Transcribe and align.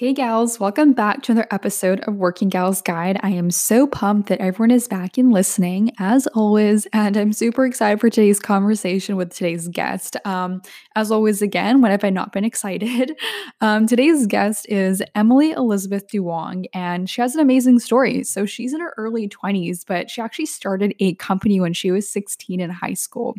Hey, 0.00 0.14
gals, 0.14 0.58
welcome 0.58 0.94
back 0.94 1.22
to 1.24 1.32
another 1.32 1.46
episode 1.50 2.00
of 2.08 2.14
Working 2.14 2.48
Gals 2.48 2.80
Guide. 2.80 3.20
I 3.22 3.32
am 3.32 3.50
so 3.50 3.86
pumped 3.86 4.30
that 4.30 4.40
everyone 4.40 4.70
is 4.70 4.88
back 4.88 5.18
and 5.18 5.30
listening, 5.30 5.92
as 5.98 6.26
always, 6.28 6.86
and 6.94 7.18
I'm 7.18 7.34
super 7.34 7.66
excited 7.66 8.00
for 8.00 8.08
today's 8.08 8.40
conversation 8.40 9.16
with 9.16 9.34
today's 9.34 9.68
guest. 9.68 10.16
Um, 10.24 10.62
as 10.96 11.10
always, 11.10 11.42
again, 11.42 11.82
when 11.82 11.90
have 11.90 12.02
I 12.02 12.08
not 12.08 12.32
been 12.32 12.44
excited? 12.46 13.14
Um, 13.60 13.86
today's 13.86 14.26
guest 14.26 14.66
is 14.70 15.02
Emily 15.14 15.50
Elizabeth 15.50 16.06
Duong, 16.08 16.64
and 16.72 17.10
she 17.10 17.20
has 17.20 17.34
an 17.34 17.42
amazing 17.42 17.78
story. 17.78 18.24
So 18.24 18.46
she's 18.46 18.72
in 18.72 18.80
her 18.80 18.94
early 18.96 19.28
20s, 19.28 19.84
but 19.86 20.10
she 20.10 20.22
actually 20.22 20.46
started 20.46 20.94
a 20.98 21.14
company 21.16 21.60
when 21.60 21.74
she 21.74 21.90
was 21.90 22.08
16 22.08 22.58
in 22.58 22.70
high 22.70 22.94
school. 22.94 23.36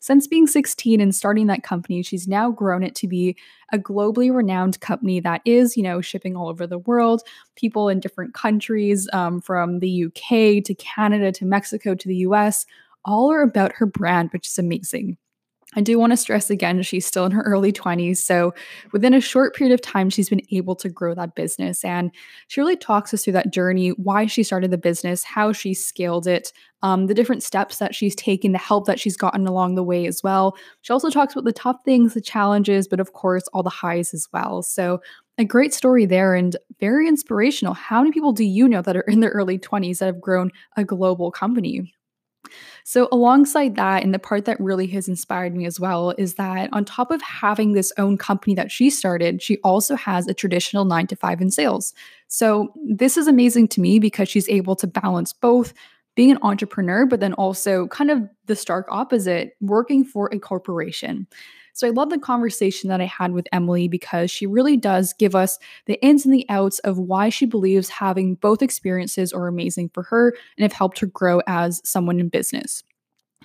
Since 0.00 0.26
being 0.26 0.46
16 0.46 0.98
and 1.00 1.14
starting 1.14 1.46
that 1.48 1.62
company, 1.62 2.02
she's 2.02 2.26
now 2.26 2.50
grown 2.50 2.82
it 2.82 2.94
to 2.96 3.06
be 3.06 3.36
a 3.72 3.78
globally 3.78 4.34
renowned 4.34 4.80
company 4.80 5.20
that 5.20 5.42
is, 5.44 5.76
you 5.76 5.82
know, 5.82 6.00
shipping 6.00 6.36
all 6.36 6.48
over 6.48 6.66
the 6.66 6.78
world, 6.78 7.22
people 7.54 7.90
in 7.90 8.00
different 8.00 8.32
countries, 8.32 9.08
um, 9.12 9.42
from 9.42 9.80
the 9.80 10.06
UK 10.06 10.64
to 10.64 10.74
Canada 10.74 11.30
to 11.32 11.44
Mexico 11.44 11.94
to 11.94 12.08
the 12.08 12.16
US, 12.16 12.64
all 13.04 13.30
are 13.30 13.42
about 13.42 13.72
her 13.74 13.86
brand, 13.86 14.30
which 14.32 14.48
is 14.48 14.58
amazing. 14.58 15.18
I 15.76 15.82
do 15.82 16.00
want 16.00 16.12
to 16.12 16.16
stress 16.16 16.50
again, 16.50 16.82
she's 16.82 17.06
still 17.06 17.24
in 17.26 17.32
her 17.32 17.42
early 17.42 17.72
20s. 17.72 18.16
So, 18.16 18.52
within 18.92 19.14
a 19.14 19.20
short 19.20 19.54
period 19.54 19.72
of 19.72 19.80
time, 19.80 20.10
she's 20.10 20.28
been 20.28 20.42
able 20.50 20.74
to 20.76 20.88
grow 20.88 21.14
that 21.14 21.36
business. 21.36 21.84
And 21.84 22.10
she 22.48 22.60
really 22.60 22.76
talks 22.76 23.14
us 23.14 23.22
through 23.22 23.34
that 23.34 23.52
journey, 23.52 23.90
why 23.90 24.26
she 24.26 24.42
started 24.42 24.72
the 24.72 24.78
business, 24.78 25.22
how 25.22 25.52
she 25.52 25.72
scaled 25.74 26.26
it, 26.26 26.52
um, 26.82 27.06
the 27.06 27.14
different 27.14 27.44
steps 27.44 27.78
that 27.78 27.94
she's 27.94 28.16
taken, 28.16 28.50
the 28.50 28.58
help 28.58 28.86
that 28.86 28.98
she's 28.98 29.16
gotten 29.16 29.46
along 29.46 29.76
the 29.76 29.84
way 29.84 30.06
as 30.06 30.22
well. 30.24 30.56
She 30.82 30.92
also 30.92 31.08
talks 31.08 31.34
about 31.34 31.44
the 31.44 31.52
tough 31.52 31.76
things, 31.84 32.14
the 32.14 32.20
challenges, 32.20 32.88
but 32.88 32.98
of 32.98 33.12
course, 33.12 33.44
all 33.52 33.62
the 33.62 33.70
highs 33.70 34.12
as 34.12 34.26
well. 34.32 34.62
So, 34.62 35.00
a 35.38 35.44
great 35.44 35.72
story 35.72 36.04
there 36.04 36.34
and 36.34 36.56
very 36.80 37.06
inspirational. 37.06 37.74
How 37.74 38.00
many 38.00 38.12
people 38.12 38.32
do 38.32 38.44
you 38.44 38.68
know 38.68 38.82
that 38.82 38.96
are 38.96 39.02
in 39.02 39.20
their 39.20 39.30
early 39.30 39.58
20s 39.58 39.98
that 39.98 40.06
have 40.06 40.20
grown 40.20 40.50
a 40.76 40.84
global 40.84 41.30
company? 41.30 41.94
So, 42.84 43.08
alongside 43.12 43.76
that, 43.76 44.02
and 44.02 44.12
the 44.12 44.18
part 44.18 44.44
that 44.44 44.60
really 44.60 44.86
has 44.88 45.08
inspired 45.08 45.54
me 45.54 45.66
as 45.66 45.78
well 45.78 46.10
is 46.18 46.34
that 46.34 46.70
on 46.72 46.84
top 46.84 47.10
of 47.10 47.22
having 47.22 47.72
this 47.72 47.92
own 47.98 48.16
company 48.16 48.54
that 48.54 48.70
she 48.70 48.90
started, 48.90 49.42
she 49.42 49.58
also 49.58 49.96
has 49.96 50.26
a 50.26 50.34
traditional 50.34 50.84
nine 50.84 51.06
to 51.08 51.16
five 51.16 51.40
in 51.40 51.50
sales. 51.50 51.94
So, 52.28 52.72
this 52.84 53.16
is 53.16 53.26
amazing 53.26 53.68
to 53.68 53.80
me 53.80 53.98
because 53.98 54.28
she's 54.28 54.48
able 54.48 54.76
to 54.76 54.86
balance 54.86 55.32
both 55.32 55.72
being 56.16 56.30
an 56.32 56.38
entrepreneur, 56.42 57.06
but 57.06 57.20
then 57.20 57.32
also 57.34 57.86
kind 57.88 58.10
of 58.10 58.28
the 58.46 58.56
stark 58.56 58.86
opposite, 58.90 59.56
working 59.60 60.04
for 60.04 60.28
a 60.32 60.38
corporation. 60.38 61.26
So 61.80 61.86
I 61.86 61.90
love 61.92 62.10
the 62.10 62.18
conversation 62.18 62.90
that 62.90 63.00
I 63.00 63.06
had 63.06 63.32
with 63.32 63.48
Emily 63.52 63.88
because 63.88 64.30
she 64.30 64.44
really 64.44 64.76
does 64.76 65.14
give 65.14 65.34
us 65.34 65.58
the 65.86 65.98
ins 66.04 66.26
and 66.26 66.34
the 66.34 66.44
outs 66.50 66.78
of 66.80 66.98
why 66.98 67.30
she 67.30 67.46
believes 67.46 67.88
having 67.88 68.34
both 68.34 68.60
experiences 68.60 69.32
are 69.32 69.48
amazing 69.48 69.88
for 69.94 70.02
her 70.02 70.34
and 70.58 70.62
have 70.62 70.74
helped 70.74 70.98
her 70.98 71.06
grow 71.06 71.40
as 71.46 71.80
someone 71.82 72.20
in 72.20 72.28
business. 72.28 72.84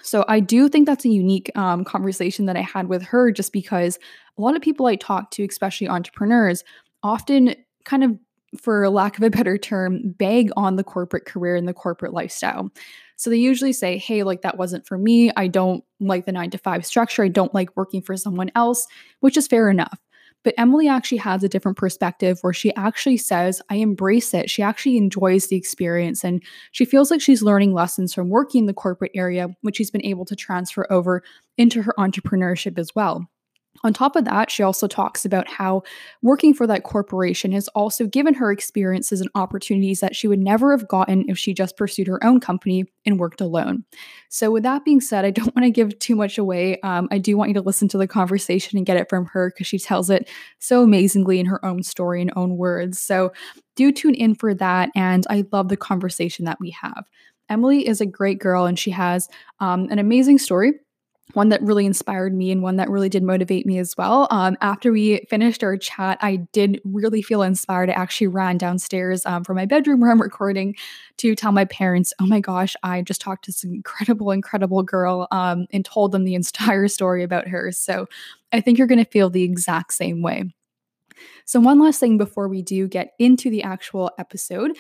So 0.01 0.25
I 0.27 0.41
do 0.41 0.67
think 0.67 0.85
that's 0.85 1.05
a 1.05 1.09
unique 1.09 1.49
um, 1.55 1.85
conversation 1.85 2.45
that 2.47 2.57
I 2.57 2.61
had 2.61 2.89
with 2.89 3.03
her 3.03 3.31
just 3.31 3.53
because 3.53 3.97
a 4.37 4.41
lot 4.41 4.57
of 4.57 4.61
people 4.61 4.85
I 4.87 4.97
talk 4.97 5.31
to, 5.31 5.45
especially 5.45 5.87
entrepreneurs, 5.87 6.65
often 7.03 7.55
kind 7.85 8.03
of 8.03 8.19
for 8.59 8.89
lack 8.89 9.17
of 9.17 9.23
a 9.23 9.29
better 9.29 9.57
term, 9.57 10.01
beg 10.17 10.49
on 10.57 10.75
the 10.75 10.83
corporate 10.83 11.23
career 11.23 11.55
and 11.55 11.69
the 11.69 11.73
corporate 11.73 12.13
lifestyle. 12.13 12.69
So 13.15 13.29
they 13.29 13.37
usually 13.37 13.73
say, 13.73 13.97
hey, 13.97 14.23
like 14.23 14.41
that 14.41 14.57
wasn't 14.57 14.87
for 14.87 14.97
me. 14.97 15.31
I 15.35 15.47
don't 15.47 15.83
like 15.99 16.25
the 16.25 16.31
nine 16.31 16.49
to 16.51 16.57
five 16.57 16.85
structure. 16.85 17.23
I 17.23 17.29
don't 17.29 17.53
like 17.53 17.75
working 17.75 18.01
for 18.01 18.17
someone 18.17 18.51
else, 18.55 18.85
which 19.21 19.37
is 19.37 19.47
fair 19.47 19.69
enough. 19.69 19.99
But 20.43 20.53
Emily 20.59 20.87
actually 20.87 21.17
has 21.17 21.43
a 21.43 21.49
different 21.49 21.75
perspective 21.75 22.37
where 22.41 22.53
she 22.53 22.73
actually 22.75 23.17
says, 23.17 23.63
I 23.71 23.77
embrace 23.77 24.31
it. 24.33 24.47
She 24.47 24.61
actually 24.61 24.95
enjoys 24.95 25.47
the 25.47 25.55
experience 25.55 26.23
and 26.23 26.41
she 26.71 26.85
feels 26.85 27.09
like 27.09 27.19
she's 27.19 27.41
learning 27.41 27.73
lessons 27.73 28.13
from 28.13 28.29
working 28.29 28.59
in 28.59 28.65
the 28.67 28.73
corporate 28.73 29.11
area, 29.15 29.47
which 29.61 29.77
she's 29.77 29.89
been 29.89 30.05
able 30.05 30.23
to 30.25 30.35
transfer 30.35 30.85
over 30.91 31.23
into 31.57 31.81
her 31.81 31.95
entrepreneurship 31.97 32.77
as 32.77 32.93
well. 32.93 33.27
On 33.83 33.93
top 33.93 34.15
of 34.15 34.25
that, 34.25 34.49
she 34.49 34.63
also 34.63 34.87
talks 34.87 35.25
about 35.25 35.47
how 35.47 35.83
working 36.21 36.53
for 36.53 36.65
that 36.65 36.83
corporation 36.83 37.51
has 37.51 37.67
also 37.69 38.07
given 38.07 38.33
her 38.33 38.51
experiences 38.51 39.21
and 39.21 39.29
opportunities 39.35 39.99
that 39.99 40.15
she 40.15 40.27
would 40.27 40.39
never 40.39 40.75
have 40.75 40.87
gotten 40.87 41.29
if 41.29 41.37
she 41.37 41.53
just 41.53 41.77
pursued 41.77 42.07
her 42.07 42.23
own 42.23 42.39
company 42.39 42.85
and 43.05 43.19
worked 43.19 43.41
alone. 43.41 43.83
So, 44.29 44.49
with 44.51 44.63
that 44.63 44.85
being 44.85 45.01
said, 45.01 45.25
I 45.25 45.31
don't 45.31 45.55
want 45.55 45.65
to 45.65 45.71
give 45.71 45.97
too 45.99 46.15
much 46.15 46.37
away. 46.37 46.79
Um, 46.81 47.07
I 47.11 47.17
do 47.17 47.37
want 47.37 47.49
you 47.49 47.55
to 47.55 47.61
listen 47.61 47.87
to 47.89 47.97
the 47.97 48.07
conversation 48.07 48.77
and 48.77 48.85
get 48.85 48.97
it 48.97 49.09
from 49.09 49.25
her 49.27 49.51
because 49.51 49.67
she 49.67 49.79
tells 49.79 50.09
it 50.09 50.29
so 50.59 50.81
amazingly 50.81 51.39
in 51.39 51.45
her 51.45 51.63
own 51.63 51.83
story 51.83 52.21
and 52.21 52.31
own 52.35 52.57
words. 52.57 52.99
So, 52.99 53.33
do 53.75 53.91
tune 53.91 54.15
in 54.15 54.35
for 54.35 54.53
that. 54.53 54.89
And 54.95 55.27
I 55.29 55.45
love 55.51 55.67
the 55.67 55.77
conversation 55.77 56.45
that 56.45 56.59
we 56.59 56.71
have. 56.71 57.05
Emily 57.49 57.87
is 57.87 58.01
a 58.01 58.05
great 58.05 58.39
girl 58.39 58.65
and 58.65 58.79
she 58.79 58.91
has 58.91 59.29
um, 59.59 59.87
an 59.91 59.99
amazing 59.99 60.39
story 60.39 60.73
one 61.33 61.49
that 61.49 61.61
really 61.61 61.85
inspired 61.85 62.33
me 62.33 62.51
and 62.51 62.61
one 62.61 62.75
that 62.75 62.89
really 62.89 63.09
did 63.09 63.23
motivate 63.23 63.65
me 63.65 63.79
as 63.79 63.97
well. 63.97 64.27
Um, 64.29 64.55
after 64.61 64.91
we 64.91 65.25
finished 65.29 65.63
our 65.63 65.75
chat, 65.75 66.17
I 66.21 66.37
did 66.53 66.79
really 66.85 67.21
feel 67.21 67.41
inspired. 67.41 67.89
I 67.89 67.93
actually 67.93 68.27
ran 68.27 68.57
downstairs 68.57 69.25
um, 69.25 69.43
from 69.43 69.55
my 69.55 69.65
bedroom 69.65 69.99
where 69.99 70.11
I'm 70.11 70.21
recording 70.21 70.75
to 71.17 71.35
tell 71.35 71.51
my 71.51 71.65
parents, 71.65 72.13
oh 72.19 72.27
my 72.27 72.39
gosh, 72.39 72.75
I 72.83 73.01
just 73.01 73.21
talked 73.21 73.45
to 73.45 73.51
this 73.51 73.63
incredible, 73.63 74.31
incredible 74.31 74.83
girl 74.83 75.27
um, 75.31 75.65
and 75.71 75.83
told 75.83 76.11
them 76.11 76.25
the 76.25 76.35
entire 76.35 76.87
story 76.87 77.23
about 77.23 77.47
her. 77.47 77.71
So 77.71 78.07
I 78.51 78.61
think 78.61 78.77
you're 78.77 78.87
going 78.87 79.03
to 79.03 79.11
feel 79.11 79.29
the 79.29 79.43
exact 79.43 79.93
same 79.93 80.21
way. 80.21 80.45
So, 81.45 81.59
one 81.59 81.79
last 81.79 81.99
thing 81.99 82.17
before 82.17 82.47
we 82.47 82.61
do 82.61 82.87
get 82.87 83.13
into 83.19 83.49
the 83.49 83.63
actual 83.63 84.11
episode. 84.19 84.75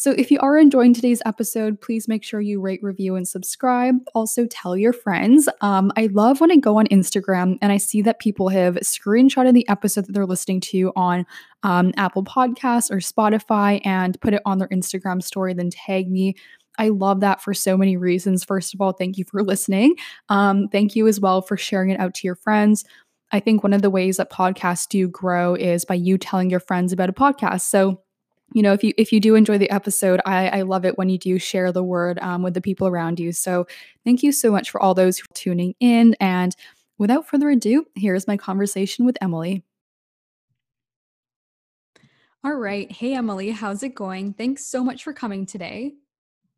So, 0.00 0.12
if 0.12 0.30
you 0.30 0.38
are 0.38 0.56
enjoying 0.56 0.94
today's 0.94 1.20
episode, 1.26 1.78
please 1.78 2.08
make 2.08 2.24
sure 2.24 2.40
you 2.40 2.58
rate, 2.58 2.82
review, 2.82 3.16
and 3.16 3.28
subscribe. 3.28 3.96
Also, 4.14 4.46
tell 4.46 4.74
your 4.74 4.94
friends. 4.94 5.46
Um, 5.60 5.92
I 5.94 6.06
love 6.06 6.40
when 6.40 6.50
I 6.50 6.56
go 6.56 6.78
on 6.78 6.86
Instagram 6.86 7.58
and 7.60 7.70
I 7.70 7.76
see 7.76 8.00
that 8.00 8.18
people 8.18 8.48
have 8.48 8.76
screenshotted 8.76 9.52
the 9.52 9.68
episode 9.68 10.06
that 10.06 10.12
they're 10.12 10.24
listening 10.24 10.62
to 10.62 10.90
on 10.96 11.26
um, 11.64 11.92
Apple 11.98 12.24
Podcasts 12.24 12.90
or 12.90 12.96
Spotify 12.96 13.82
and 13.84 14.18
put 14.22 14.32
it 14.32 14.40
on 14.46 14.56
their 14.56 14.68
Instagram 14.68 15.22
story, 15.22 15.52
then 15.52 15.68
tag 15.68 16.10
me. 16.10 16.34
I 16.78 16.88
love 16.88 17.20
that 17.20 17.42
for 17.42 17.52
so 17.52 17.76
many 17.76 17.98
reasons. 17.98 18.42
First 18.42 18.72
of 18.72 18.80
all, 18.80 18.92
thank 18.92 19.18
you 19.18 19.26
for 19.26 19.42
listening. 19.44 19.96
Um, 20.30 20.68
thank 20.68 20.96
you 20.96 21.08
as 21.08 21.20
well 21.20 21.42
for 21.42 21.58
sharing 21.58 21.90
it 21.90 22.00
out 22.00 22.14
to 22.14 22.26
your 22.26 22.36
friends. 22.36 22.86
I 23.32 23.40
think 23.40 23.62
one 23.62 23.74
of 23.74 23.82
the 23.82 23.90
ways 23.90 24.16
that 24.16 24.32
podcasts 24.32 24.88
do 24.88 25.08
grow 25.08 25.54
is 25.54 25.84
by 25.84 25.96
you 25.96 26.16
telling 26.16 26.48
your 26.48 26.58
friends 26.58 26.90
about 26.90 27.10
a 27.10 27.12
podcast. 27.12 27.60
So, 27.60 28.00
you 28.52 28.62
know 28.62 28.72
if 28.72 28.82
you 28.82 28.92
if 28.96 29.12
you 29.12 29.20
do 29.20 29.34
enjoy 29.34 29.58
the 29.58 29.70
episode 29.70 30.20
i 30.26 30.48
i 30.48 30.62
love 30.62 30.84
it 30.84 30.98
when 30.98 31.08
you 31.08 31.18
do 31.18 31.38
share 31.38 31.72
the 31.72 31.84
word 31.84 32.18
um, 32.20 32.42
with 32.42 32.54
the 32.54 32.60
people 32.60 32.86
around 32.86 33.20
you. 33.20 33.32
So 33.32 33.66
thank 34.04 34.22
you 34.22 34.32
so 34.32 34.50
much 34.50 34.70
for 34.70 34.80
all 34.80 34.94
those 34.94 35.18
who 35.18 35.24
are 35.24 35.34
tuning 35.34 35.74
in. 35.80 36.16
And 36.20 36.54
without 36.98 37.28
further 37.28 37.50
ado 37.50 37.86
here's 37.94 38.26
my 38.26 38.36
conversation 38.36 39.04
with 39.06 39.16
emily. 39.20 39.64
All 42.42 42.54
right. 42.54 42.90
Hey 42.90 43.14
emily 43.14 43.50
how's 43.50 43.82
it 43.82 43.94
going? 43.94 44.34
Thanks 44.34 44.66
so 44.66 44.82
much 44.82 45.04
for 45.04 45.12
coming 45.12 45.46
today. 45.46 45.94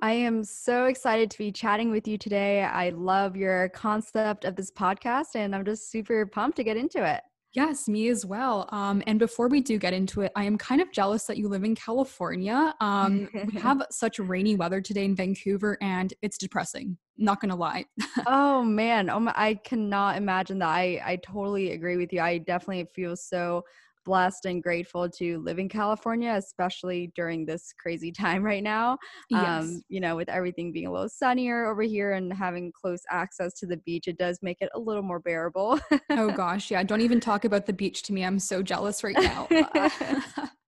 I 0.02 0.14
am 0.14 0.42
so 0.42 0.86
excited 0.86 1.30
to 1.30 1.38
be 1.38 1.52
chatting 1.52 1.92
with 1.92 2.08
you 2.08 2.18
today. 2.18 2.64
I 2.64 2.88
love 2.88 3.36
your 3.36 3.68
concept 3.68 4.44
of 4.44 4.56
this 4.56 4.68
podcast, 4.68 5.36
and 5.36 5.54
I'm 5.54 5.64
just 5.64 5.92
super 5.92 6.26
pumped 6.26 6.56
to 6.56 6.64
get 6.64 6.76
into 6.76 7.08
it. 7.08 7.22
Yes, 7.54 7.86
me 7.86 8.08
as 8.08 8.24
well. 8.24 8.66
Um, 8.72 9.02
and 9.06 9.18
before 9.18 9.46
we 9.46 9.60
do 9.60 9.78
get 9.78 9.92
into 9.92 10.22
it, 10.22 10.32
I 10.34 10.44
am 10.44 10.56
kind 10.56 10.80
of 10.80 10.90
jealous 10.90 11.24
that 11.24 11.36
you 11.36 11.48
live 11.48 11.64
in 11.64 11.74
California. 11.74 12.74
Um, 12.80 13.28
we 13.52 13.60
have 13.60 13.82
such 13.90 14.18
rainy 14.18 14.56
weather 14.56 14.80
today 14.80 15.04
in 15.04 15.14
Vancouver, 15.14 15.76
and 15.82 16.14
it's 16.22 16.38
depressing. 16.38 16.96
Not 17.18 17.40
gonna 17.40 17.56
lie. 17.56 17.84
oh 18.26 18.62
man, 18.62 19.10
oh 19.10 19.20
my, 19.20 19.34
I 19.36 19.54
cannot 19.54 20.16
imagine 20.16 20.60
that. 20.60 20.68
I 20.68 21.02
I 21.04 21.16
totally 21.16 21.72
agree 21.72 21.98
with 21.98 22.10
you. 22.12 22.20
I 22.20 22.38
definitely 22.38 22.88
feel 22.94 23.16
so 23.16 23.64
blessed 24.04 24.46
and 24.46 24.62
grateful 24.62 25.08
to 25.08 25.38
live 25.40 25.58
in 25.58 25.68
California, 25.68 26.32
especially 26.32 27.12
during 27.14 27.44
this 27.44 27.72
crazy 27.78 28.12
time 28.12 28.42
right 28.42 28.62
now. 28.62 28.98
Yes. 29.30 29.64
Um, 29.64 29.82
you 29.88 30.00
know, 30.00 30.16
with 30.16 30.28
everything 30.28 30.72
being 30.72 30.86
a 30.86 30.92
little 30.92 31.08
sunnier 31.08 31.66
over 31.66 31.82
here 31.82 32.12
and 32.12 32.32
having 32.32 32.72
close 32.72 33.02
access 33.10 33.54
to 33.54 33.66
the 33.66 33.76
beach, 33.78 34.08
it 34.08 34.18
does 34.18 34.38
make 34.42 34.58
it 34.60 34.70
a 34.74 34.78
little 34.78 35.02
more 35.02 35.20
bearable. 35.20 35.80
oh 36.10 36.30
gosh, 36.36 36.70
yeah. 36.70 36.82
Don't 36.82 37.00
even 37.00 37.20
talk 37.20 37.44
about 37.44 37.66
the 37.66 37.72
beach 37.72 38.02
to 38.04 38.12
me. 38.12 38.24
I'm 38.24 38.38
so 38.38 38.62
jealous 38.62 39.04
right 39.04 39.16
now. 39.16 39.48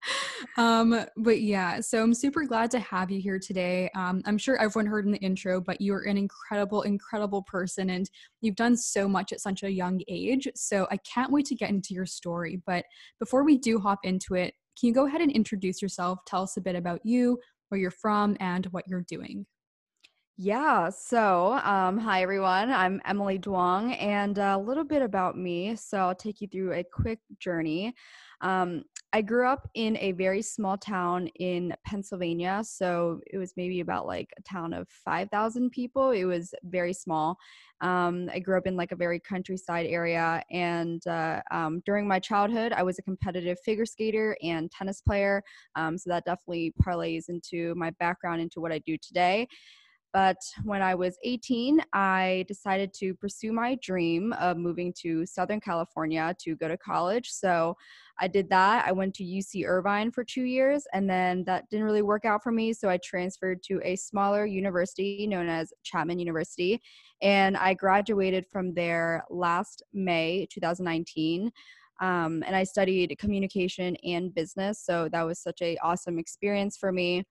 um, 0.57 1.05
but 1.17 1.41
yeah, 1.41 1.81
so 1.81 2.03
I'm 2.03 2.15
super 2.15 2.45
glad 2.45 2.71
to 2.73 2.81
have 2.81 3.11
you 3.11 3.21
here 3.21 3.39
today. 3.39 3.91
Um, 3.95 4.23
I'm 4.25 4.39
sure 4.39 4.57
everyone 4.61 4.87
heard 4.87 5.07
in 5.07 5.13
the 5.13 5.19
intro, 5.19 5.61
but 5.61 5.81
you're 5.81 6.03
an 6.03 6.17
incredible, 6.17 6.83
incredible 6.83 7.43
person 7.43 7.91
and 7.91 8.11
you've 8.41 8.57
done 8.57 8.77
so 8.77 9.09
much 9.09 9.33
at 9.33 9.41
such 9.41 9.63
a 9.63 9.71
young 9.71 10.01
age. 10.09 10.49
So 10.55 10.87
I 10.91 10.97
can't 10.99 11.33
wait 11.33 11.47
to 11.47 11.55
get 11.55 11.71
into 11.71 11.95
your 11.95 12.07
story. 12.07 12.61
But 12.67 12.85
before 13.19 13.45
we 13.45 13.59
do 13.59 13.79
hop 13.79 14.01
into 14.05 14.35
it, 14.35 14.55
can 14.79 14.89
you 14.89 14.95
go 14.95 15.07
ahead 15.07 15.21
and 15.21 15.31
introduce 15.31 15.83
yourself? 15.83 16.21
Tell 16.27 16.43
us 16.43 16.57
a 16.57 16.61
bit 16.61 16.77
about 16.77 17.01
you, 17.05 17.39
where 17.69 17.81
you're 17.81 17.91
from, 17.91 18.37
and 18.41 18.67
what 18.67 18.89
you're 18.89 19.05
doing. 19.09 19.47
Yeah. 20.39 20.89
So, 20.89 21.53
um, 21.63 21.99
hi 21.99 22.23
everyone. 22.23 22.71
I'm 22.71 23.03
Emily 23.05 23.39
Duong, 23.39 23.97
and 24.01 24.39
a 24.39 24.57
little 24.57 24.83
bit 24.83 25.03
about 25.03 25.37
me. 25.37 25.77
So, 25.77 25.99
I'll 25.99 26.15
take 26.15 26.41
you 26.41 26.49
through 26.49 26.73
a 26.73 26.83
quick 26.83 27.21
journey. 27.39 27.95
Um, 28.43 28.85
I 29.15 29.21
grew 29.21 29.47
up 29.47 29.69
in 29.75 29.99
a 29.99 30.13
very 30.13 30.41
small 30.41 30.79
town 30.79 31.27
in 31.39 31.75
Pennsylvania. 31.85 32.63
So 32.65 33.21
it 33.31 33.37
was 33.37 33.53
maybe 33.59 33.81
about 33.81 34.07
like 34.07 34.31
a 34.39 34.43
town 34.43 34.73
of 34.73 34.89
5,000 34.89 35.71
people. 35.71 36.11
It 36.13 36.25
was 36.25 36.55
very 36.65 36.95
small. 36.95 37.37
Um, 37.83 38.31
I 38.33 38.39
grew 38.39 38.57
up 38.57 38.67
in 38.67 38.75
like 38.75 38.93
a 38.93 38.97
very 38.97 39.21
countryside 39.21 39.87
area. 39.87 40.43
And 40.51 41.07
uh, 41.07 41.43
um, 41.51 41.83
during 41.85 42.09
my 42.09 42.21
childhood, 42.21 42.73
I 42.73 42.83
was 42.83 42.99
a 42.99 43.03
competitive 43.03 43.59
figure 43.65 43.85
skater 43.85 44.37
and 44.43 44.71
tennis 44.71 45.03
player. 45.03 45.43
Um, 45.77 45.99
so 45.99 46.09
that 46.09 46.25
definitely 46.25 46.73
parlays 46.83 47.29
into 47.29 47.75
my 47.75 47.91
background, 48.01 48.41
into 48.41 48.61
what 48.61 48.73
I 48.73 48.79
do 48.79 48.97
today. 48.97 49.47
But 50.13 50.37
when 50.65 50.83
I 50.83 50.95
was 50.95 51.17
18, 51.25 51.81
I 51.95 52.45
decided 52.47 52.93
to 52.95 53.15
pursue 53.15 53.51
my 53.51 53.77
dream 53.77 54.35
of 54.35 54.59
moving 54.59 54.93
to 55.01 55.25
Southern 55.25 55.61
California 55.61 56.35
to 56.41 56.55
go 56.57 56.69
to 56.69 56.77
college. 56.77 57.31
So 57.31 57.77
I 58.21 58.29
did 58.29 58.51
that. 58.51 58.87
I 58.87 58.93
went 58.93 59.15
to 59.15 59.25
UC 59.25 59.67
Irvine 59.67 60.11
for 60.11 60.23
two 60.23 60.43
years, 60.43 60.87
and 60.93 61.09
then 61.09 61.45
that 61.45 61.69
didn't 61.71 61.87
really 61.87 62.03
work 62.03 62.27
out 62.27 62.43
for 62.43 62.53
me. 62.53 62.75
So 62.75 62.91
I 62.91 62.99
transferred 62.99 63.63
to 63.65 63.81
a 63.83 63.97
smaller 63.97 64.45
university 64.45 65.27
known 65.27 65.49
as 65.49 65.73
Chapman 65.83 66.19
University. 66.19 66.83
And 67.23 67.57
I 67.57 67.73
graduated 67.73 68.47
from 68.47 68.75
there 68.75 69.25
last 69.31 69.83
May 69.95 70.47
2019. 70.51 71.51
Um, 72.01 72.43
and 72.47 72.55
I 72.55 72.65
studied 72.65 73.17
communication 73.19 73.97
and 74.05 74.35
business. 74.35 74.85
So 74.85 75.09
that 75.11 75.23
was 75.23 75.39
such 75.39 75.63
a 75.63 75.77
awesome 75.79 76.19
experience 76.19 76.77
for 76.77 76.93
me 76.93 77.25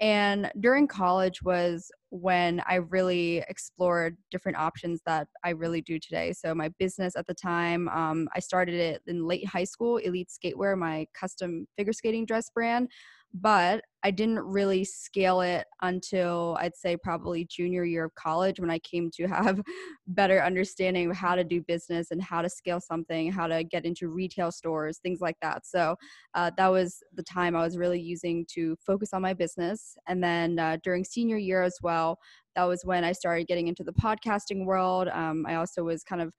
and 0.00 0.50
during 0.60 0.86
college 0.86 1.42
was 1.42 1.90
when 2.10 2.62
i 2.66 2.76
really 2.76 3.44
explored 3.48 4.16
different 4.30 4.56
options 4.56 5.00
that 5.04 5.28
i 5.44 5.50
really 5.50 5.80
do 5.80 5.98
today. 5.98 6.32
So 6.32 6.54
my 6.54 6.70
business 6.78 7.16
at 7.16 7.26
the 7.26 7.34
time 7.34 7.88
um, 7.88 8.28
i 8.34 8.40
started 8.40 8.74
it 8.74 9.02
in 9.06 9.26
late 9.26 9.46
high 9.46 9.64
school 9.64 9.98
elite 9.98 10.30
skatewear 10.30 10.76
my 10.78 11.06
custom 11.14 11.66
figure 11.76 11.92
skating 11.92 12.26
dress 12.26 12.50
brand. 12.50 12.88
But 13.34 13.82
I 14.04 14.12
didn't 14.12 14.38
really 14.38 14.84
scale 14.84 15.40
it 15.40 15.66
until 15.82 16.56
I'd 16.60 16.76
say 16.76 16.96
probably 16.96 17.46
junior 17.46 17.84
year 17.84 18.04
of 18.04 18.14
college 18.14 18.60
when 18.60 18.70
I 18.70 18.78
came 18.78 19.10
to 19.16 19.26
have 19.28 19.60
better 20.06 20.40
understanding 20.42 21.10
of 21.10 21.16
how 21.16 21.34
to 21.34 21.44
do 21.44 21.62
business 21.62 22.10
and 22.10 22.22
how 22.22 22.42
to 22.42 22.48
scale 22.48 22.80
something, 22.80 23.32
how 23.32 23.46
to 23.48 23.64
get 23.64 23.84
into 23.84 24.08
retail 24.08 24.52
stores, 24.52 24.98
things 24.98 25.20
like 25.20 25.36
that. 25.42 25.66
So 25.66 25.96
uh, 26.34 26.52
that 26.56 26.68
was 26.68 27.02
the 27.14 27.24
time 27.24 27.56
I 27.56 27.64
was 27.64 27.76
really 27.76 28.00
using 28.00 28.46
to 28.54 28.76
focus 28.86 29.10
on 29.12 29.22
my 29.22 29.34
business. 29.34 29.96
And 30.06 30.22
then 30.22 30.58
uh, 30.58 30.78
during 30.84 31.04
senior 31.04 31.36
year 31.36 31.62
as 31.62 31.78
well, 31.82 32.18
that 32.54 32.64
was 32.64 32.84
when 32.84 33.04
I 33.04 33.12
started 33.12 33.48
getting 33.48 33.68
into 33.68 33.84
the 33.84 33.92
podcasting 33.92 34.64
world. 34.64 35.08
Um, 35.08 35.44
I 35.46 35.56
also 35.56 35.82
was 35.82 36.04
kind 36.04 36.22
of 36.22 36.32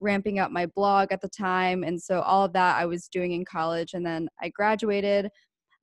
ramping 0.00 0.38
up 0.38 0.50
my 0.50 0.66
blog 0.66 1.08
at 1.12 1.20
the 1.20 1.28
time. 1.28 1.84
And 1.84 2.00
so 2.00 2.20
all 2.20 2.44
of 2.44 2.52
that 2.52 2.76
I 2.76 2.86
was 2.86 3.08
doing 3.08 3.32
in 3.32 3.44
college. 3.44 3.94
And 3.94 4.04
then 4.04 4.28
I 4.40 4.48
graduated 4.50 5.30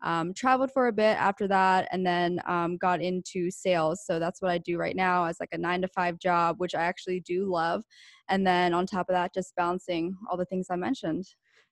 um, 0.03 0.33
traveled 0.33 0.71
for 0.71 0.87
a 0.87 0.91
bit 0.91 1.17
after 1.17 1.47
that 1.47 1.87
and 1.91 2.05
then 2.05 2.39
um, 2.47 2.77
got 2.77 3.01
into 3.01 3.51
sales 3.51 4.03
so 4.05 4.19
that's 4.19 4.41
what 4.41 4.51
i 4.51 4.57
do 4.57 4.77
right 4.77 4.95
now 4.95 5.25
as 5.25 5.39
like 5.39 5.49
a 5.51 5.57
nine 5.57 5.81
to 5.81 5.87
five 5.89 6.17
job 6.19 6.55
which 6.59 6.75
i 6.75 6.81
actually 6.81 7.19
do 7.21 7.45
love 7.45 7.83
and 8.29 8.45
then 8.45 8.73
on 8.73 8.85
top 8.85 9.09
of 9.09 9.13
that 9.13 9.33
just 9.33 9.55
balancing 9.55 10.15
all 10.29 10.37
the 10.37 10.45
things 10.45 10.67
i 10.69 10.75
mentioned 10.75 11.25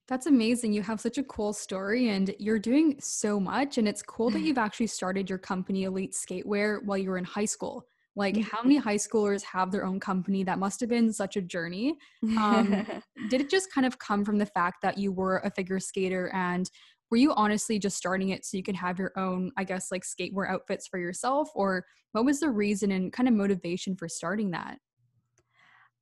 that's 0.09 0.25
amazing. 0.25 0.73
You 0.73 0.81
have 0.81 0.99
such 0.99 1.19
a 1.19 1.23
cool 1.23 1.53
story 1.53 2.09
and 2.09 2.33
you're 2.39 2.57
doing 2.57 2.95
so 2.99 3.39
much. 3.39 3.77
And 3.77 3.87
it's 3.87 4.01
cool 4.01 4.31
that 4.31 4.39
you've 4.41 4.57
actually 4.57 4.87
started 4.87 5.29
your 5.29 5.37
company, 5.37 5.83
Elite 5.83 6.13
Skatewear, 6.13 6.83
while 6.83 6.97
you 6.97 7.11
were 7.11 7.19
in 7.19 7.23
high 7.23 7.45
school. 7.45 7.85
Like, 8.15 8.33
mm-hmm. 8.33 8.49
how 8.51 8.63
many 8.63 8.77
high 8.77 8.95
schoolers 8.95 9.43
have 9.43 9.71
their 9.71 9.85
own 9.85 9.99
company? 9.99 10.43
That 10.43 10.57
must 10.57 10.79
have 10.79 10.89
been 10.89 11.13
such 11.13 11.37
a 11.37 11.41
journey. 11.41 11.95
Um, 12.37 12.85
did 13.29 13.39
it 13.39 13.49
just 13.49 13.71
kind 13.71 13.85
of 13.85 13.99
come 13.99 14.25
from 14.25 14.39
the 14.39 14.45
fact 14.45 14.81
that 14.81 14.97
you 14.97 15.11
were 15.11 15.37
a 15.45 15.51
figure 15.51 15.79
skater 15.79 16.31
and 16.33 16.69
were 17.11 17.17
you 17.17 17.33
honestly 17.33 17.79
just 17.79 17.97
starting 17.97 18.29
it 18.29 18.45
so 18.45 18.57
you 18.57 18.63
could 18.63 18.75
have 18.75 18.99
your 18.99 19.11
own 19.17 19.51
i 19.57 19.63
guess 19.63 19.91
like 19.91 20.03
skatewear 20.03 20.49
outfits 20.49 20.87
for 20.87 20.99
yourself 20.99 21.49
or 21.55 21.85
what 22.11 22.25
was 22.25 22.39
the 22.39 22.49
reason 22.49 22.91
and 22.91 23.13
kind 23.13 23.27
of 23.27 23.35
motivation 23.35 23.95
for 23.95 24.07
starting 24.07 24.51
that 24.51 24.77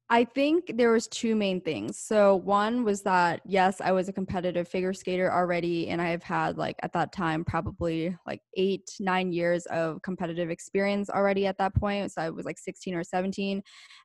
I 0.10 0.24
think 0.24 0.72
there 0.78 0.92
was 0.92 1.08
two 1.10 1.36
main 1.36 1.60
things. 1.60 2.00
So 2.00 2.38
one 2.38 2.86
was 2.86 3.02
that 3.02 3.42
yes, 3.46 3.82
I 3.82 3.92
was 3.92 4.08
a 4.08 4.14
competitive 4.14 4.66
figure 4.66 4.94
skater 4.94 5.32
already 5.32 5.90
and 5.90 6.02
I 6.02 6.08
have 6.12 6.24
had 6.24 6.58
like 6.58 6.78
at 6.82 6.94
that 6.94 7.12
time 7.12 7.44
probably 7.44 8.16
like 8.26 8.42
8 8.56 8.90
9 9.02 9.34
years 9.34 9.66
of 9.66 10.02
competitive 10.04 10.50
experience 10.50 11.10
already 11.10 11.46
at 11.46 11.58
that 11.58 11.76
point. 11.76 12.14
So 12.14 12.22
I 12.22 12.30
was 12.30 12.46
like 12.46 12.58
16 12.58 12.96
or 12.96 13.04
17. 13.04 13.62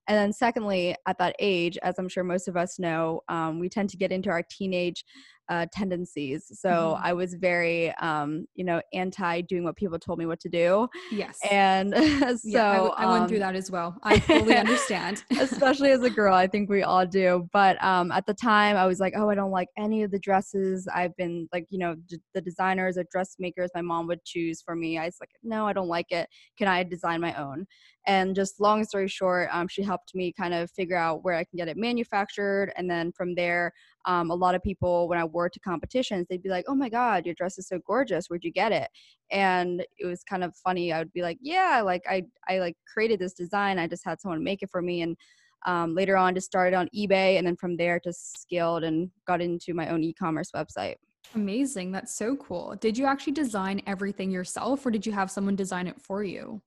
And 0.08 0.18
then 0.18 0.32
secondly, 0.32 0.96
at 1.06 1.18
that 1.18 1.36
age, 1.38 1.78
as 1.84 2.00
I'm 2.00 2.08
sure 2.08 2.24
most 2.24 2.48
of 2.48 2.56
us 2.56 2.80
know, 2.80 3.20
um, 3.28 3.60
we 3.60 3.68
tend 3.68 3.88
to 3.90 3.96
get 3.96 4.10
into 4.10 4.30
our 4.30 4.42
teenage 4.50 5.04
uh, 5.48 5.66
tendencies. 5.72 6.50
So 6.54 6.68
mm-hmm. 6.68 7.04
I 7.04 7.12
was 7.12 7.34
very, 7.34 7.94
um, 7.96 8.46
you 8.54 8.64
know, 8.64 8.80
anti 8.92 9.40
doing 9.42 9.64
what 9.64 9.76
people 9.76 9.98
told 9.98 10.18
me 10.18 10.26
what 10.26 10.40
to 10.40 10.48
do. 10.48 10.88
Yes. 11.10 11.38
And 11.50 11.94
so 11.94 12.38
yeah, 12.44 12.70
I, 12.70 12.74
w- 12.76 12.94
I 12.96 13.06
went 13.06 13.22
um, 13.22 13.28
through 13.28 13.40
that 13.40 13.54
as 13.54 13.70
well. 13.70 13.96
I 14.02 14.18
fully 14.20 14.56
understand. 14.56 15.24
especially 15.38 15.90
as 15.90 16.02
a 16.02 16.10
girl, 16.10 16.34
I 16.34 16.46
think 16.46 16.70
we 16.70 16.82
all 16.82 17.06
do. 17.06 17.48
But 17.52 17.82
um, 17.82 18.12
at 18.12 18.26
the 18.26 18.34
time, 18.34 18.76
I 18.76 18.86
was 18.86 19.00
like, 19.00 19.14
oh, 19.16 19.28
I 19.28 19.34
don't 19.34 19.50
like 19.50 19.68
any 19.76 20.02
of 20.02 20.10
the 20.10 20.18
dresses. 20.18 20.88
I've 20.94 21.16
been 21.16 21.48
like, 21.52 21.66
you 21.70 21.78
know, 21.78 21.96
d- 22.08 22.20
the 22.34 22.40
designers 22.40 22.96
or 22.96 23.04
dressmakers 23.10 23.70
my 23.74 23.82
mom 23.82 24.06
would 24.06 24.24
choose 24.24 24.62
for 24.62 24.74
me. 24.76 24.98
I 24.98 25.06
was 25.06 25.16
like, 25.20 25.30
no, 25.42 25.66
I 25.66 25.72
don't 25.72 25.88
like 25.88 26.10
it. 26.10 26.28
Can 26.56 26.68
I 26.68 26.82
design 26.82 27.20
my 27.20 27.34
own? 27.34 27.66
And 28.06 28.34
just 28.34 28.60
long 28.60 28.84
story 28.84 29.06
short, 29.06 29.48
um, 29.52 29.68
she 29.68 29.82
helped 29.82 30.14
me 30.14 30.32
kind 30.32 30.54
of 30.54 30.70
figure 30.72 30.96
out 30.96 31.22
where 31.22 31.34
I 31.34 31.44
can 31.44 31.56
get 31.56 31.68
it 31.68 31.76
manufactured. 31.76 32.72
And 32.76 32.90
then 32.90 33.12
from 33.12 33.34
there, 33.34 33.72
um, 34.06 34.30
a 34.30 34.34
lot 34.34 34.54
of 34.54 34.62
people, 34.62 35.08
when 35.08 35.18
I 35.18 35.24
wore 35.24 35.48
to 35.48 35.60
competitions, 35.60 36.26
they'd 36.28 36.42
be 36.42 36.48
like, 36.48 36.64
oh 36.66 36.74
my 36.74 36.88
God, 36.88 37.24
your 37.24 37.34
dress 37.36 37.58
is 37.58 37.68
so 37.68 37.78
gorgeous. 37.86 38.26
Where'd 38.26 38.44
you 38.44 38.52
get 38.52 38.72
it? 38.72 38.88
And 39.30 39.84
it 39.98 40.06
was 40.06 40.24
kind 40.24 40.42
of 40.42 40.54
funny. 40.56 40.92
I 40.92 40.98
would 40.98 41.12
be 41.12 41.22
like, 41.22 41.38
yeah, 41.40 41.80
like 41.84 42.02
I, 42.08 42.24
I 42.48 42.58
like 42.58 42.76
created 42.92 43.20
this 43.20 43.34
design. 43.34 43.78
I 43.78 43.86
just 43.86 44.04
had 44.04 44.20
someone 44.20 44.42
make 44.42 44.62
it 44.62 44.70
for 44.70 44.82
me. 44.82 45.02
And 45.02 45.16
um, 45.64 45.94
later 45.94 46.16
on 46.16 46.34
just 46.34 46.46
started 46.46 46.76
on 46.76 46.88
eBay. 46.96 47.38
And 47.38 47.46
then 47.46 47.56
from 47.56 47.76
there 47.76 48.00
just 48.02 48.40
scaled 48.40 48.82
and 48.82 49.10
got 49.28 49.40
into 49.40 49.74
my 49.74 49.88
own 49.88 50.02
e-commerce 50.02 50.50
website. 50.54 50.96
Amazing. 51.36 51.92
That's 51.92 52.14
so 52.14 52.34
cool. 52.36 52.74
Did 52.80 52.98
you 52.98 53.06
actually 53.06 53.32
design 53.34 53.80
everything 53.86 54.32
yourself 54.32 54.84
or 54.84 54.90
did 54.90 55.06
you 55.06 55.12
have 55.12 55.30
someone 55.30 55.54
design 55.54 55.86
it 55.86 56.00
for 56.00 56.24
you? 56.24 56.60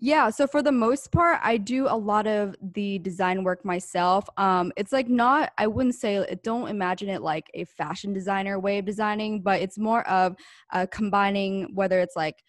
Yeah, 0.00 0.30
so 0.30 0.46
for 0.46 0.62
the 0.62 0.70
most 0.70 1.10
part, 1.10 1.40
I 1.42 1.56
do 1.56 1.86
a 1.88 1.96
lot 1.96 2.28
of 2.28 2.54
the 2.62 3.00
design 3.00 3.42
work 3.42 3.64
myself. 3.64 4.28
Um, 4.36 4.72
it's 4.76 4.92
like 4.92 5.08
not, 5.08 5.52
I 5.58 5.66
wouldn't 5.66 5.96
say, 5.96 6.16
it 6.16 6.44
don't 6.44 6.68
imagine 6.68 7.08
it 7.08 7.20
like 7.20 7.50
a 7.54 7.64
fashion 7.64 8.12
designer 8.12 8.60
way 8.60 8.78
of 8.78 8.84
designing, 8.84 9.40
but 9.42 9.60
it's 9.60 9.76
more 9.76 10.06
of 10.08 10.36
uh, 10.72 10.86
combining 10.92 11.74
whether 11.74 11.98
it's 11.98 12.14
like 12.14 12.44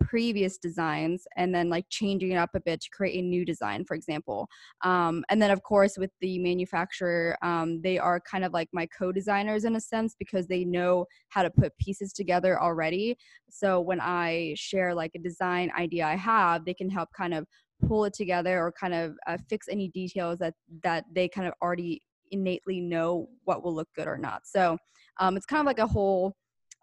previous 0.00 0.58
designs 0.58 1.26
and 1.36 1.54
then 1.54 1.68
like 1.68 1.84
changing 1.90 2.32
it 2.32 2.36
up 2.36 2.50
a 2.54 2.60
bit 2.60 2.80
to 2.80 2.90
create 2.90 3.18
a 3.18 3.22
new 3.22 3.44
design 3.44 3.84
for 3.84 3.94
example. 3.94 4.48
Um, 4.82 5.24
and 5.30 5.40
then 5.40 5.50
of 5.50 5.62
course 5.62 5.96
with 5.98 6.10
the 6.20 6.38
manufacturer 6.38 7.36
um, 7.42 7.80
they 7.82 7.98
are 7.98 8.20
kind 8.20 8.44
of 8.44 8.52
like 8.52 8.68
my 8.72 8.86
co-designers 8.86 9.64
in 9.64 9.76
a 9.76 9.80
sense 9.80 10.16
because 10.18 10.46
they 10.46 10.64
know 10.64 11.06
how 11.28 11.42
to 11.42 11.50
put 11.50 11.76
pieces 11.78 12.12
together 12.12 12.60
already. 12.60 13.16
So 13.50 13.80
when 13.80 14.00
i 14.00 14.54
share 14.56 14.94
like 14.94 15.12
a 15.14 15.18
design 15.18 15.70
idea 15.78 16.06
i 16.06 16.16
have 16.16 16.64
they 16.64 16.74
can 16.74 16.88
help 16.88 17.08
kind 17.16 17.34
of 17.34 17.46
pull 17.86 18.04
it 18.04 18.12
together 18.12 18.60
or 18.60 18.72
kind 18.72 18.94
of 18.94 19.16
uh, 19.26 19.36
fix 19.48 19.68
any 19.68 19.88
details 19.88 20.38
that 20.38 20.54
that 20.82 21.04
they 21.14 21.28
kind 21.28 21.46
of 21.46 21.54
already 21.62 22.00
innately 22.30 22.80
know 22.80 23.28
what 23.44 23.62
will 23.62 23.74
look 23.74 23.88
good 23.96 24.06
or 24.06 24.18
not. 24.18 24.42
So 24.44 24.78
um, 25.18 25.36
it's 25.36 25.46
kind 25.46 25.60
of 25.60 25.66
like 25.66 25.78
a 25.78 25.86
whole 25.86 26.34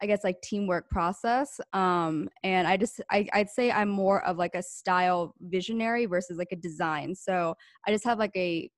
I 0.02 0.06
guess 0.06 0.24
like 0.24 0.42
teamwork 0.42 0.90
process. 0.90 1.60
Um, 1.74 2.30
and 2.44 2.68
I 2.68 2.78
just 2.78 3.02
I, 3.12 3.28
I'd 3.34 3.50
say 3.50 3.72
I'm 3.72 3.90
more 3.90 4.24
of 4.26 4.38
like 4.38 4.56
a 4.56 4.62
style 4.62 5.34
visionary 5.42 6.06
versus 6.06 6.38
like 6.38 6.52
a 6.52 6.56
design. 6.56 7.16
So 7.16 7.56
I 7.88 7.92
just 7.92 8.06
have 8.06 8.20
like 8.20 8.36
a 8.36 8.70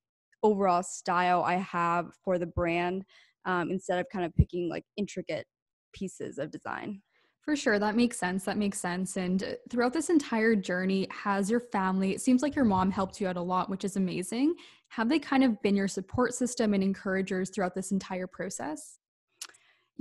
overall 0.43 0.83
style 0.83 1.43
I 1.43 1.55
have 1.55 2.11
for 2.23 2.37
the 2.37 2.45
brand 2.45 3.03
um, 3.45 3.71
instead 3.71 3.99
of 3.99 4.05
kind 4.11 4.25
of 4.25 4.35
picking 4.35 4.69
like 4.69 4.85
intricate 4.97 5.45
pieces 5.93 6.37
of 6.37 6.51
design. 6.51 7.01
For 7.41 7.55
sure, 7.55 7.79
that 7.79 7.95
makes 7.95 8.19
sense. 8.19 8.43
That 8.43 8.57
makes 8.57 8.79
sense. 8.79 9.17
And 9.17 9.41
uh, 9.41 9.47
throughout 9.69 9.93
this 9.93 10.09
entire 10.09 10.55
journey, 10.55 11.07
has 11.09 11.49
your 11.49 11.59
family, 11.59 12.11
it 12.11 12.21
seems 12.21 12.43
like 12.43 12.55
your 12.55 12.65
mom 12.65 12.91
helped 12.91 13.19
you 13.19 13.27
out 13.27 13.37
a 13.37 13.41
lot, 13.41 13.69
which 13.69 13.83
is 13.83 13.95
amazing. 13.95 14.53
Have 14.89 15.09
they 15.09 15.19
kind 15.19 15.43
of 15.43 15.59
been 15.61 15.75
your 15.75 15.87
support 15.87 16.33
system 16.33 16.73
and 16.73 16.83
encouragers 16.83 17.49
throughout 17.49 17.75
this 17.75 17.91
entire 17.91 18.27
process? 18.27 18.98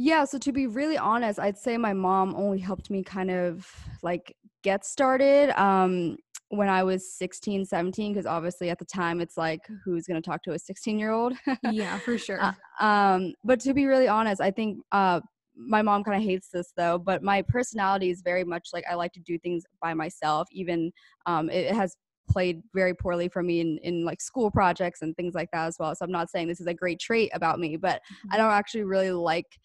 Yeah, 0.00 0.24
so 0.26 0.38
to 0.38 0.52
be 0.52 0.68
really 0.68 0.96
honest, 0.96 1.40
I'd 1.40 1.58
say 1.58 1.76
my 1.76 1.92
mom 1.92 2.36
only 2.36 2.60
helped 2.60 2.88
me 2.88 3.02
kind 3.02 3.32
of 3.32 3.68
like 4.00 4.32
get 4.62 4.84
started 4.84 5.50
um, 5.60 6.16
when 6.50 6.68
I 6.68 6.84
was 6.84 7.12
16, 7.14 7.64
17, 7.64 8.12
because 8.12 8.24
obviously 8.24 8.70
at 8.70 8.78
the 8.78 8.84
time 8.84 9.20
it's 9.20 9.36
like, 9.36 9.60
who's 9.84 10.06
going 10.06 10.22
to 10.22 10.24
talk 10.24 10.44
to 10.44 10.52
a 10.52 10.58
16 10.58 11.00
year 11.00 11.10
old? 11.10 11.34
yeah, 11.72 11.98
for 11.98 12.16
sure. 12.18 12.40
Uh, 12.40 12.52
um, 12.80 13.32
but 13.42 13.58
to 13.60 13.74
be 13.74 13.86
really 13.86 14.06
honest, 14.06 14.40
I 14.40 14.52
think 14.52 14.78
uh, 14.92 15.20
my 15.56 15.82
mom 15.82 16.04
kind 16.04 16.16
of 16.16 16.22
hates 16.22 16.48
this 16.52 16.72
though, 16.76 16.96
but 16.96 17.24
my 17.24 17.42
personality 17.42 18.10
is 18.10 18.22
very 18.22 18.44
much 18.44 18.68
like 18.72 18.84
I 18.88 18.94
like 18.94 19.12
to 19.14 19.20
do 19.20 19.36
things 19.36 19.64
by 19.82 19.94
myself. 19.94 20.46
Even 20.52 20.92
um, 21.26 21.50
it 21.50 21.74
has 21.74 21.96
played 22.30 22.62
very 22.72 22.94
poorly 22.94 23.28
for 23.28 23.42
me 23.42 23.60
in, 23.60 23.78
in 23.82 24.04
like 24.04 24.20
school 24.20 24.48
projects 24.48 25.02
and 25.02 25.16
things 25.16 25.34
like 25.34 25.48
that 25.52 25.66
as 25.66 25.76
well. 25.80 25.92
So 25.96 26.04
I'm 26.04 26.12
not 26.12 26.30
saying 26.30 26.46
this 26.46 26.60
is 26.60 26.68
a 26.68 26.74
great 26.74 27.00
trait 27.00 27.30
about 27.34 27.58
me, 27.58 27.76
but 27.76 27.96
mm-hmm. 27.96 28.34
I 28.34 28.36
don't 28.36 28.52
actually 28.52 28.84
really 28.84 29.10
like 29.10 29.58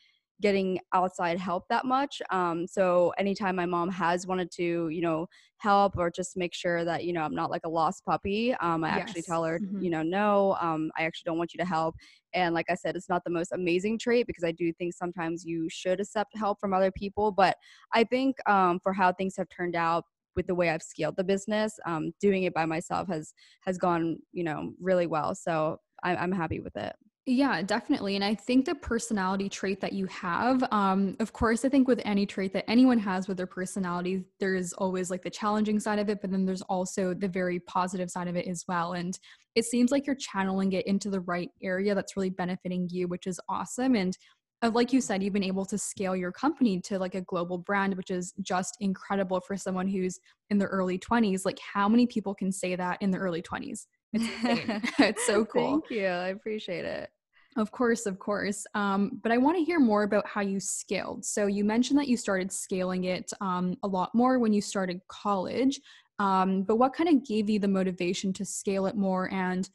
getting 0.43 0.77
outside 0.93 1.39
help 1.39 1.63
that 1.69 1.85
much. 1.85 2.21
Um, 2.29 2.67
so 2.67 3.13
anytime 3.17 3.55
my 3.55 3.65
mom 3.65 3.89
has 3.89 4.27
wanted 4.27 4.51
to, 4.57 4.89
you 4.89 5.01
know, 5.01 5.25
help 5.57 5.97
or 5.97 6.11
just 6.11 6.35
make 6.35 6.53
sure 6.53 6.83
that 6.83 7.05
you 7.05 7.13
know 7.13 7.21
I'm 7.21 7.33
not 7.33 7.49
like 7.49 7.61
a 7.63 7.69
lost 7.69 8.03
puppy, 8.05 8.53
um, 8.55 8.83
I 8.83 8.89
yes. 8.89 8.99
actually 8.99 9.21
tell 9.21 9.45
her, 9.45 9.57
mm-hmm. 9.57 9.81
you 9.81 9.89
know, 9.89 10.03
no, 10.03 10.57
um, 10.59 10.91
I 10.97 11.03
actually 11.03 11.29
don't 11.29 11.37
want 11.37 11.53
you 11.53 11.59
to 11.59 11.65
help. 11.65 11.95
And 12.33 12.53
like 12.53 12.65
I 12.69 12.75
said, 12.75 12.97
it's 12.97 13.07
not 13.07 13.23
the 13.23 13.31
most 13.31 13.53
amazing 13.53 13.97
trait 13.97 14.27
because 14.27 14.43
I 14.43 14.51
do 14.51 14.73
think 14.73 14.93
sometimes 14.93 15.45
you 15.45 15.67
should 15.71 16.01
accept 16.01 16.37
help 16.37 16.59
from 16.59 16.73
other 16.73 16.91
people. 16.91 17.31
But 17.31 17.55
I 17.93 18.03
think 18.03 18.35
um, 18.47 18.81
for 18.83 18.91
how 18.91 19.13
things 19.13 19.35
have 19.37 19.47
turned 19.49 19.77
out, 19.77 20.03
with 20.35 20.47
the 20.47 20.55
way 20.55 20.69
I've 20.71 20.81
scaled 20.81 21.15
the 21.15 21.23
business, 21.23 21.79
um, 21.85 22.11
doing 22.19 22.43
it 22.43 22.55
by 22.55 22.65
myself 22.65 23.07
has 23.07 23.33
has 23.61 23.77
gone, 23.77 24.17
you 24.31 24.43
know, 24.43 24.73
really 24.81 25.05
well. 25.05 25.35
So 25.35 25.77
I, 26.03 26.15
I'm 26.15 26.31
happy 26.31 26.59
with 26.59 26.75
it. 26.75 26.95
Yeah, 27.25 27.61
definitely. 27.61 28.15
And 28.15 28.23
I 28.23 28.35
think 28.35 28.65
the 28.65 28.75
personality 28.75 29.47
trait 29.47 29.79
that 29.79 29.93
you 29.93 30.07
have, 30.07 30.61
um, 30.73 31.15
of 31.21 31.31
course, 31.31 31.63
I 31.63 31.69
think 31.69 31.87
with 31.87 32.01
any 32.03 32.25
trait 32.25 32.51
that 32.51 32.69
anyone 32.69 32.99
has 32.99 33.29
with 33.29 33.37
their 33.37 33.47
personality, 33.47 34.25
there's 34.41 34.73
always 34.73 35.09
like 35.09 35.21
the 35.21 35.29
challenging 35.29 35.79
side 35.79 35.99
of 35.99 36.09
it, 36.09 36.19
but 36.19 36.31
then 36.31 36.45
there's 36.45 36.63
also 36.63 37.13
the 37.13 37.29
very 37.29 37.61
positive 37.61 38.11
side 38.11 38.27
of 38.27 38.35
it 38.35 38.45
as 38.45 38.65
well. 38.67 38.91
And 38.91 39.17
it 39.55 39.63
seems 39.63 39.89
like 39.89 40.05
you're 40.05 40.17
channeling 40.17 40.73
it 40.73 40.85
into 40.85 41.09
the 41.09 41.21
right 41.21 41.49
area 41.61 41.95
that's 41.95 42.17
really 42.17 42.29
benefiting 42.29 42.89
you, 42.91 43.07
which 43.07 43.25
is 43.25 43.39
awesome. 43.47 43.95
And 43.95 44.17
uh, 44.61 44.71
like 44.73 44.91
you 44.91 44.99
said, 44.99 45.23
you've 45.23 45.31
been 45.33 45.43
able 45.43 45.65
to 45.67 45.77
scale 45.77 46.17
your 46.17 46.33
company 46.33 46.81
to 46.81 46.99
like 46.99 47.15
a 47.15 47.21
global 47.21 47.57
brand, 47.57 47.95
which 47.95 48.11
is 48.11 48.33
just 48.41 48.75
incredible 48.81 49.39
for 49.39 49.55
someone 49.55 49.87
who's 49.87 50.19
in 50.49 50.57
their 50.57 50.67
early 50.69 50.97
20s. 50.97 51.45
Like, 51.45 51.59
how 51.73 51.87
many 51.87 52.05
people 52.05 52.35
can 52.35 52.51
say 52.51 52.75
that 52.75 53.01
in 53.01 53.11
the 53.11 53.17
early 53.17 53.41
20s? 53.41 53.87
It's 54.13 54.93
it's 54.99 55.25
so 55.25 55.45
cool. 55.53 55.81
Thank 55.81 55.89
you. 55.89 56.07
I 56.07 56.29
appreciate 56.29 56.85
it. 56.85 57.09
Of 57.55 57.71
course, 57.71 58.05
of 58.05 58.17
course. 58.17 58.65
Um, 58.73 59.19
but 59.21 59.31
I 59.31 59.37
want 59.37 59.57
to 59.57 59.63
hear 59.63 59.79
more 59.79 60.03
about 60.03 60.27
how 60.27 60.41
you 60.41 60.59
scaled. 60.59 61.23
So 61.23 61.45
you 61.45 61.63
mentioned 61.63 61.99
that 61.99 62.07
you 62.07 62.17
started 62.17 62.51
scaling 62.51 63.03
it 63.03 63.31
um, 63.41 63.77
a 63.83 63.87
lot 63.87 64.13
more 64.15 64.39
when 64.39 64.53
you 64.53 64.61
started 64.61 65.01
college. 65.07 65.79
Um, 66.17 66.63
but 66.63 66.77
what 66.77 66.93
kind 66.93 67.09
of 67.09 67.25
gave 67.25 67.49
you 67.49 67.59
the 67.59 67.67
motivation 67.67 68.33
to 68.33 68.45
scale 68.45 68.87
it 68.87 68.95
more? 68.95 69.31
And 69.31 69.69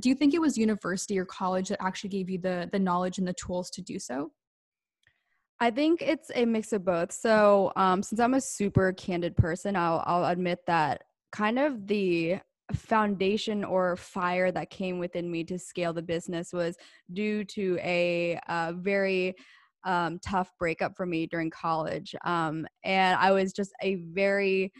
do 0.00 0.08
you 0.08 0.14
think 0.14 0.34
it 0.34 0.40
was 0.40 0.58
university 0.58 1.18
or 1.18 1.24
college 1.24 1.68
that 1.68 1.82
actually 1.82 2.10
gave 2.10 2.30
you 2.30 2.38
the 2.38 2.68
the 2.72 2.78
knowledge 2.78 3.18
and 3.18 3.28
the 3.28 3.34
tools 3.34 3.70
to 3.70 3.82
do 3.82 3.98
so? 3.98 4.32
I 5.60 5.70
think 5.70 6.02
it's 6.02 6.30
a 6.34 6.44
mix 6.44 6.72
of 6.72 6.84
both. 6.84 7.12
So 7.12 7.72
um, 7.76 8.02
since 8.02 8.20
I'm 8.20 8.34
a 8.34 8.40
super 8.40 8.92
candid 8.92 9.36
person, 9.36 9.76
I'll 9.76 10.02
I'll 10.06 10.24
admit 10.26 10.60
that 10.66 11.04
kind 11.32 11.58
of 11.58 11.86
the 11.86 12.38
foundation 12.72 13.64
or 13.64 13.96
fire 13.96 14.50
that 14.50 14.70
came 14.70 14.98
within 14.98 15.30
me 15.30 15.44
to 15.44 15.58
scale 15.58 15.92
the 15.92 16.02
business 16.02 16.52
was 16.52 16.76
due 17.12 17.44
to 17.44 17.78
a, 17.82 18.38
a 18.48 18.72
very 18.72 19.34
um, 19.84 20.18
tough 20.20 20.50
breakup 20.58 20.96
for 20.96 21.04
me 21.04 21.26
during 21.26 21.50
college. 21.50 22.14
Um, 22.24 22.66
and 22.84 23.18
I 23.18 23.32
was 23.32 23.52
just 23.52 23.72
a 23.82 23.96
very, 23.96 24.72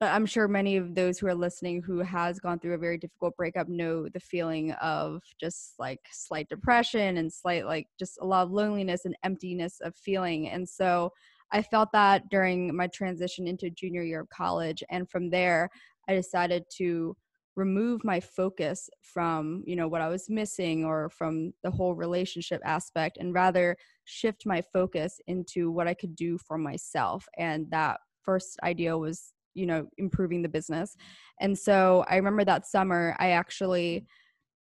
I'm 0.00 0.24
sure 0.24 0.48
many 0.48 0.76
of 0.76 0.94
those 0.94 1.18
who 1.18 1.26
are 1.26 1.34
listening 1.34 1.82
who 1.82 1.98
has 1.98 2.38
gone 2.38 2.58
through 2.58 2.74
a 2.74 2.78
very 2.78 2.96
difficult 2.96 3.36
breakup 3.36 3.68
know 3.68 4.08
the 4.08 4.20
feeling 4.20 4.72
of 4.72 5.22
just 5.38 5.74
like 5.78 6.00
slight 6.10 6.48
depression 6.48 7.18
and 7.18 7.30
slight 7.30 7.66
like 7.66 7.86
just 7.98 8.18
a 8.20 8.24
lot 8.24 8.44
of 8.44 8.52
loneliness 8.52 9.04
and 9.04 9.16
emptiness 9.24 9.80
of 9.82 9.94
feeling. 9.94 10.48
And 10.48 10.66
so 10.66 11.12
I 11.50 11.62
felt 11.62 11.90
that 11.92 12.28
during 12.28 12.74
my 12.74 12.86
transition 12.88 13.46
into 13.46 13.70
junior 13.70 14.02
year 14.02 14.20
of 14.20 14.28
college. 14.28 14.82
And 14.90 15.08
from 15.08 15.30
there, 15.30 15.70
I 16.08 16.14
decided 16.14 16.64
to 16.78 17.16
remove 17.58 18.04
my 18.04 18.20
focus 18.20 18.88
from 19.02 19.64
you 19.66 19.74
know 19.74 19.88
what 19.88 20.00
i 20.00 20.08
was 20.08 20.30
missing 20.30 20.84
or 20.84 21.10
from 21.10 21.52
the 21.64 21.70
whole 21.70 21.92
relationship 21.92 22.62
aspect 22.64 23.18
and 23.18 23.34
rather 23.34 23.76
shift 24.04 24.46
my 24.46 24.62
focus 24.72 25.20
into 25.26 25.68
what 25.72 25.88
i 25.88 25.92
could 25.92 26.14
do 26.14 26.38
for 26.38 26.56
myself. 26.56 27.26
And 27.36 27.66
that 27.70 27.98
first 28.22 28.58
idea 28.62 28.96
was 28.96 29.32
you 29.54 29.66
know 29.66 29.88
improving 29.98 30.40
the 30.42 30.48
business. 30.48 30.96
And 31.40 31.58
so 31.58 32.04
i 32.08 32.14
remember 32.16 32.44
that 32.44 32.66
summer 32.66 33.16
i 33.18 33.30
actually 33.30 34.06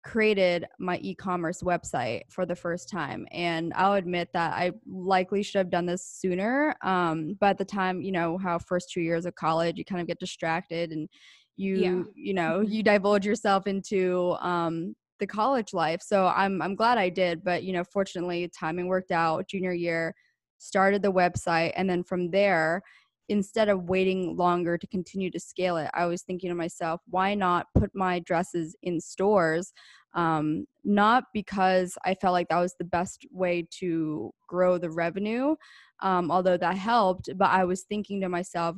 created 0.08 0.66
my 0.80 0.98
e-commerce 1.00 1.62
website 1.62 2.22
for 2.30 2.46
the 2.46 2.56
first 2.56 2.88
time 2.88 3.28
and 3.32 3.74
i'll 3.76 3.96
admit 3.96 4.30
that 4.32 4.54
i 4.54 4.72
likely 4.90 5.44
should 5.44 5.58
have 5.58 5.70
done 5.70 5.86
this 5.86 6.06
sooner 6.06 6.74
um, 6.82 7.36
but 7.42 7.50
at 7.50 7.58
the 7.58 7.66
time 7.66 8.02
you 8.02 8.14
know 8.14 8.38
how 8.38 8.58
first 8.58 8.90
two 8.90 9.02
years 9.02 9.26
of 9.26 9.36
college 9.36 9.78
you 9.78 9.84
kind 9.84 10.00
of 10.00 10.08
get 10.08 10.18
distracted 10.18 10.92
and 10.92 11.10
you 11.58 11.76
yeah. 11.76 12.04
you 12.16 12.34
know 12.34 12.60
mm-hmm. 12.60 12.72
you 12.72 12.82
divulge 12.82 13.26
yourself 13.26 13.68
into 13.68 14.34
um, 14.40 14.96
the 15.20 15.28
college 15.28 15.74
life 15.74 16.02
so 16.02 16.28
i'm 16.28 16.62
i'm 16.62 16.76
glad 16.76 16.98
i 16.98 17.10
did 17.10 17.44
but 17.44 17.64
you 17.64 17.74
know 17.74 17.84
fortunately 17.84 18.50
timing 18.58 18.88
worked 18.88 19.12
out 19.12 19.46
junior 19.50 19.74
year 19.74 20.16
started 20.58 21.02
the 21.02 21.12
website 21.12 21.74
and 21.76 21.90
then 21.90 22.02
from 22.02 22.32
there 22.32 22.82
instead 23.30 23.70
of 23.70 23.90
waiting 23.90 24.36
longer 24.36 24.78
to 24.78 24.88
continue 24.88 25.30
to 25.30 25.40
scale 25.40 25.78
it 25.78 25.90
i 25.94 26.06
was 26.06 26.22
thinking 26.24 26.50
to 26.50 26.56
myself 26.56 27.02
why 27.08 27.34
not 27.34 27.68
put 27.78 27.90
my 27.94 28.20
dresses 28.20 28.76
in 28.84 29.00
stores 29.00 29.74
um, 30.14 30.66
not 30.84 31.26
because 31.34 31.98
i 32.06 32.14
felt 32.16 32.34
like 32.34 32.48
that 32.50 32.60
was 32.60 32.76
the 32.78 32.86
best 32.86 33.26
way 33.32 33.68
to 33.70 34.32
grow 34.48 34.78
the 34.78 34.90
revenue 34.90 35.56
um, 36.02 36.32
although 36.32 36.58
that 36.58 36.78
helped 36.78 37.30
but 37.38 37.50
i 37.50 37.64
was 37.64 37.84
thinking 37.84 38.22
to 38.22 38.30
myself 38.30 38.76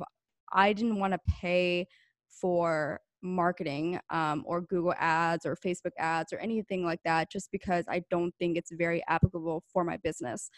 i 0.52 0.72
didn't 0.72 0.98
want 0.98 1.12
to 1.12 1.20
pay 1.40 1.86
for 2.28 3.00
marketing 3.22 4.00
um, 4.10 4.44
or 4.46 4.60
Google 4.62 4.94
ads 4.98 5.46
or 5.46 5.56
Facebook 5.56 5.92
ads 5.98 6.32
or 6.32 6.38
anything 6.38 6.84
like 6.84 7.00
that, 7.04 7.30
just 7.30 7.50
because 7.52 7.84
I 7.88 8.02
don't 8.10 8.34
think 8.38 8.56
it's 8.56 8.72
very 8.72 9.02
applicable 9.08 9.64
for 9.72 9.84
my 9.84 9.96
business. 9.98 10.50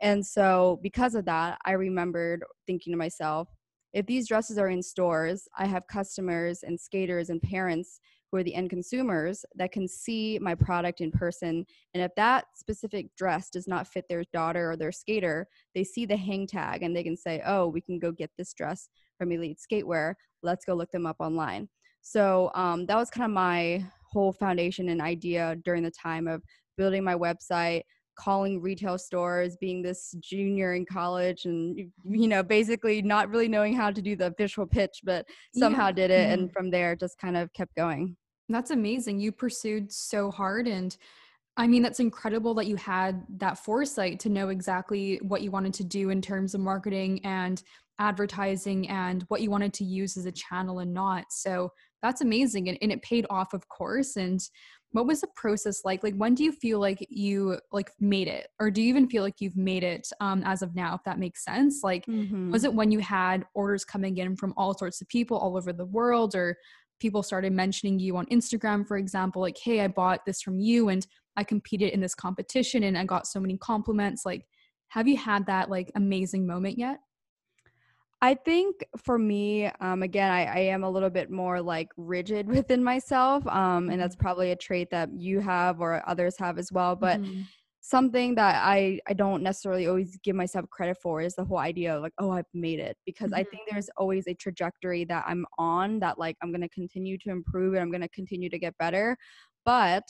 And 0.00 0.24
so, 0.24 0.78
because 0.82 1.14
of 1.14 1.24
that, 1.24 1.58
I 1.64 1.72
remembered 1.72 2.44
thinking 2.66 2.92
to 2.92 2.98
myself, 2.98 3.48
if 3.92 4.04
these 4.06 4.28
dresses 4.28 4.58
are 4.58 4.68
in 4.68 4.82
stores, 4.82 5.48
I 5.58 5.66
have 5.66 5.86
customers 5.86 6.62
and 6.62 6.78
skaters 6.78 7.30
and 7.30 7.40
parents 7.40 7.98
who 8.30 8.38
are 8.38 8.42
the 8.42 8.54
end 8.54 8.70
consumers 8.70 9.44
that 9.54 9.72
can 9.72 9.88
see 9.88 10.38
my 10.40 10.54
product 10.54 11.00
in 11.00 11.10
person. 11.10 11.64
And 11.94 12.02
if 12.02 12.10
that 12.16 12.44
specific 12.54 13.06
dress 13.16 13.48
does 13.50 13.66
not 13.66 13.86
fit 13.86 14.04
their 14.08 14.24
daughter 14.32 14.72
or 14.72 14.76
their 14.76 14.92
skater, 14.92 15.46
they 15.74 15.84
see 15.84 16.04
the 16.04 16.16
hang 16.16 16.46
tag 16.46 16.82
and 16.82 16.94
they 16.94 17.04
can 17.04 17.16
say, 17.16 17.42
oh, 17.46 17.68
we 17.68 17.80
can 17.80 17.98
go 17.98 18.12
get 18.12 18.30
this 18.36 18.52
dress 18.52 18.88
from 19.16 19.32
Elite 19.32 19.60
Skatewear. 19.60 20.14
Let's 20.42 20.64
go 20.64 20.74
look 20.74 20.90
them 20.90 21.06
up 21.06 21.16
online. 21.20 21.68
So 22.02 22.50
um, 22.54 22.86
that 22.86 22.96
was 22.96 23.10
kind 23.10 23.24
of 23.24 23.30
my 23.30 23.84
whole 24.12 24.32
foundation 24.32 24.90
and 24.90 25.00
idea 25.00 25.56
during 25.64 25.82
the 25.82 25.90
time 25.90 26.28
of 26.28 26.42
building 26.76 27.02
my 27.02 27.14
website 27.14 27.82
calling 28.16 28.60
retail 28.60 28.98
stores 28.98 29.56
being 29.60 29.82
this 29.82 30.14
junior 30.20 30.74
in 30.74 30.84
college 30.84 31.44
and 31.44 31.78
you 32.04 32.28
know 32.28 32.42
basically 32.42 33.02
not 33.02 33.30
really 33.30 33.48
knowing 33.48 33.74
how 33.74 33.90
to 33.90 34.02
do 34.02 34.16
the 34.16 34.34
visual 34.38 34.66
pitch 34.66 35.00
but 35.04 35.26
somehow 35.54 35.86
yeah. 35.86 35.92
did 35.92 36.10
it 36.10 36.24
mm-hmm. 36.24 36.32
and 36.32 36.52
from 36.52 36.70
there 36.70 36.96
just 36.96 37.18
kind 37.18 37.36
of 37.36 37.52
kept 37.52 37.74
going 37.76 38.16
that's 38.48 38.70
amazing 38.70 39.18
you 39.20 39.30
pursued 39.30 39.92
so 39.92 40.30
hard 40.30 40.66
and 40.66 40.96
I 41.58 41.66
mean, 41.66 41.82
that's 41.82 42.00
incredible 42.00 42.52
that 42.54 42.66
you 42.66 42.76
had 42.76 43.24
that 43.38 43.58
foresight 43.58 44.20
to 44.20 44.28
know 44.28 44.50
exactly 44.50 45.18
what 45.22 45.40
you 45.40 45.50
wanted 45.50 45.72
to 45.74 45.84
do 45.84 46.10
in 46.10 46.20
terms 46.20 46.54
of 46.54 46.60
marketing 46.60 47.20
and 47.24 47.62
advertising 47.98 48.88
and 48.88 49.24
what 49.28 49.40
you 49.40 49.50
wanted 49.50 49.72
to 49.74 49.84
use 49.84 50.18
as 50.18 50.26
a 50.26 50.32
channel 50.32 50.80
and 50.80 50.92
not. 50.92 51.24
So 51.30 51.72
that's 52.06 52.20
amazing. 52.20 52.68
And, 52.68 52.78
and 52.80 52.92
it 52.92 53.02
paid 53.02 53.26
off, 53.30 53.52
of 53.52 53.68
course. 53.68 54.16
And 54.16 54.40
what 54.92 55.06
was 55.06 55.20
the 55.20 55.28
process 55.36 55.82
like? 55.84 56.02
Like, 56.02 56.14
when 56.14 56.34
do 56.34 56.44
you 56.44 56.52
feel 56.52 56.78
like 56.78 57.04
you 57.10 57.58
like 57.72 57.90
made 58.00 58.28
it? 58.28 58.48
Or 58.60 58.70
do 58.70 58.80
you 58.80 58.88
even 58.88 59.08
feel 59.08 59.22
like 59.22 59.40
you've 59.40 59.56
made 59.56 59.84
it 59.84 60.08
um, 60.20 60.42
as 60.44 60.62
of 60.62 60.74
now, 60.74 60.94
if 60.94 61.02
that 61.04 61.18
makes 61.18 61.44
sense? 61.44 61.80
Like, 61.82 62.06
mm-hmm. 62.06 62.50
was 62.50 62.64
it 62.64 62.72
when 62.72 62.90
you 62.90 63.00
had 63.00 63.44
orders 63.54 63.84
coming 63.84 64.16
in 64.16 64.36
from 64.36 64.54
all 64.56 64.76
sorts 64.76 65.00
of 65.00 65.08
people 65.08 65.36
all 65.36 65.56
over 65.56 65.72
the 65.72 65.84
world 65.84 66.34
or 66.34 66.56
people 67.00 67.22
started 67.22 67.52
mentioning 67.52 67.98
you 67.98 68.16
on 68.16 68.26
Instagram, 68.26 68.86
for 68.86 68.96
example, 68.96 69.42
like, 69.42 69.58
hey, 69.62 69.80
I 69.80 69.88
bought 69.88 70.24
this 70.24 70.40
from 70.40 70.58
you 70.60 70.88
and 70.88 71.06
I 71.36 71.44
competed 71.44 71.92
in 71.92 72.00
this 72.00 72.14
competition 72.14 72.84
and 72.84 72.96
I 72.96 73.04
got 73.04 73.26
so 73.26 73.38
many 73.40 73.58
compliments. 73.58 74.24
Like, 74.24 74.46
have 74.88 75.06
you 75.06 75.16
had 75.16 75.46
that 75.46 75.68
like 75.68 75.90
amazing 75.94 76.46
moment 76.46 76.78
yet? 76.78 77.00
I 78.22 78.34
think 78.34 78.84
for 78.96 79.18
me, 79.18 79.66
um, 79.80 80.02
again, 80.02 80.30
I, 80.30 80.44
I, 80.44 80.58
am 80.58 80.84
a 80.84 80.90
little 80.90 81.10
bit 81.10 81.30
more 81.30 81.60
like 81.60 81.88
rigid 81.96 82.48
within 82.48 82.82
myself. 82.82 83.46
Um, 83.46 83.90
and 83.90 84.00
that's 84.00 84.16
mm-hmm. 84.16 84.22
probably 84.22 84.50
a 84.52 84.56
trait 84.56 84.90
that 84.90 85.10
you 85.12 85.40
have 85.40 85.80
or 85.80 86.02
others 86.08 86.36
have 86.38 86.58
as 86.58 86.72
well. 86.72 86.96
But 86.96 87.20
mm-hmm. 87.20 87.42
something 87.80 88.34
that 88.36 88.62
I, 88.64 89.00
I 89.06 89.12
don't 89.12 89.42
necessarily 89.42 89.86
always 89.86 90.16
give 90.24 90.34
myself 90.34 90.68
credit 90.70 90.96
for 91.02 91.20
is 91.20 91.34
the 91.34 91.44
whole 91.44 91.58
idea 91.58 91.94
of 91.94 92.02
like, 92.02 92.14
oh, 92.18 92.30
I've 92.30 92.46
made 92.54 92.80
it. 92.80 92.96
Because 93.04 93.32
mm-hmm. 93.32 93.40
I 93.40 93.44
think 93.44 93.62
there's 93.70 93.90
always 93.98 94.26
a 94.28 94.34
trajectory 94.34 95.04
that 95.04 95.24
I'm 95.26 95.44
on 95.58 95.98
that 96.00 96.18
like 96.18 96.36
I'm 96.42 96.50
going 96.50 96.62
to 96.62 96.70
continue 96.70 97.18
to 97.18 97.30
improve 97.30 97.74
and 97.74 97.82
I'm 97.82 97.90
going 97.90 98.00
to 98.00 98.08
continue 98.08 98.48
to 98.48 98.58
get 98.58 98.76
better. 98.78 99.16
But 99.66 100.04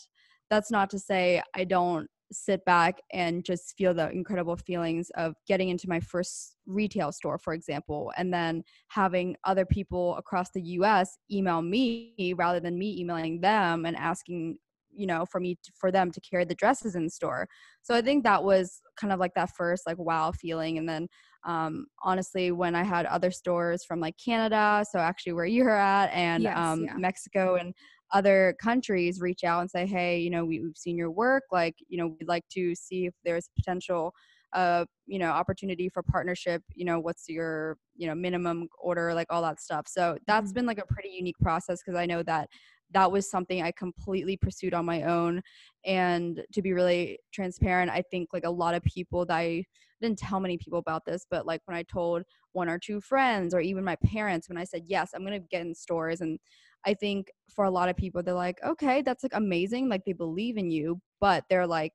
that's 0.49 0.71
not 0.71 0.91
to 0.91 0.99
say 0.99 1.43
I 1.55 1.65
don't 1.65 2.09
sit 2.33 2.65
back 2.65 3.01
and 3.13 3.45
just 3.45 3.75
feel 3.77 3.95
the 3.95 4.11
incredible 4.11 4.57
feelings 4.57 5.11
of 5.17 5.35
getting 5.47 5.69
into 5.69 5.89
my 5.89 6.01
first 6.01 6.57
retail 6.67 7.13
store, 7.13 7.39
for 7.39 7.55
example, 7.55 8.13
and 8.17 8.33
then 8.33 8.63
having 8.89 9.37
other 9.45 9.65
people 9.65 10.17
across 10.17 10.51
the 10.51 10.63
US 10.63 11.17
email 11.31 11.63
me 11.63 12.35
rather 12.37 12.61
than 12.61 12.79
me 12.79 12.99
emailing 12.99 13.41
them 13.41 13.87
and 13.87 13.97
asking 13.97 14.59
you 14.97 15.07
know 15.07 15.25
for 15.27 15.41
me 15.41 15.57
to, 15.63 15.73
for 15.79 15.93
them 15.93 16.11
to 16.11 16.21
carry 16.21 16.45
the 16.45 16.55
dresses 16.55 16.97
in 16.97 17.09
store 17.09 17.47
so 17.83 17.95
i 17.95 18.01
think 18.01 18.25
that 18.25 18.43
was 18.43 18.81
kind 18.99 19.13
of 19.13 19.21
like 19.21 19.35
that 19.35 19.51
first 19.51 19.87
like 19.87 19.99
wow 19.99 20.33
feeling 20.33 20.79
and 20.79 20.89
then 20.89 21.07
um, 21.45 21.87
honestly 22.03 22.51
when 22.51 22.75
i 22.75 22.83
had 22.83 23.07
other 23.07 23.31
stores 23.31 23.85
from 23.85 24.01
like 24.01 24.15
canada 24.23 24.85
so 24.91 24.99
actually 24.99 25.33
where 25.33 25.45
you're 25.45 25.77
at 25.77 26.07
and 26.07 26.43
yes, 26.43 26.57
um, 26.57 26.85
yeah. 26.85 26.97
mexico 26.97 27.57
and 27.57 27.75
other 28.13 28.57
countries 28.61 29.21
reach 29.21 29.45
out 29.45 29.61
and 29.61 29.71
say 29.71 29.87
hey 29.87 30.19
you 30.19 30.31
know 30.31 30.45
we, 30.45 30.61
we've 30.61 30.77
seen 30.77 30.97
your 30.97 31.11
work 31.11 31.43
like 31.51 31.75
you 31.89 31.99
know 31.99 32.15
we'd 32.19 32.29
like 32.29 32.47
to 32.49 32.75
see 32.75 33.07
if 33.07 33.15
there's 33.25 33.51
potential 33.57 34.13
uh 34.53 34.85
you 35.07 35.19
know 35.19 35.31
opportunity 35.31 35.89
for 35.89 36.03
partnership 36.03 36.63
you 36.75 36.85
know 36.85 37.01
what's 37.01 37.29
your 37.29 37.77
you 37.97 38.07
know 38.07 38.15
minimum 38.15 38.69
order 38.81 39.13
like 39.13 39.27
all 39.31 39.43
that 39.43 39.61
stuff 39.61 39.87
so 39.89 40.17
that's 40.27 40.49
mm-hmm. 40.49 40.55
been 40.55 40.67
like 40.67 40.79
a 40.79 40.87
pretty 40.87 41.09
unique 41.09 41.39
process 41.41 41.81
because 41.85 41.99
i 41.99 42.07
know 42.07 42.23
that 42.23 42.49
that 42.93 43.11
was 43.11 43.29
something 43.29 43.63
I 43.63 43.73
completely 43.73 44.37
pursued 44.37 44.75
on 44.75 44.85
my 44.85 45.03
own. 45.03 45.43
And 45.85 46.43
to 46.53 46.63
be 46.63 46.73
really 46.73 47.19
transparent, 47.33 47.91
I 47.91 48.03
think 48.11 48.29
like 48.33 48.45
a 48.45 48.51
lot 48.51 48.75
of 48.75 48.83
people 48.85 49.27
that 49.27 49.37
I 49.37 49.65
didn't 50.01 50.19
tell 50.19 50.41
many 50.41 50.59
people 50.59 50.79
about 50.79 51.05
this, 51.05 51.27
but 51.31 51.47
like 51.47 51.63
when 51.65 51.77
I 51.77 51.83
told 51.85 52.23
one 52.53 52.69
or 52.69 52.79
two 52.79 53.01
friends 53.01 53.55
or 53.55 53.61
even 53.61 53.85
my 53.85 53.97
parents, 54.05 54.49
when 54.49 54.59
I 54.59 54.65
said, 54.65 54.83
yes, 54.87 55.11
I'm 55.15 55.25
going 55.25 55.41
to 55.41 55.49
get 55.51 55.63
in 55.63 55.75
stores. 55.75 56.21
And 56.21 56.39
I 56.85 56.95
think 56.95 57.29
for 57.55 57.65
a 57.65 57.71
lot 57.71 57.89
of 57.89 57.97
people, 57.97 58.23
they're 58.23 58.35
like, 58.35 58.59
okay, 58.65 59.03
that's 59.03 59.23
like 59.23 59.35
amazing. 59.35 59.89
Like 59.89 60.03
they 60.05 60.13
believe 60.13 60.57
in 60.57 60.71
you, 60.71 61.01
but 61.21 61.45
they're 61.49 61.67
like, 61.67 61.93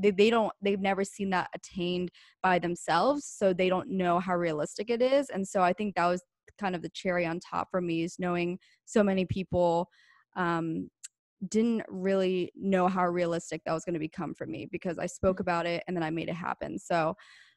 they, 0.00 0.12
they 0.12 0.30
don't 0.30 0.52
they've 0.62 0.78
never 0.78 1.02
seen 1.02 1.30
that 1.30 1.50
attained 1.56 2.10
by 2.40 2.60
themselves 2.60 3.24
so 3.24 3.52
they 3.52 3.68
don't 3.68 3.90
know 3.90 4.20
how 4.20 4.36
realistic 4.36 4.90
it 4.90 5.02
is 5.02 5.28
and 5.30 5.44
so 5.44 5.60
i 5.60 5.72
think 5.72 5.96
that 5.96 6.06
was 6.06 6.22
kind 6.60 6.76
of 6.76 6.82
the 6.82 6.90
cherry 6.90 7.26
on 7.26 7.40
top 7.40 7.66
for 7.68 7.80
me 7.80 8.04
is 8.04 8.16
knowing 8.18 8.60
so 8.84 9.02
many 9.02 9.24
people 9.24 9.88
um, 10.36 10.88
didn't 11.48 11.84
really 11.88 12.52
know 12.56 12.88
how 12.88 13.06
realistic 13.06 13.62
that 13.64 13.72
was 13.72 13.84
going 13.84 13.94
to 13.94 14.00
become 14.00 14.34
for 14.34 14.46
me 14.46 14.66
because 14.70 14.98
I 14.98 15.06
spoke 15.06 15.38
mm. 15.38 15.40
about 15.40 15.66
it 15.66 15.82
and 15.86 15.96
then 15.96 16.02
I 16.02 16.10
made 16.10 16.28
it 16.28 16.34
happen. 16.34 16.78
So 16.78 17.14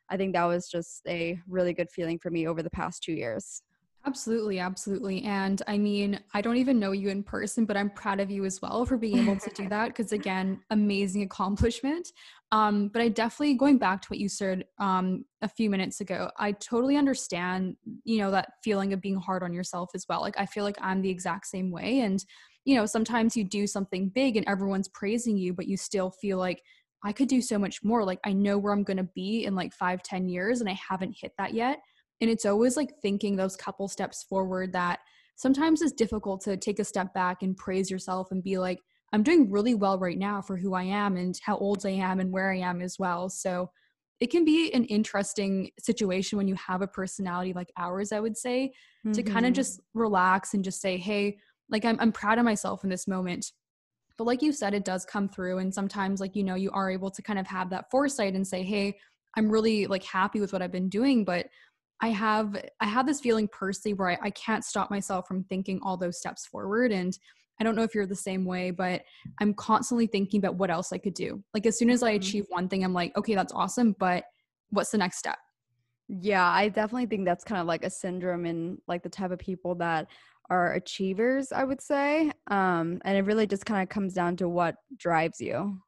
I 0.10 0.18
think 0.18 0.34
that 0.34 0.46
was 0.46 0.68
just 0.68 1.01
a 1.08 1.40
really 1.48 1.74
good 1.74 1.90
feeling 1.90 2.20
for 2.20 2.30
me 2.30 2.48
over 2.48 2.62
the 2.62 2.70
past 2.70 3.01
two 3.01 3.13
years. 3.13 3.62
Absolutely, 4.03 4.58
absolutely. 4.58 5.22
And 5.24 5.62
I 5.67 5.77
mean, 5.77 6.20
I 6.34 6.41
don't 6.41 6.58
even 6.58 6.79
know 6.79 6.91
you 6.91 7.10
in 7.10 7.22
person, 7.22 7.65
but 7.65 7.77
I'm 7.77 7.91
proud 7.91 8.20
of 8.20 8.31
you 8.31 8.46
as 8.46 8.60
well 8.60 8.84
for 8.84 8.98
being 8.98 9.20
able 9.20 9.38
to 9.38 9.50
do 9.51 9.70
that 9.70 9.89
because 9.89 10.12
again, 10.12 10.60
amazing 10.72 11.22
accomplishment. 11.22 12.08
Um, 12.51 12.88
but 12.88 13.03
I 13.03 13.10
definitely 13.10 13.53
going 13.53 13.77
back 13.77 14.01
to 14.01 14.08
what 14.08 14.17
you 14.17 14.27
said 14.27 14.65
um, 14.79 15.25
a 15.43 15.48
few 15.48 15.70
minutes 15.70 16.01
ago, 16.01 16.31
I 16.38 16.53
totally 16.53 16.98
understand, 16.98 17.75
you 18.03 18.17
know, 18.17 18.31
that 18.31 18.53
feeling 18.63 18.91
of 18.91 19.01
being 19.01 19.17
hard 19.20 19.43
on 19.43 19.53
yourself 19.53 19.91
as 19.93 20.05
well. 20.10 20.22
Like 20.22 20.39
I 20.39 20.48
feel 20.48 20.63
like 20.63 20.77
I'm 20.81 21.03
the 21.03 21.10
exact 21.10 21.46
same 21.46 21.70
way. 21.70 22.00
And 22.00 22.24
you 22.65 22.75
know, 22.75 22.86
sometimes 22.86 23.36
you 23.38 23.43
do 23.43 23.65
something 23.67 24.10
big 24.10 24.36
and 24.36 24.48
everyone's 24.48 24.88
praising 24.88 25.38
you, 25.38 25.53
but 25.53 25.67
you 25.67 25.77
still 25.77 26.12
feel 26.12 26.38
like 26.38 26.62
I 27.03 27.12
could 27.12 27.27
do 27.27 27.41
so 27.41 27.58
much 27.58 27.84
more. 27.84 28.03
Like 28.03 28.20
I 28.25 28.34
know 28.34 28.58
where 28.58 28.74
I'm 28.74 28.84
going 28.84 28.98
to 28.98 29.10
be 29.15 29.46
in 29.46 29.55
like 29.55 29.74
five, 29.74 30.03
ten 30.03 30.27
years 30.27 30.60
and 30.60 30.70
I 30.70 30.77
haven't 30.89 31.17
hit 31.20 31.34
that 31.38 31.53
yet. 31.53 31.79
And 32.22 32.30
it's 32.30 32.46
always 32.46 32.78
like 32.78 32.94
thinking 33.01 33.36
those 33.36 33.56
couple 33.56 33.88
steps 33.88 34.24
forward 34.24 34.74
that 34.74 35.00
sometimes 35.36 35.82
it's 35.82 35.92
difficult 35.92 36.42
to 36.42 36.56
take 36.56 36.80
a 36.80 36.84
step 36.84 37.13
back 37.13 37.42
and 37.42 37.58
praise 37.58 37.90
yourself 37.90 38.32
and 38.32 38.44
be 38.44 38.58
like, 38.58 38.80
I'm 39.12 39.24
doing 39.24 39.51
really 39.51 39.75
well 39.75 40.00
right 40.00 40.18
now 40.18 40.42
for 40.42 40.56
who 40.56 40.74
I 40.74 40.84
am 40.84 41.18
and 41.18 41.38
how 41.44 41.58
old 41.58 41.86
I 41.86 41.90
am 41.90 42.20
and 42.20 42.32
where 42.32 42.51
I 42.51 42.60
am 42.60 42.82
as 42.82 42.98
well. 42.98 43.28
So 43.28 43.70
it 44.20 44.30
can 44.30 44.46
be 44.46 44.72
an 44.74 44.86
interesting 44.86 45.72
situation 45.80 46.38
when 46.38 46.48
you 46.48 46.56
have 46.56 46.82
a 46.82 46.88
personality 46.88 47.54
like 47.54 47.72
ours, 47.78 48.12
I 48.12 48.20
would 48.20 48.38
say, 48.38 48.72
mm-hmm. 49.06 49.13
to 49.13 49.24
kind 49.24 49.46
of 49.46 49.54
just 49.54 49.82
relax 49.94 50.54
and 50.54 50.63
just 50.63 50.80
say, 50.80 50.98
hey, 50.98 51.38
like 51.70 51.84
I'm, 51.84 51.98
I'm 52.00 52.12
proud 52.12 52.38
of 52.38 52.46
myself 52.46 52.84
in 52.84 52.90
this 52.90 53.08
moment 53.08 53.51
but 54.22 54.28
like 54.28 54.44
you 54.44 54.51
said 54.51 54.75
it 54.75 54.86
does 54.86 55.04
come 55.04 55.28
through 55.28 55.58
and 55.58 55.74
sometimes 55.74 56.20
like 56.20 56.36
you 56.36 56.44
know 56.44 56.54
you 56.54 56.70
are 56.72 56.92
able 56.92 57.10
to 57.10 57.24
kind 57.24 57.40
of 57.40 57.48
have 57.48 57.72
that 57.72 57.90
foresight 57.90 58.36
and 58.36 58.48
say 58.48 58.62
hey 58.62 58.96
i'm 59.36 59.50
really 59.50 59.88
like 59.88 60.04
happy 60.04 60.40
with 60.40 60.54
what 60.54 60.62
i've 60.62 60.72
been 60.72 60.90
doing 60.90 61.25
but 61.25 61.48
i 62.01 62.10
have 62.10 62.55
i 62.79 62.86
have 62.86 63.05
this 63.05 63.22
feeling 63.22 63.48
personally 63.48 63.93
where 63.93 64.10
I, 64.10 64.17
I 64.24 64.29
can't 64.31 64.63
stop 64.63 64.89
myself 64.89 65.27
from 65.27 65.44
thinking 65.46 65.79
all 65.83 65.98
those 65.98 66.20
steps 66.20 66.46
forward 66.46 66.92
and 66.92 67.18
i 67.59 67.64
don't 67.64 67.75
know 67.75 67.83
if 67.83 67.96
you're 67.96 68.05
the 68.05 68.16
same 68.16 68.46
way 68.46 68.72
but 68.72 69.01
i'm 69.40 69.53
constantly 69.53 70.07
thinking 70.07 70.40
about 70.40 70.55
what 70.55 70.72
else 70.72 70.92
i 70.92 70.98
could 70.98 71.14
do 71.14 71.44
like 71.53 71.66
as 71.66 71.77
soon 71.77 71.90
as 71.90 72.03
i 72.03 72.11
mm-hmm. 72.11 72.22
achieve 72.22 72.46
one 72.50 72.68
thing 72.68 72.83
i'm 72.83 72.94
like 72.94 73.16
okay 73.18 73.35
that's 73.35 73.53
awesome 73.53 73.96
but 74.00 74.24
what's 74.70 74.92
the 74.92 74.98
next 74.98 75.18
step 75.18 75.37
yeah, 76.20 76.46
I 76.46 76.68
definitely 76.68 77.05
think 77.05 77.25
that's 77.25 77.46
kind 77.46 77.61
of 77.61 77.68
like 77.68 77.85
a 77.85 77.90
syndrome 77.90 78.46
in 78.46 78.77
like 78.85 79.01
the 79.01 79.09
type 79.09 79.31
of 79.31 79.40
people 79.40 79.75
that 79.75 80.07
are 80.50 80.74
achievers, 80.74 81.53
I 81.53 81.64
would 81.64 81.79
say. 81.79 82.31
Um, 82.48 83.00
and 83.05 83.18
it 83.18 83.22
really 83.22 83.48
just 83.48 83.66
kind 83.66 83.81
of 83.81 83.87
comes 83.87 84.14
down 84.14 84.35
to 84.37 84.50
what 84.50 84.75
drives 84.98 85.40
you. 85.40 85.79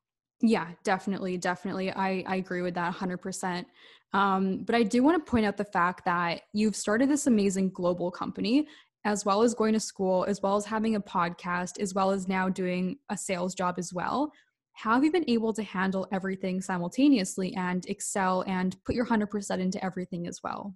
Yeah, 0.41 0.67
definitely, 0.84 1.38
definitely. 1.38 1.91
I, 1.91 2.24
I 2.28 2.36
agree 2.36 2.62
with 2.62 2.74
that 2.76 2.93
100%. 2.93 3.65
Um, 4.13 4.63
but 4.63 4.76
I 4.76 4.84
do 4.84 5.02
want 5.02 5.24
to 5.24 5.30
point 5.30 5.46
out 5.46 5.58
the 5.58 5.65
fact 5.65 6.06
that 6.06 6.41
you've 6.54 6.76
started 6.76 7.10
this 7.10 7.28
amazing 7.28 7.69
global 7.69 8.12
company, 8.12 8.67
as 9.06 9.26
well 9.26 9.41
as 9.41 9.54
going 9.54 9.74
to 9.74 9.80
school, 9.80 10.26
as 10.28 10.41
well 10.41 10.56
as 10.56 10.65
having 10.65 10.96
a 10.96 11.02
podcast, 11.02 11.80
as 11.80 11.93
well 11.93 12.12
as 12.12 12.28
now 12.28 12.50
doing 12.50 12.98
a 13.10 13.17
sales 13.17 13.56
job 13.56 13.76
as 13.78 13.93
well. 13.93 14.32
How 14.74 14.96
have 14.96 15.04
you 15.04 15.12
been 15.12 15.30
able 15.30 15.54
to 15.54 15.63
handle 15.63 16.08
everything 16.12 16.62
simultaneously 16.62 17.56
and 17.56 17.86
excel 17.88 18.43
and 18.48 18.76
put 18.86 18.96
your 18.96 19.06
100% 19.06 19.60
into 19.60 19.84
everything 19.84 20.28
as 20.28 20.41
well? 20.43 20.76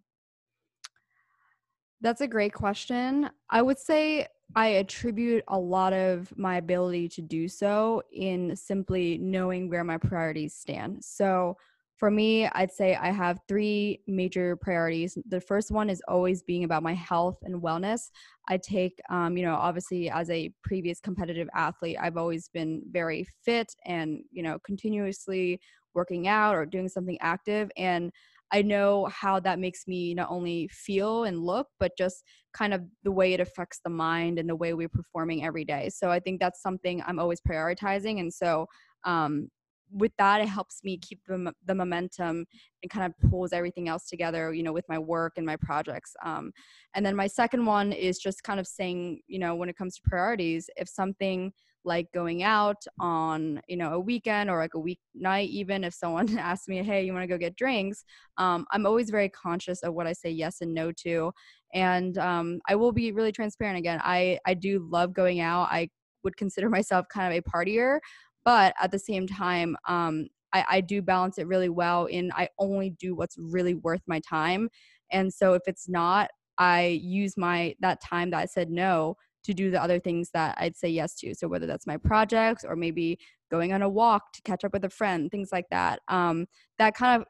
That's 2.02 2.22
a 2.22 2.28
great 2.28 2.54
question. 2.54 3.30
I 3.50 3.62
would 3.62 3.80
say 3.80 4.28
I 4.56 4.68
attribute 4.70 5.44
a 5.48 5.60
lot 5.60 5.94
of 5.94 6.36
my 6.38 6.58
ability 6.58 7.10
to 7.10 7.22
do 7.22 7.48
so 7.48 8.02
in 8.12 8.56
simply 8.56 9.18
knowing 9.20 9.70
where 9.70 9.84
my 9.84 9.98
priorities 9.98 10.56
stand. 10.56 11.04
So, 11.04 11.58
for 11.98 12.12
me, 12.12 12.46
I'd 12.50 12.72
say 12.72 12.96
I 12.96 13.10
have 13.10 13.40
three 13.48 14.04
major 14.06 14.56
priorities. 14.56 15.18
The 15.28 15.42
first 15.42 15.72
one 15.72 15.90
is 15.90 16.00
always 16.08 16.44
being 16.44 16.64
about 16.64 16.84
my 16.84 16.94
health 16.94 17.40
and 17.42 17.60
wellness. 17.60 18.12
I 18.48 18.58
take, 18.58 19.02
um, 19.10 19.36
you 19.36 19.44
know, 19.44 19.56
obviously 19.56 20.08
as 20.08 20.30
a 20.30 20.54
previous 20.64 21.00
competitive 21.00 21.50
athlete, 21.56 21.98
I've 22.00 22.16
always 22.16 22.50
been 22.50 22.84
very 22.92 23.28
fit 23.44 23.76
and, 23.84 24.22
you 24.32 24.44
know, 24.44 24.60
continuously 24.64 25.60
working 25.96 26.28
out 26.28 26.56
or 26.56 26.68
doing 26.68 26.88
something 26.88 27.18
active. 27.20 27.72
And 27.78 28.12
I 28.52 28.62
know 28.62 29.08
how 29.12 29.40
that 29.42 29.60
makes 29.60 29.88
me 29.88 30.14
not 30.14 30.30
only 30.30 30.68
feel 30.70 31.26
and 31.26 31.44
look, 31.44 31.68
but 31.80 31.92
just 31.98 32.24
kind 32.54 32.74
of 32.74 32.82
the 33.04 33.12
way 33.12 33.34
it 33.34 33.40
affects 33.40 33.80
the 33.84 33.90
mind 33.90 34.40
and 34.40 34.50
the 34.50 34.56
way 34.56 34.74
we're 34.74 34.90
performing 34.90 35.44
every 35.44 35.66
day. 35.66 35.90
So 35.90 36.10
I 36.10 36.20
think 36.20 36.40
that's 36.40 36.62
something 36.62 37.04
I'm 37.06 37.20
always 37.20 37.42
prioritizing. 37.42 38.20
And 38.20 38.34
so 38.34 38.68
um, 39.04 39.50
with 39.92 40.12
that, 40.18 40.42
it 40.42 40.48
helps 40.48 40.84
me 40.84 40.98
keep 40.98 41.20
the, 41.28 41.54
the 41.66 41.76
momentum 41.76 42.46
and 42.84 42.90
kind 42.90 43.06
of 43.06 43.30
pulls 43.30 43.54
everything 43.54 43.90
else 43.90 44.08
together, 44.08 44.54
you 44.54 44.64
know, 44.64 44.74
with 44.74 44.86
my 44.90 45.00
work 45.00 45.34
and 45.38 45.46
my 45.46 45.56
projects. 45.58 46.14
Um, 46.24 46.52
and 46.96 47.06
then 47.06 47.16
my 47.16 47.28
second 47.28 47.66
one 47.66 47.92
is 47.92 48.18
just 48.18 48.44
kind 48.44 48.60
of 48.60 48.68
saying, 48.68 49.22
you 49.28 49.40
know, 49.40 49.56
when 49.56 49.70
it 49.70 49.78
comes 49.78 49.96
to 49.96 50.02
priorities, 50.04 50.70
if 50.78 50.90
something 50.90 51.52
like 51.88 52.12
going 52.14 52.44
out 52.44 52.84
on 53.00 53.62
you 53.68 53.78
know 53.78 53.94
a 53.94 54.00
weekend 54.00 54.50
or 54.50 54.60
like 54.60 54.76
a 54.76 54.78
weeknight 54.78 55.48
even 55.48 55.84
if 55.84 55.94
someone 55.94 56.38
asks 56.38 56.68
me 56.68 56.84
hey 56.84 57.04
you 57.04 57.14
want 57.14 57.24
to 57.24 57.28
go 57.28 57.38
get 57.38 57.56
drinks? 57.56 58.04
Um, 58.38 58.68
i'm 58.72 58.86
always 58.86 59.10
very 59.10 59.30
conscious 59.30 59.82
of 59.82 59.94
what 59.94 60.06
i 60.06 60.14
say 60.14 60.30
yes 60.30 60.62
and 60.62 60.74
no 60.74 60.92
to 60.92 61.32
and 61.74 62.18
um, 62.18 62.60
i 62.68 62.76
will 62.76 62.92
be 62.92 63.12
really 63.12 63.32
transparent 63.32 63.80
again 63.80 64.00
i 64.04 64.38
i 64.46 64.54
do 64.54 64.88
love 64.92 65.14
going 65.14 65.40
out 65.40 65.70
i 65.72 65.90
would 66.24 66.38
consider 66.38 66.70
myself 66.70 67.06
kind 67.12 67.34
of 67.34 67.40
a 67.40 67.50
partier 67.50 68.00
but 68.46 68.74
at 68.82 68.92
the 68.92 69.00
same 69.00 69.26
time 69.26 69.76
um, 69.88 70.28
I, 70.54 70.66
I 70.70 70.82
do 70.82 71.02
balance 71.02 71.38
it 71.38 71.48
really 71.48 71.70
well 71.70 72.06
in 72.06 72.32
i 72.34 72.50
only 72.60 72.92
do 72.92 73.16
what's 73.16 73.38
really 73.38 73.76
worth 73.76 74.02
my 74.08 74.20
time 74.20 74.70
and 75.12 75.34
so 75.34 75.54
if 75.54 75.64
it's 75.68 75.88
not 75.88 76.30
i 76.58 77.00
use 77.02 77.38
my 77.38 77.76
that 77.80 78.02
time 78.02 78.32
that 78.32 78.40
i 78.40 78.46
said 78.46 78.70
no 78.70 79.16
to 79.48 79.54
do 79.54 79.72
the 79.72 79.82
other 79.82 80.00
things 80.00 80.30
that 80.32 80.56
I'd 80.60 80.78
say 80.78 80.90
yes 80.90 81.16
to. 81.16 81.34
So 81.34 81.48
whether 81.48 81.66
that's 81.66 81.88
my 81.88 81.98
projects 81.98 82.64
or 82.64 82.76
maybe 82.76 83.18
going 83.50 83.74
on 83.74 83.82
a 83.82 83.90
walk 83.90 84.34
to 84.34 84.42
catch 84.44 84.64
up 84.64 84.74
with 84.74 84.84
a 84.86 84.90
friend, 84.90 85.32
things 85.32 85.50
like 85.52 85.66
that. 85.72 86.02
Um, 86.10 86.48
that 86.78 86.96
kind 86.96 87.22
of 87.22 87.28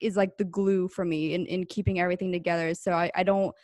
is 0.00 0.16
like 0.16 0.36
the 0.36 0.44
glue 0.44 0.88
for 0.88 1.04
me 1.04 1.34
in, 1.34 1.46
in 1.46 1.64
keeping 1.64 2.00
everything 2.00 2.32
together. 2.32 2.74
So 2.74 2.92
I, 2.92 3.10
I 3.14 3.22
don't 3.22 3.54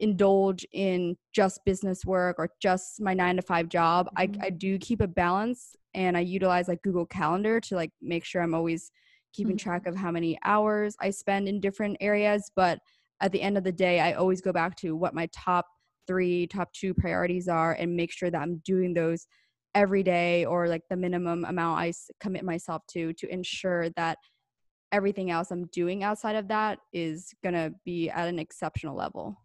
indulge 0.00 0.66
in 0.72 1.16
just 1.32 1.64
business 1.64 2.04
work 2.04 2.36
or 2.38 2.50
just 2.60 3.00
my 3.00 3.14
nine 3.14 3.36
to 3.36 3.42
five 3.42 3.68
job. 3.68 4.08
Mm-hmm. 4.18 4.42
I, 4.42 4.46
I 4.46 4.50
do 4.50 4.78
keep 4.78 5.00
a 5.00 5.08
balance 5.08 5.76
and 5.94 6.16
I 6.16 6.20
utilize 6.20 6.68
like 6.68 6.82
Google 6.82 7.06
Calendar 7.06 7.60
to 7.60 7.76
like 7.76 7.92
make 8.02 8.24
sure 8.24 8.42
I'm 8.42 8.54
always 8.54 8.90
keeping 9.32 9.56
mm-hmm. 9.56 9.70
track 9.70 9.86
of 9.86 9.96
how 9.96 10.10
many 10.10 10.38
hours 10.44 10.96
I 11.00 11.10
spend 11.10 11.48
in 11.48 11.60
different 11.60 11.96
areas. 12.00 12.50
But 12.54 12.80
at 13.20 13.32
the 13.32 13.42
end 13.42 13.58
of 13.58 13.64
the 13.64 13.72
day, 13.72 14.00
I 14.00 14.12
always 14.12 14.40
go 14.40 14.52
back 14.52 14.76
to 14.78 14.96
what 14.96 15.14
my 15.14 15.28
top 15.32 15.66
three, 16.08 16.48
top 16.48 16.72
two 16.72 16.92
priorities 16.92 17.46
are 17.46 17.74
and 17.74 17.94
make 17.94 18.10
sure 18.10 18.30
that 18.30 18.42
I'm 18.42 18.60
doing 18.64 18.94
those 18.94 19.28
every 19.74 20.02
day 20.02 20.44
or 20.44 20.66
like 20.66 20.82
the 20.90 20.96
minimum 20.96 21.44
amount 21.44 21.78
I 21.78 21.92
commit 22.18 22.44
myself 22.44 22.82
to 22.88 23.12
to 23.12 23.32
ensure 23.32 23.90
that 23.90 24.18
everything 24.90 25.30
else 25.30 25.50
I'm 25.50 25.66
doing 25.66 26.02
outside 26.02 26.34
of 26.34 26.48
that 26.48 26.78
is 26.92 27.32
to 27.44 27.72
be 27.84 28.10
at 28.10 28.28
an 28.28 28.38
exceptional 28.38 28.96
level. 28.96 29.36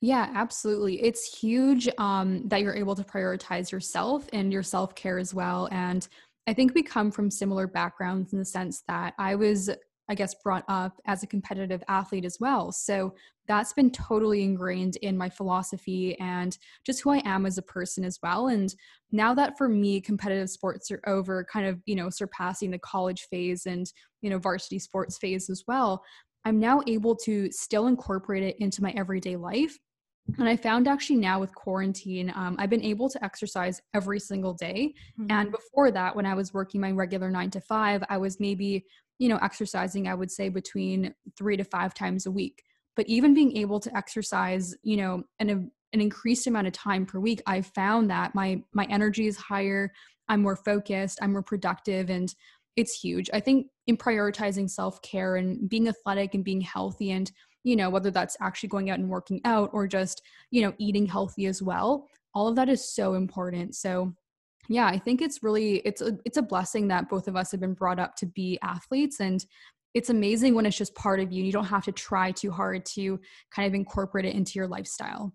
Yeah, 0.00 0.30
absolutely. 0.34 1.02
It's 1.02 1.38
huge 1.38 1.88
um, 1.98 2.48
that 2.48 2.62
you're 2.62 2.74
able 2.74 2.94
to 2.94 3.04
prioritize 3.04 3.70
yourself 3.70 4.26
and 4.32 4.52
your 4.52 4.62
self 4.62 4.94
care 4.94 5.18
as 5.18 5.34
well. 5.34 5.68
And 5.70 6.06
I 6.46 6.54
think 6.54 6.74
we 6.74 6.82
come 6.82 7.10
from 7.10 7.30
similar 7.30 7.66
backgrounds 7.66 8.32
in 8.32 8.38
the 8.38 8.44
sense 8.44 8.82
that 8.88 9.14
I 9.18 9.34
was, 9.34 9.68
I 10.08 10.14
guess, 10.14 10.34
brought 10.42 10.64
up 10.68 11.00
as 11.06 11.22
a 11.22 11.26
competitive 11.26 11.82
athlete 11.88 12.24
as 12.24 12.38
well. 12.38 12.72
So 12.72 13.14
that's 13.48 13.72
been 13.72 13.90
totally 13.90 14.42
ingrained 14.42 14.96
in 14.96 15.16
my 15.16 15.28
philosophy 15.28 16.18
and 16.18 16.56
just 16.84 17.00
who 17.00 17.10
I 17.10 17.22
am 17.24 17.46
as 17.46 17.58
a 17.58 17.62
person 17.62 18.04
as 18.04 18.18
well. 18.22 18.48
And 18.48 18.74
now 19.12 19.34
that 19.34 19.56
for 19.58 19.68
me, 19.68 20.00
competitive 20.00 20.50
sports 20.50 20.90
are 20.90 21.00
over, 21.06 21.44
kind 21.44 21.66
of, 21.66 21.80
you 21.86 21.96
know, 21.96 22.10
surpassing 22.10 22.70
the 22.70 22.78
college 22.78 23.26
phase 23.30 23.66
and, 23.66 23.90
you 24.20 24.30
know, 24.30 24.38
varsity 24.38 24.78
sports 24.78 25.18
phase 25.18 25.50
as 25.50 25.64
well, 25.66 26.02
I'm 26.44 26.60
now 26.60 26.82
able 26.86 27.16
to 27.24 27.50
still 27.50 27.88
incorporate 27.88 28.42
it 28.42 28.56
into 28.60 28.82
my 28.82 28.92
everyday 28.96 29.36
life. 29.36 29.76
And 30.38 30.48
I 30.48 30.56
found 30.56 30.88
actually 30.88 31.16
now 31.16 31.38
with 31.38 31.54
quarantine, 31.54 32.32
um, 32.34 32.56
I've 32.58 32.70
been 32.70 32.82
able 32.82 33.08
to 33.10 33.24
exercise 33.24 33.80
every 33.94 34.18
single 34.18 34.54
day. 34.54 34.92
Mm-hmm. 35.20 35.30
And 35.30 35.52
before 35.52 35.92
that, 35.92 36.16
when 36.16 36.26
I 36.26 36.34
was 36.34 36.52
working 36.52 36.80
my 36.80 36.90
regular 36.90 37.30
nine 37.30 37.50
to 37.50 37.60
five, 37.60 38.02
I 38.08 38.18
was 38.18 38.40
maybe, 38.40 38.84
you 39.18 39.28
know, 39.28 39.38
exercising, 39.42 40.08
I 40.08 40.14
would 40.14 40.30
say 40.30 40.48
between 40.48 41.14
three 41.36 41.56
to 41.56 41.64
five 41.64 41.94
times 41.94 42.26
a 42.26 42.30
week. 42.30 42.62
But 42.96 43.08
even 43.08 43.34
being 43.34 43.56
able 43.56 43.80
to 43.80 43.96
exercise, 43.96 44.74
you 44.82 44.96
know, 44.96 45.22
an, 45.38 45.70
an 45.92 46.00
increased 46.00 46.46
amount 46.46 46.66
of 46.66 46.72
time 46.72 47.06
per 47.06 47.20
week, 47.20 47.42
I 47.46 47.62
found 47.62 48.10
that 48.10 48.34
my 48.34 48.62
my 48.72 48.86
energy 48.90 49.26
is 49.26 49.36
higher. 49.36 49.92
I'm 50.28 50.42
more 50.42 50.56
focused. 50.56 51.18
I'm 51.22 51.32
more 51.32 51.42
productive, 51.42 52.10
and 52.10 52.34
it's 52.76 52.98
huge. 52.98 53.30
I 53.32 53.40
think 53.40 53.68
in 53.86 53.96
prioritizing 53.96 54.68
self 54.70 55.00
care 55.02 55.36
and 55.36 55.68
being 55.68 55.88
athletic 55.88 56.34
and 56.34 56.44
being 56.44 56.60
healthy, 56.60 57.10
and, 57.10 57.30
you 57.64 57.76
know, 57.76 57.90
whether 57.90 58.10
that's 58.10 58.36
actually 58.40 58.68
going 58.68 58.90
out 58.90 58.98
and 58.98 59.08
working 59.08 59.40
out 59.44 59.70
or 59.72 59.86
just, 59.86 60.22
you 60.50 60.62
know, 60.62 60.74
eating 60.78 61.06
healthy 61.06 61.46
as 61.46 61.62
well, 61.62 62.06
all 62.34 62.48
of 62.48 62.56
that 62.56 62.68
is 62.68 62.94
so 62.94 63.14
important. 63.14 63.74
So, 63.74 64.14
yeah, 64.68 64.86
I 64.86 64.98
think 64.98 65.22
it's 65.22 65.42
really 65.42 65.76
it's 65.78 66.00
a 66.00 66.18
it's 66.24 66.36
a 66.36 66.42
blessing 66.42 66.88
that 66.88 67.08
both 67.08 67.28
of 67.28 67.36
us 67.36 67.50
have 67.52 67.60
been 67.60 67.74
brought 67.74 67.98
up 67.98 68.16
to 68.16 68.26
be 68.26 68.58
athletes 68.62 69.20
and 69.20 69.44
it's 69.94 70.10
amazing 70.10 70.54
when 70.54 70.66
it's 70.66 70.76
just 70.76 70.94
part 70.94 71.20
of 71.20 71.32
you. 71.32 71.42
You 71.42 71.52
don't 71.52 71.64
have 71.64 71.84
to 71.84 71.92
try 71.92 72.30
too 72.30 72.50
hard 72.50 72.84
to 72.96 73.18
kind 73.50 73.66
of 73.66 73.74
incorporate 73.74 74.26
it 74.26 74.34
into 74.34 74.52
your 74.56 74.66
lifestyle. 74.66 75.32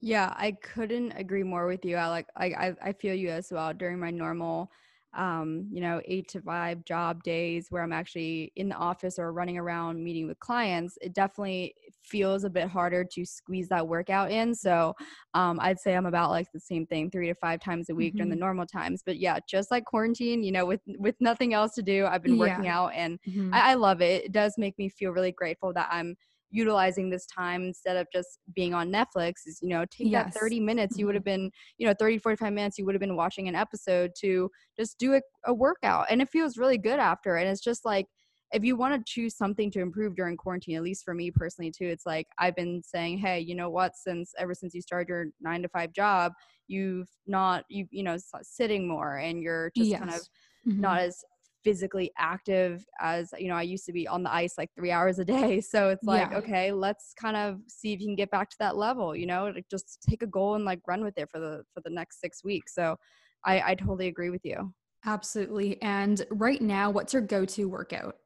Yeah, 0.00 0.32
I 0.36 0.56
couldn't 0.62 1.12
agree 1.12 1.44
more 1.44 1.66
with 1.66 1.84
you. 1.84 1.96
I 1.96 2.08
like 2.08 2.26
I 2.36 2.74
I 2.82 2.92
feel 2.92 3.14
you 3.14 3.30
as 3.30 3.48
well 3.52 3.72
during 3.72 4.00
my 4.00 4.10
normal 4.10 4.70
um, 5.14 5.66
you 5.72 5.80
know, 5.80 6.00
eight 6.04 6.28
to 6.28 6.40
five 6.40 6.84
job 6.84 7.22
days 7.22 7.66
where 7.70 7.82
I'm 7.82 7.92
actually 7.92 8.52
in 8.56 8.68
the 8.68 8.76
office 8.76 9.18
or 9.18 9.32
running 9.32 9.58
around 9.58 10.02
meeting 10.02 10.28
with 10.28 10.38
clients, 10.38 10.96
it 11.00 11.14
definitely 11.14 11.74
feels 12.04 12.44
a 12.44 12.50
bit 12.50 12.68
harder 12.68 13.04
to 13.04 13.24
squeeze 13.24 13.68
that 13.68 13.86
workout 13.86 14.30
in. 14.30 14.54
So 14.54 14.94
um, 15.34 15.58
I'd 15.60 15.80
say 15.80 15.96
I'm 15.96 16.06
about 16.06 16.30
like 16.30 16.46
the 16.52 16.60
same 16.60 16.86
thing, 16.86 17.10
three 17.10 17.26
to 17.26 17.34
five 17.34 17.60
times 17.60 17.90
a 17.90 17.94
week 17.94 18.10
mm-hmm. 18.10 18.18
during 18.18 18.30
the 18.30 18.36
mm-hmm. 18.36 18.40
normal 18.40 18.66
times. 18.66 19.02
But 19.04 19.18
yeah, 19.18 19.38
just 19.48 19.70
like 19.70 19.84
quarantine, 19.84 20.42
you 20.44 20.52
know, 20.52 20.64
with 20.64 20.80
with 20.98 21.16
nothing 21.20 21.54
else 21.54 21.74
to 21.74 21.82
do, 21.82 22.06
I've 22.06 22.22
been 22.22 22.38
working 22.38 22.64
yeah. 22.64 22.78
out, 22.78 22.92
and 22.94 23.18
mm-hmm. 23.28 23.52
I, 23.52 23.72
I 23.72 23.74
love 23.74 24.00
it. 24.00 24.24
It 24.26 24.32
does 24.32 24.54
make 24.58 24.78
me 24.78 24.88
feel 24.88 25.10
really 25.10 25.32
grateful 25.32 25.72
that 25.72 25.88
I'm 25.90 26.16
utilizing 26.50 27.10
this 27.10 27.26
time 27.26 27.62
instead 27.62 27.96
of 27.96 28.06
just 28.12 28.38
being 28.54 28.74
on 28.74 28.90
Netflix 28.90 29.34
is, 29.46 29.58
you 29.62 29.68
know, 29.68 29.84
take 29.90 30.10
yes. 30.10 30.34
that 30.34 30.40
30 30.40 30.60
minutes. 30.60 30.98
You 30.98 31.06
would 31.06 31.14
have 31.14 31.24
mm-hmm. 31.24 31.42
been, 31.44 31.50
you 31.78 31.86
know, 31.86 31.94
30, 31.98 32.18
45 32.18 32.52
minutes, 32.52 32.78
you 32.78 32.84
would 32.84 32.94
have 32.94 33.00
been 33.00 33.16
watching 33.16 33.48
an 33.48 33.54
episode 33.54 34.12
to 34.20 34.50
just 34.78 34.98
do 34.98 35.14
a, 35.14 35.20
a 35.46 35.54
workout. 35.54 36.06
And 36.10 36.20
it 36.20 36.28
feels 36.28 36.56
really 36.56 36.78
good 36.78 36.98
after. 36.98 37.36
And 37.36 37.48
it's 37.48 37.62
just 37.62 37.84
like, 37.84 38.06
if 38.52 38.64
you 38.64 38.74
want 38.74 38.94
to 38.94 39.12
choose 39.12 39.36
something 39.36 39.70
to 39.70 39.80
improve 39.80 40.16
during 40.16 40.36
quarantine, 40.36 40.76
at 40.76 40.82
least 40.82 41.04
for 41.04 41.14
me 41.14 41.30
personally 41.30 41.70
too, 41.70 41.86
it's 41.86 42.04
like 42.04 42.26
I've 42.38 42.56
been 42.56 42.82
saying, 42.82 43.18
hey, 43.18 43.38
you 43.38 43.54
know 43.54 43.70
what? 43.70 43.92
Since 43.94 44.32
ever 44.38 44.54
since 44.54 44.74
you 44.74 44.82
started 44.82 45.08
your 45.08 45.26
nine 45.40 45.62
to 45.62 45.68
five 45.68 45.92
job, 45.92 46.32
you've 46.66 47.08
not 47.26 47.64
you 47.68 47.86
you 47.90 48.02
know 48.02 48.16
sitting 48.42 48.88
more 48.88 49.16
and 49.16 49.42
you're 49.42 49.70
just 49.76 49.90
yes. 49.90 49.98
kind 49.98 50.10
of 50.12 50.20
mm-hmm. 50.66 50.80
not 50.80 51.00
as 51.00 51.18
physically 51.62 52.10
active 52.18 52.84
as 53.00 53.32
you 53.38 53.48
know 53.48 53.54
i 53.54 53.62
used 53.62 53.84
to 53.84 53.92
be 53.92 54.08
on 54.08 54.22
the 54.22 54.32
ice 54.32 54.54
like 54.56 54.70
three 54.74 54.90
hours 54.90 55.18
a 55.18 55.24
day. 55.24 55.60
So 55.70 55.90
it's 55.90 56.04
like 56.04 56.30
yeah. 56.30 56.38
okay 56.38 56.72
let's 56.72 57.12
kind 57.20 57.36
of 57.36 57.60
see 57.68 57.92
if 57.92 58.00
you 58.00 58.06
can 58.06 58.16
get 58.16 58.30
back 58.30 58.50
to 58.50 58.56
that 58.60 58.76
level 58.76 59.14
you 59.14 59.26
know 59.26 59.52
like 59.54 59.66
just 59.70 59.98
take 60.08 60.22
a 60.22 60.26
goal 60.26 60.54
and 60.54 60.64
like 60.64 60.80
run 60.86 61.04
with 61.04 61.16
it 61.16 61.28
for 61.30 61.38
the 61.38 61.62
for 61.72 61.80
the 61.82 61.90
next 61.90 62.20
six 62.20 62.42
weeks. 62.42 62.74
So 62.74 62.96
i 63.44 63.62
i 63.70 63.74
totally 63.74 64.08
agree 64.08 64.30
with 64.30 64.44
you. 64.44 64.72
Absolutely. 65.04 65.80
And 65.82 66.26
right 66.30 66.60
now 66.60 66.90
what's 66.90 67.12
your 67.12 67.22
go-to 67.22 67.68
workout? 67.68 68.16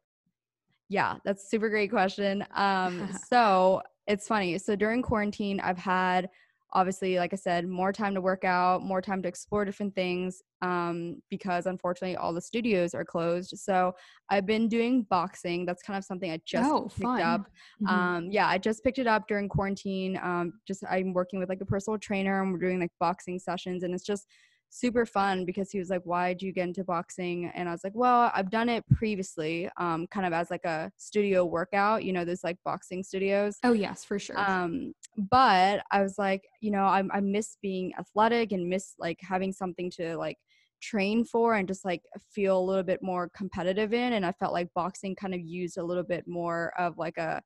Yeah 0.89 1.17
that's 1.25 1.51
super 1.51 1.69
great 1.69 1.91
question. 1.91 2.47
Um 2.55 3.11
so 3.29 3.83
it's 4.07 4.27
funny. 4.27 4.59
So 4.59 4.77
during 4.77 5.03
quarantine 5.03 5.61
i've 5.61 5.79
had 5.79 6.29
obviously 6.75 7.19
like 7.19 7.33
i 7.33 7.37
said 7.37 7.67
more 7.69 7.93
time 7.93 8.15
to 8.15 8.21
work 8.21 8.45
out 8.45 8.83
more 8.83 9.01
time 9.01 9.23
to 9.23 9.29
explore 9.29 9.65
different 9.65 9.95
things 9.95 10.43
um, 10.63 11.21
because 11.29 11.67
unfortunately 11.67 12.17
all 12.17 12.33
the 12.33 12.41
studios 12.41 12.95
are 12.95 13.05
closed 13.05 13.53
so 13.57 13.93
i've 14.31 14.47
been 14.47 14.69
doing 14.69 15.07
boxing 15.11 15.65
that's 15.67 15.83
kind 15.83 15.97
of 15.97 16.05
something 16.05 16.31
i 16.31 16.41
just 16.47 16.71
oh, 16.71 16.83
picked 16.89 17.03
fun. 17.03 17.21
up 17.23 17.43
mm-hmm. 17.83 17.87
um, 17.87 18.29
yeah 18.31 18.49
i 18.49 18.59
just 18.59 18.83
picked 18.83 18.99
it 18.99 19.07
up 19.07 19.29
during 19.29 19.49
quarantine 19.49 20.19
um, 20.23 20.53
just 20.67 20.83
i'm 20.91 21.13
working 21.13 21.39
with 21.39 21.49
like 21.49 21.61
a 21.61 21.67
personal 21.67 21.99
trainer 21.99 22.43
and 22.43 22.53
we're 22.53 22.59
doing 22.59 22.81
like 22.81 22.93
boxing 22.99 23.39
sessions 23.39 23.83
and 23.83 23.95
it's 23.95 24.05
just 24.05 24.27
super 24.75 25.07
fun 25.07 25.45
because 25.45 25.71
he 25.71 25.79
was 25.79 25.89
like, 25.89 26.03
why 26.03 26.33
did 26.33 26.43
you 26.43 26.53
get 26.53 26.67
into 26.67 26.83
boxing? 26.83 27.51
And 27.55 27.69
I 27.69 27.73
was 27.73 27.85
like, 27.85 27.95
well, 27.95 28.33
I've 28.35 28.51
done 28.51 28.69
it 28.69 28.85
previously, 28.89 29.71
um, 29.77 30.09
kind 30.09 30.27
of 30.27 30.33
as 30.33 30.51
like 30.51 30.65
a 30.65 30.91
studio 30.97 31.45
workout, 31.45 32.03
you 32.03 32.13
know, 32.13 32.25
there's 32.25 32.43
like 32.43 32.59
boxing 32.65 33.05
studios. 33.05 33.59
Oh, 33.63 33.73
yes, 33.73 34.05
for 34.05 34.19
sure. 34.19 34.37
Um, 34.37 34.93
but 35.31 35.85
I 35.93 36.03
was 36.03 36.19
like, 36.19 36.43
you 36.61 36.73
know, 36.73 36.83
I, 36.83 37.05
I 37.13 37.21
miss 37.21 37.57
being 37.63 37.93
athletic 38.01 38.51
and 38.51 38.69
miss 38.69 38.95
like 38.99 39.21
having 39.23 39.53
something 39.53 39.93
to 39.93 40.17
like 40.17 40.39
train 40.83 41.25
for 41.25 41.55
and 41.55 41.69
just 41.69 41.85
like 41.85 42.03
feel 42.33 42.59
a 42.59 42.67
little 42.67 42.83
bit 42.83 43.01
more 43.01 43.31
competitive 43.35 43.95
in. 43.95 44.15
And 44.15 44.27
I 44.27 44.33
felt 44.33 44.53
like 44.53 44.75
boxing 44.75 45.15
kind 45.15 45.35
of 45.35 45.41
used 45.41 45.79
a 45.79 45.85
little 45.85 46.03
bit 46.03 46.27
more 46.27 46.73
of 46.77 46.99
like 46.99 47.17
a, 47.17 47.41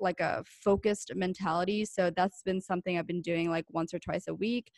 like 0.00 0.20
a 0.20 0.42
focused 0.46 1.12
mentality. 1.14 1.84
So 1.84 2.10
that's 2.16 2.40
been 2.42 2.62
something 2.62 2.96
I've 2.96 3.06
been 3.06 3.20
doing 3.20 3.50
like 3.50 3.66
once 3.68 3.92
or 3.92 3.98
twice 3.98 4.26
a 4.26 4.34
week. 4.34 4.70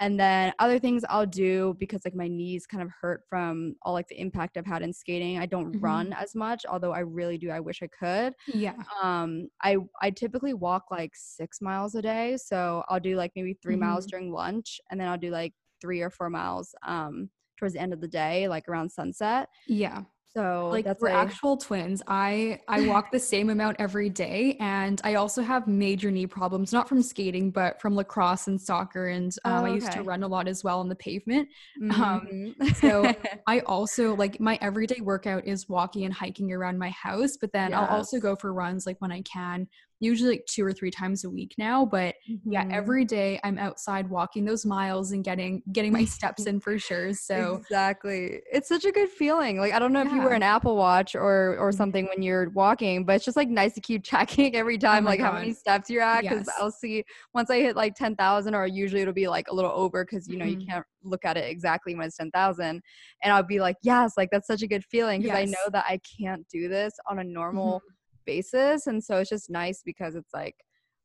And 0.00 0.18
then 0.18 0.52
other 0.58 0.78
things 0.78 1.04
I'll 1.08 1.26
do 1.26 1.76
because 1.78 2.02
like 2.04 2.14
my 2.14 2.28
knees 2.28 2.66
kind 2.66 2.82
of 2.82 2.90
hurt 3.00 3.22
from 3.28 3.76
all 3.82 3.92
like 3.92 4.08
the 4.08 4.20
impact 4.20 4.56
I've 4.56 4.66
had 4.66 4.82
in 4.82 4.92
skating. 4.92 5.38
I 5.38 5.46
don't 5.46 5.72
mm-hmm. 5.72 5.84
run 5.84 6.12
as 6.14 6.34
much, 6.34 6.64
although 6.68 6.92
I 6.92 7.00
really 7.00 7.38
do. 7.38 7.50
I 7.50 7.60
wish 7.60 7.82
I 7.82 7.88
could. 7.88 8.34
Yeah. 8.46 8.74
Um, 9.02 9.48
I 9.62 9.76
I 10.00 10.10
typically 10.10 10.54
walk 10.54 10.84
like 10.90 11.12
six 11.14 11.60
miles 11.60 11.94
a 11.94 12.02
day, 12.02 12.36
so 12.36 12.82
I'll 12.88 13.00
do 13.00 13.16
like 13.16 13.32
maybe 13.36 13.56
3 13.62 13.74
mm-hmm. 13.74 13.84
miles 13.84 14.06
during 14.06 14.32
lunch, 14.32 14.80
and 14.90 15.00
then 15.00 15.08
I'll 15.08 15.18
do 15.18 15.30
like 15.30 15.52
three 15.80 16.00
or 16.00 16.10
four 16.10 16.30
miles 16.30 16.74
um 16.86 17.28
towards 17.58 17.74
the 17.74 17.80
end 17.80 17.92
of 17.92 18.00
the 18.00 18.08
day, 18.08 18.48
like 18.48 18.68
around 18.68 18.90
sunset. 18.90 19.48
Yeah. 19.68 20.02
So 20.34 20.70
like 20.72 20.86
we're 20.98 21.08
actual 21.08 21.58
twins. 21.58 22.02
I 22.06 22.60
I 22.66 22.86
walk 22.86 23.12
the 23.12 23.18
same 23.18 23.50
amount 23.50 23.76
every 23.78 24.08
day, 24.08 24.56
and 24.60 25.00
I 25.04 25.16
also 25.16 25.42
have 25.42 25.66
major 25.66 26.10
knee 26.10 26.26
problems, 26.26 26.72
not 26.72 26.88
from 26.88 27.02
skating, 27.02 27.50
but 27.50 27.80
from 27.80 27.94
lacrosse 27.94 28.46
and 28.46 28.60
soccer. 28.60 29.08
And 29.08 29.34
um, 29.44 29.52
oh, 29.52 29.58
okay. 29.58 29.70
I 29.70 29.74
used 29.74 29.92
to 29.92 30.02
run 30.02 30.22
a 30.22 30.28
lot 30.28 30.48
as 30.48 30.64
well 30.64 30.80
on 30.80 30.88
the 30.88 30.96
pavement. 30.96 31.48
Um, 31.82 31.90
mm-hmm. 31.90 32.62
Um, 32.62 32.74
so 32.74 33.14
I 33.46 33.60
also 33.60 34.16
like 34.16 34.40
my 34.40 34.58
everyday 34.62 35.00
workout 35.02 35.46
is 35.46 35.68
walking 35.68 36.04
and 36.04 36.14
hiking 36.14 36.52
around 36.52 36.78
my 36.78 36.90
house, 36.90 37.36
but 37.38 37.52
then 37.52 37.70
yes. 37.70 37.80
I'll 37.80 37.98
also 37.98 38.18
go 38.18 38.34
for 38.34 38.54
runs 38.54 38.86
like 38.86 38.96
when 39.00 39.12
I 39.12 39.20
can 39.22 39.68
usually 40.02 40.30
like 40.30 40.46
two 40.46 40.64
or 40.64 40.72
three 40.72 40.90
times 40.90 41.24
a 41.24 41.30
week 41.30 41.54
now 41.58 41.84
but 41.84 42.14
mm-hmm. 42.28 42.52
yeah 42.52 42.66
every 42.70 43.04
day 43.04 43.38
i'm 43.44 43.58
outside 43.58 44.08
walking 44.10 44.44
those 44.44 44.66
miles 44.66 45.12
and 45.12 45.24
getting 45.24 45.62
getting 45.72 45.92
my 45.92 46.04
steps 46.04 46.46
in 46.46 46.58
for 46.58 46.78
sure 46.78 47.12
so 47.12 47.56
exactly 47.56 48.40
it's 48.52 48.68
such 48.68 48.84
a 48.84 48.92
good 48.92 49.08
feeling 49.08 49.58
like 49.58 49.72
i 49.72 49.78
don't 49.78 49.92
know 49.92 50.02
yeah. 50.02 50.08
if 50.08 50.12
you 50.12 50.20
wear 50.20 50.34
an 50.34 50.42
apple 50.42 50.76
watch 50.76 51.14
or 51.14 51.56
or 51.58 51.70
mm-hmm. 51.70 51.76
something 51.76 52.06
when 52.06 52.22
you're 52.22 52.50
walking 52.50 53.04
but 53.04 53.14
it's 53.14 53.24
just 53.24 53.36
like 53.36 53.48
nice 53.48 53.74
to 53.74 53.80
keep 53.80 54.02
checking 54.12 54.56
every 54.56 54.76
oh 54.76 54.78
time 54.78 55.06
oh 55.06 55.10
like 55.10 55.20
God. 55.20 55.32
how 55.32 55.38
many 55.38 55.52
steps 55.52 55.88
you're 55.88 56.02
at 56.02 56.22
because 56.22 56.46
yes. 56.46 56.56
i'll 56.60 56.70
see 56.70 57.04
once 57.34 57.50
i 57.50 57.58
hit 57.58 57.76
like 57.76 57.94
10000 57.94 58.54
or 58.54 58.66
usually 58.66 59.02
it'll 59.02 59.14
be 59.14 59.28
like 59.28 59.48
a 59.48 59.54
little 59.54 59.72
over 59.72 60.04
because 60.04 60.28
you 60.28 60.36
know 60.36 60.44
mm-hmm. 60.44 60.60
you 60.60 60.66
can't 60.66 60.84
look 61.04 61.24
at 61.24 61.36
it 61.36 61.48
exactly 61.50 61.94
when 61.94 62.06
it's 62.06 62.16
10,000 62.16 62.82
and 63.22 63.32
I'll 63.32 63.42
be 63.42 63.60
like 63.60 63.76
yes 63.82 64.12
like 64.16 64.30
that's 64.30 64.46
such 64.46 64.62
a 64.62 64.66
good 64.66 64.84
feeling 64.84 65.22
because 65.22 65.38
yes. 65.38 65.48
I 65.48 65.50
know 65.50 65.70
that 65.72 65.84
I 65.88 66.00
can't 66.20 66.46
do 66.48 66.68
this 66.68 66.94
on 67.08 67.18
a 67.18 67.24
normal 67.24 67.82
basis 68.24 68.86
and 68.86 69.02
so 69.02 69.18
it's 69.18 69.30
just 69.30 69.50
nice 69.50 69.82
because 69.84 70.14
it's 70.14 70.32
like 70.32 70.56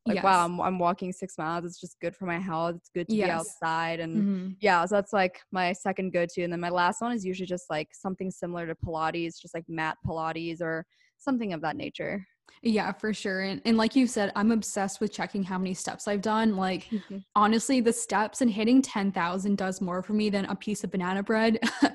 like 0.06 0.16
yes. 0.16 0.24
wow 0.24 0.44
I'm, 0.44 0.60
I'm 0.60 0.78
walking 0.78 1.12
six 1.12 1.36
miles 1.36 1.64
it's 1.64 1.80
just 1.80 2.00
good 2.00 2.16
for 2.16 2.24
my 2.24 2.38
health 2.38 2.76
it's 2.76 2.90
good 2.94 3.08
to 3.08 3.14
yes. 3.14 3.26
be 3.26 3.30
outside 3.30 4.00
and 4.00 4.16
mm-hmm. 4.16 4.48
yeah 4.60 4.84
so 4.86 4.94
that's 4.94 5.12
like 5.12 5.40
my 5.52 5.72
second 5.72 6.12
go-to 6.12 6.42
and 6.42 6.52
then 6.52 6.60
my 6.60 6.70
last 6.70 7.00
one 7.00 7.12
is 7.12 7.24
usually 7.24 7.46
just 7.46 7.68
like 7.68 7.88
something 7.92 8.30
similar 8.30 8.66
to 8.66 8.74
pilates 8.74 9.40
just 9.40 9.54
like 9.54 9.64
mat 9.68 9.96
pilates 10.06 10.60
or 10.60 10.86
something 11.18 11.52
of 11.52 11.60
that 11.60 11.76
nature 11.76 12.24
yeah, 12.62 12.92
for 12.92 13.14
sure. 13.14 13.40
And, 13.40 13.62
and 13.64 13.76
like 13.76 13.94
you 13.94 14.06
said, 14.06 14.32
I'm 14.34 14.50
obsessed 14.50 15.00
with 15.00 15.12
checking 15.12 15.42
how 15.42 15.58
many 15.58 15.74
steps 15.74 16.08
I've 16.08 16.22
done. 16.22 16.56
Like, 16.56 16.84
mm-hmm. 16.84 17.18
honestly, 17.34 17.80
the 17.80 17.92
steps 17.92 18.40
and 18.40 18.50
hitting 18.50 18.82
10,000 18.82 19.56
does 19.56 19.80
more 19.80 20.02
for 20.02 20.12
me 20.12 20.30
than 20.30 20.44
a 20.46 20.56
piece 20.56 20.82
of 20.84 20.90
banana 20.90 21.22
bread. 21.22 21.58
so, 21.82 21.90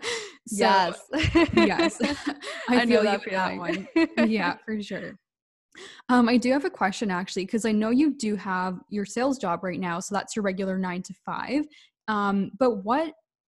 yes. 0.47 1.01
yes. 1.53 2.01
I, 2.69 2.81
I 2.81 2.85
feel 2.85 3.03
that, 3.03 3.23
for 3.23 3.29
that 3.31 3.57
one. 3.57 3.87
yeah, 4.29 4.55
for 4.65 4.81
sure. 4.81 5.17
Um, 6.09 6.29
I 6.29 6.37
do 6.37 6.51
have 6.51 6.65
a 6.65 6.69
question 6.69 7.09
actually, 7.09 7.45
because 7.45 7.65
I 7.65 7.71
know 7.71 7.89
you 7.89 8.13
do 8.13 8.35
have 8.35 8.79
your 8.89 9.05
sales 9.05 9.37
job 9.37 9.63
right 9.63 9.79
now, 9.79 9.99
so 9.99 10.13
that's 10.15 10.35
your 10.35 10.43
regular 10.43 10.77
nine 10.77 11.01
to 11.03 11.13
five. 11.25 11.65
Um, 12.07 12.51
but 12.59 12.83
what 12.83 13.13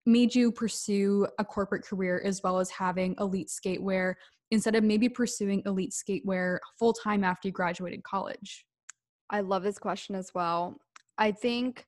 made 0.06 0.34
you 0.34 0.52
pursue 0.52 1.26
a 1.38 1.44
corporate 1.44 1.84
career 1.84 2.22
as 2.24 2.42
well 2.42 2.58
as 2.58 2.70
having 2.70 3.14
elite 3.18 3.48
skatewear 3.48 4.14
instead 4.54 4.74
of 4.74 4.84
maybe 4.84 5.08
pursuing 5.08 5.62
elite 5.66 5.92
skatewear 5.92 6.58
full 6.78 6.92
time 6.92 7.24
after 7.24 7.48
you 7.48 7.52
graduated 7.52 8.02
college? 8.02 8.64
I 9.30 9.40
love 9.40 9.62
this 9.62 9.78
question 9.78 10.14
as 10.14 10.30
well. 10.34 10.76
I 11.18 11.32
think, 11.32 11.86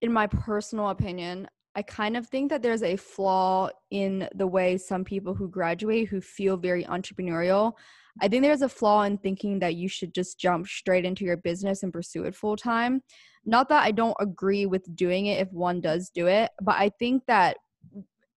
in 0.00 0.12
my 0.12 0.26
personal 0.26 0.88
opinion, 0.88 1.48
I 1.76 1.82
kind 1.82 2.16
of 2.16 2.26
think 2.26 2.50
that 2.50 2.62
there's 2.62 2.82
a 2.82 2.96
flaw 2.96 3.70
in 3.90 4.28
the 4.34 4.46
way 4.46 4.76
some 4.76 5.04
people 5.04 5.34
who 5.34 5.48
graduate 5.48 6.08
who 6.08 6.20
feel 6.20 6.56
very 6.56 6.84
entrepreneurial. 6.84 7.74
I 8.20 8.28
think 8.28 8.42
there's 8.42 8.62
a 8.62 8.68
flaw 8.68 9.02
in 9.02 9.18
thinking 9.18 9.60
that 9.60 9.76
you 9.76 9.88
should 9.88 10.12
just 10.12 10.38
jump 10.38 10.66
straight 10.66 11.04
into 11.04 11.24
your 11.24 11.36
business 11.36 11.82
and 11.82 11.92
pursue 11.92 12.24
it 12.24 12.34
full 12.34 12.56
time. 12.56 13.02
Not 13.44 13.68
that 13.68 13.84
I 13.84 13.92
don't 13.92 14.16
agree 14.20 14.66
with 14.66 14.94
doing 14.96 15.26
it 15.26 15.40
if 15.40 15.52
one 15.52 15.80
does 15.80 16.10
do 16.10 16.26
it, 16.26 16.50
but 16.60 16.74
I 16.76 16.90
think 16.98 17.22
that 17.26 17.56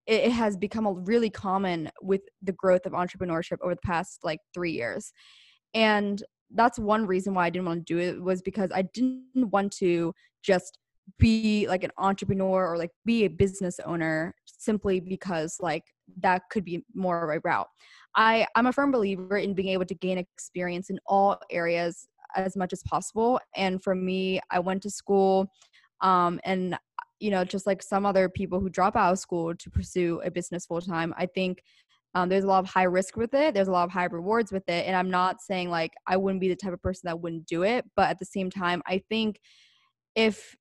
it 0.06 0.32
has 0.32 0.58
become 0.58 0.86
a 0.86 0.94
really 0.94 1.30
common 1.30 1.89
with 2.02 2.22
the 2.42 2.52
growth 2.54 2.86
of 2.86 2.94
entrepreneurship 2.94 3.58
over 3.62 3.76
the 3.76 3.82
past 3.82 4.20
like 4.24 4.39
3 4.54 4.72
years. 4.72 5.13
And 5.74 6.22
that's 6.52 6.78
one 6.78 7.08
reason 7.08 7.34
why 7.34 7.46
I 7.46 7.50
didn't 7.50 7.66
want 7.66 7.88
to 7.88 7.94
do 7.94 8.00
it 8.00 8.22
was 8.22 8.42
because 8.42 8.72
I 8.74 8.84
didn't 8.94 9.26
want 9.36 9.72
to 9.78 10.13
just 10.44 10.78
be 11.18 11.68
like 11.68 11.84
an 11.84 11.92
entrepreneur 11.98 12.68
or 12.68 12.78
like 12.78 12.92
be 13.06 13.26
a 13.26 13.30
business 13.30 13.80
owner 13.86 14.34
simply 14.46 15.00
because 15.00 15.58
like 15.60 15.84
that 16.22 16.44
could 16.50 16.63
be 16.63 16.84
more 16.94 17.30
of 17.30 17.36
a 17.36 17.42
route. 17.44 17.68
I 18.16 18.48
I'm 18.56 18.68
a 18.68 18.74
firm 18.74 18.92
believer 18.92 19.38
in 19.38 19.54
being 19.54 19.70
able 19.70 19.86
to 19.86 19.96
gain 19.96 20.18
experience 20.18 20.89
in 20.89 21.00
all 21.08 21.39
areas 21.52 22.08
as 22.36 22.56
much 22.56 22.74
as 22.74 22.82
possible. 22.84 23.39
And 23.56 23.84
for 23.84 23.96
me, 23.96 24.39
I 24.50 24.60
went 24.60 24.82
to 24.84 24.89
school 24.89 25.52
um, 26.02 26.39
and 26.44 26.78
you 27.19 27.32
know 27.32 27.43
just 27.43 27.65
like 27.67 27.82
some 27.82 28.06
other 28.06 28.30
people 28.30 28.60
who 28.60 28.69
drop 28.69 28.95
out 28.95 29.13
of 29.13 29.19
school 29.19 29.56
to 29.56 29.69
pursue 29.69 30.21
a 30.23 30.32
business 30.32 30.65
full 30.65 30.82
time, 30.82 31.13
I 31.17 31.26
think 31.26 31.63
um, 32.15 32.30
there's 32.30 32.43
a 32.43 32.47
lot 32.47 32.63
of 32.63 32.69
high 32.69 32.84
risk 32.84 33.17
with 33.17 33.34
it. 33.34 33.54
There's 33.54 33.67
a 33.67 33.71
lot 33.71 33.86
of 33.86 33.91
high 33.91 34.06
rewards 34.06 34.52
with 34.52 34.69
it. 34.69 34.86
And 34.86 34.95
I'm 34.95 35.10
not 35.10 35.41
saying 35.41 35.69
like 35.69 35.93
I 36.08 36.17
wouldn't 36.17 36.41
be 36.41 36.49
the 36.49 36.56
type 36.56 36.73
of 36.73 36.82
person 36.82 37.08
that 37.08 37.19
wouldn't 37.19 37.47
do 37.47 37.63
it, 37.63 37.86
but 37.95 38.10
at 38.10 38.19
the 38.19 38.26
same 38.26 38.52
time, 38.52 38.84
I 38.88 39.02
think 39.10 39.39
if 40.15 40.56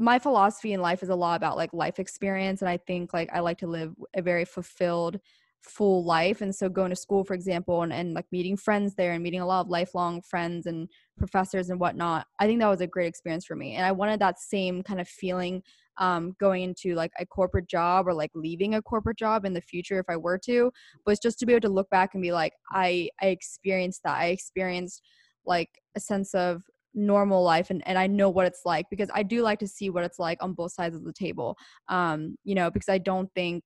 my 0.00 0.18
philosophy 0.18 0.72
in 0.72 0.80
life 0.80 1.02
is 1.02 1.10
a 1.10 1.14
lot 1.14 1.36
about 1.36 1.58
like 1.58 1.72
life 1.74 1.98
experience 1.98 2.62
and 2.62 2.68
i 2.70 2.76
think 2.78 3.12
like 3.12 3.28
i 3.34 3.40
like 3.40 3.58
to 3.58 3.66
live 3.66 3.92
a 4.16 4.22
very 4.22 4.46
fulfilled 4.46 5.20
full 5.62 6.04
life 6.04 6.40
and 6.40 6.54
so 6.54 6.68
going 6.68 6.90
to 6.90 6.96
school 6.96 7.22
for 7.22 7.34
example 7.34 7.82
and, 7.82 7.92
and 7.92 8.14
like 8.14 8.24
meeting 8.32 8.56
friends 8.56 8.94
there 8.94 9.12
and 9.12 9.22
meeting 9.22 9.40
a 9.40 9.46
lot 9.46 9.60
of 9.60 9.68
lifelong 9.68 10.22
friends 10.22 10.66
and 10.66 10.88
professors 11.18 11.68
and 11.68 11.78
whatnot 11.78 12.26
i 12.38 12.46
think 12.46 12.60
that 12.60 12.68
was 12.68 12.80
a 12.80 12.86
great 12.86 13.06
experience 13.06 13.44
for 13.44 13.56
me 13.56 13.74
and 13.74 13.84
i 13.84 13.92
wanted 13.92 14.18
that 14.18 14.38
same 14.38 14.82
kind 14.82 15.00
of 15.00 15.08
feeling 15.08 15.62
um, 15.98 16.34
going 16.40 16.62
into 16.62 16.94
like 16.94 17.10
a 17.18 17.26
corporate 17.26 17.68
job 17.68 18.08
or 18.08 18.14
like 18.14 18.30
leaving 18.34 18.74
a 18.74 18.80
corporate 18.80 19.18
job 19.18 19.44
in 19.44 19.52
the 19.52 19.60
future 19.60 19.98
if 19.98 20.06
i 20.08 20.16
were 20.16 20.38
to 20.38 20.70
was 21.04 21.18
just 21.18 21.38
to 21.38 21.44
be 21.44 21.52
able 21.52 21.60
to 21.60 21.68
look 21.68 21.90
back 21.90 22.14
and 22.14 22.22
be 22.22 22.32
like 22.32 22.54
i 22.72 23.08
i 23.20 23.26
experienced 23.26 24.00
that 24.04 24.16
i 24.16 24.26
experienced 24.26 25.02
like 25.44 25.68
a 25.94 26.00
sense 26.00 26.32
of 26.34 26.62
normal 26.94 27.42
life 27.42 27.70
and, 27.70 27.86
and 27.86 27.98
I 27.98 28.06
know 28.06 28.28
what 28.30 28.46
it's 28.46 28.62
like 28.64 28.86
because 28.90 29.10
I 29.14 29.22
do 29.22 29.42
like 29.42 29.58
to 29.60 29.68
see 29.68 29.90
what 29.90 30.04
it's 30.04 30.18
like 30.18 30.42
on 30.42 30.54
both 30.54 30.72
sides 30.72 30.96
of 30.96 31.04
the 31.04 31.12
table. 31.12 31.56
Um, 31.88 32.36
you 32.44 32.54
know, 32.54 32.70
because 32.70 32.88
I 32.88 32.98
don't 32.98 33.30
think 33.34 33.64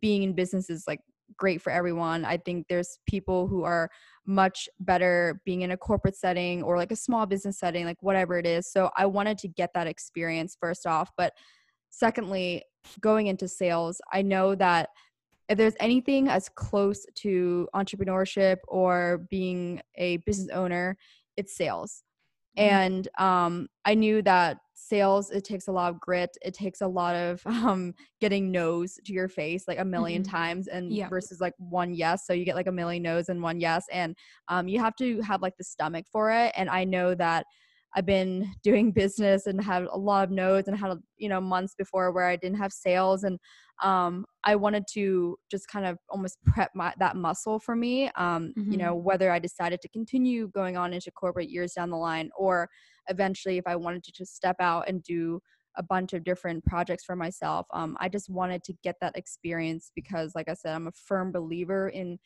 being 0.00 0.22
in 0.22 0.34
business 0.34 0.68
is 0.68 0.84
like 0.86 1.00
great 1.36 1.62
for 1.62 1.70
everyone. 1.70 2.24
I 2.24 2.36
think 2.36 2.66
there's 2.68 2.98
people 3.06 3.46
who 3.46 3.64
are 3.64 3.90
much 4.26 4.68
better 4.80 5.40
being 5.44 5.62
in 5.62 5.72
a 5.72 5.76
corporate 5.76 6.16
setting 6.16 6.62
or 6.62 6.76
like 6.76 6.92
a 6.92 6.96
small 6.96 7.26
business 7.26 7.58
setting, 7.58 7.84
like 7.84 8.02
whatever 8.02 8.38
it 8.38 8.46
is. 8.46 8.70
So 8.70 8.90
I 8.96 9.06
wanted 9.06 9.38
to 9.38 9.48
get 9.48 9.70
that 9.74 9.86
experience 9.86 10.56
first 10.60 10.86
off. 10.86 11.10
But 11.16 11.32
secondly, 11.90 12.64
going 13.00 13.26
into 13.26 13.48
sales, 13.48 14.00
I 14.12 14.22
know 14.22 14.54
that 14.56 14.90
if 15.48 15.58
there's 15.58 15.76
anything 15.80 16.28
as 16.28 16.48
close 16.48 17.04
to 17.16 17.68
entrepreneurship 17.74 18.58
or 18.68 19.26
being 19.30 19.80
a 19.96 20.18
business 20.18 20.48
owner, 20.52 20.96
it's 21.36 21.56
sales. 21.56 22.04
Mm-hmm. 22.58 22.68
and 22.68 23.08
um, 23.18 23.68
i 23.86 23.94
knew 23.94 24.20
that 24.20 24.58
sales 24.88 25.30
it 25.30 25.44
takes 25.44 25.68
a 25.68 25.72
lot 25.72 25.90
of 25.90 26.00
grit 26.00 26.36
it 26.42 26.54
takes 26.54 26.80
a 26.80 26.86
lot 26.86 27.14
of 27.14 27.40
um, 27.46 27.94
getting 28.20 28.50
no's 28.50 28.98
to 29.04 29.12
your 29.12 29.28
face 29.28 29.64
like 29.68 29.78
a 29.78 29.84
1000000 29.84 29.86
mm-hmm. 29.86 30.22
times 30.22 30.68
and 30.68 30.92
yeah. 30.92 31.08
versus 31.08 31.40
like 31.40 31.54
one 31.58 31.94
yes 31.94 32.26
so 32.26 32.32
you 32.32 32.44
get 32.44 32.56
like 32.56 32.66
a 32.66 32.72
million 32.72 33.02
no's 33.02 33.28
and 33.28 33.42
one 33.42 33.60
yes 33.60 33.84
and 33.92 34.16
um, 34.48 34.68
you 34.68 34.78
have 34.78 34.96
to 34.96 35.20
have 35.22 35.42
like 35.42 35.56
the 35.58 35.64
stomach 35.64 36.06
for 36.10 36.30
it 36.30 36.52
and 36.56 36.68
i 36.68 36.84
know 36.84 37.14
that 37.14 37.44
I've 37.94 38.06
been 38.06 38.50
doing 38.62 38.92
business 38.92 39.46
and 39.46 39.62
had 39.62 39.84
a 39.84 39.98
lot 39.98 40.24
of 40.24 40.30
no's 40.30 40.66
and 40.66 40.76
had 40.76 40.98
you 41.16 41.28
know 41.28 41.40
months 41.40 41.74
before 41.76 42.12
where 42.12 42.26
I 42.26 42.36
didn't 42.36 42.58
have 42.58 42.72
sales 42.72 43.24
and 43.24 43.38
um, 43.82 44.24
I 44.44 44.56
wanted 44.56 44.84
to 44.92 45.36
just 45.50 45.68
kind 45.68 45.86
of 45.86 45.98
almost 46.08 46.38
prep 46.46 46.70
my, 46.74 46.94
that 46.98 47.16
muscle 47.16 47.58
for 47.58 47.76
me. 47.76 48.10
Um, 48.16 48.52
mm-hmm. 48.56 48.72
You 48.72 48.78
know 48.78 48.94
whether 48.94 49.30
I 49.30 49.38
decided 49.38 49.80
to 49.82 49.88
continue 49.88 50.48
going 50.48 50.76
on 50.76 50.92
into 50.92 51.10
corporate 51.10 51.50
years 51.50 51.72
down 51.72 51.90
the 51.90 51.96
line 51.96 52.30
or 52.36 52.68
eventually 53.08 53.58
if 53.58 53.66
I 53.66 53.76
wanted 53.76 54.04
to 54.04 54.12
just 54.12 54.34
step 54.34 54.56
out 54.60 54.88
and 54.88 55.02
do 55.02 55.40
a 55.76 55.82
bunch 55.82 56.12
of 56.12 56.24
different 56.24 56.64
projects 56.64 57.04
for 57.04 57.16
myself. 57.16 57.66
Um, 57.72 57.96
I 57.98 58.08
just 58.08 58.28
wanted 58.28 58.62
to 58.64 58.74
get 58.82 58.96
that 59.00 59.16
experience 59.16 59.90
because, 59.94 60.32
like 60.34 60.48
I 60.48 60.54
said, 60.54 60.74
I'm 60.74 60.86
a 60.86 60.92
firm 60.92 61.32
believer 61.32 61.88
in 61.88 62.18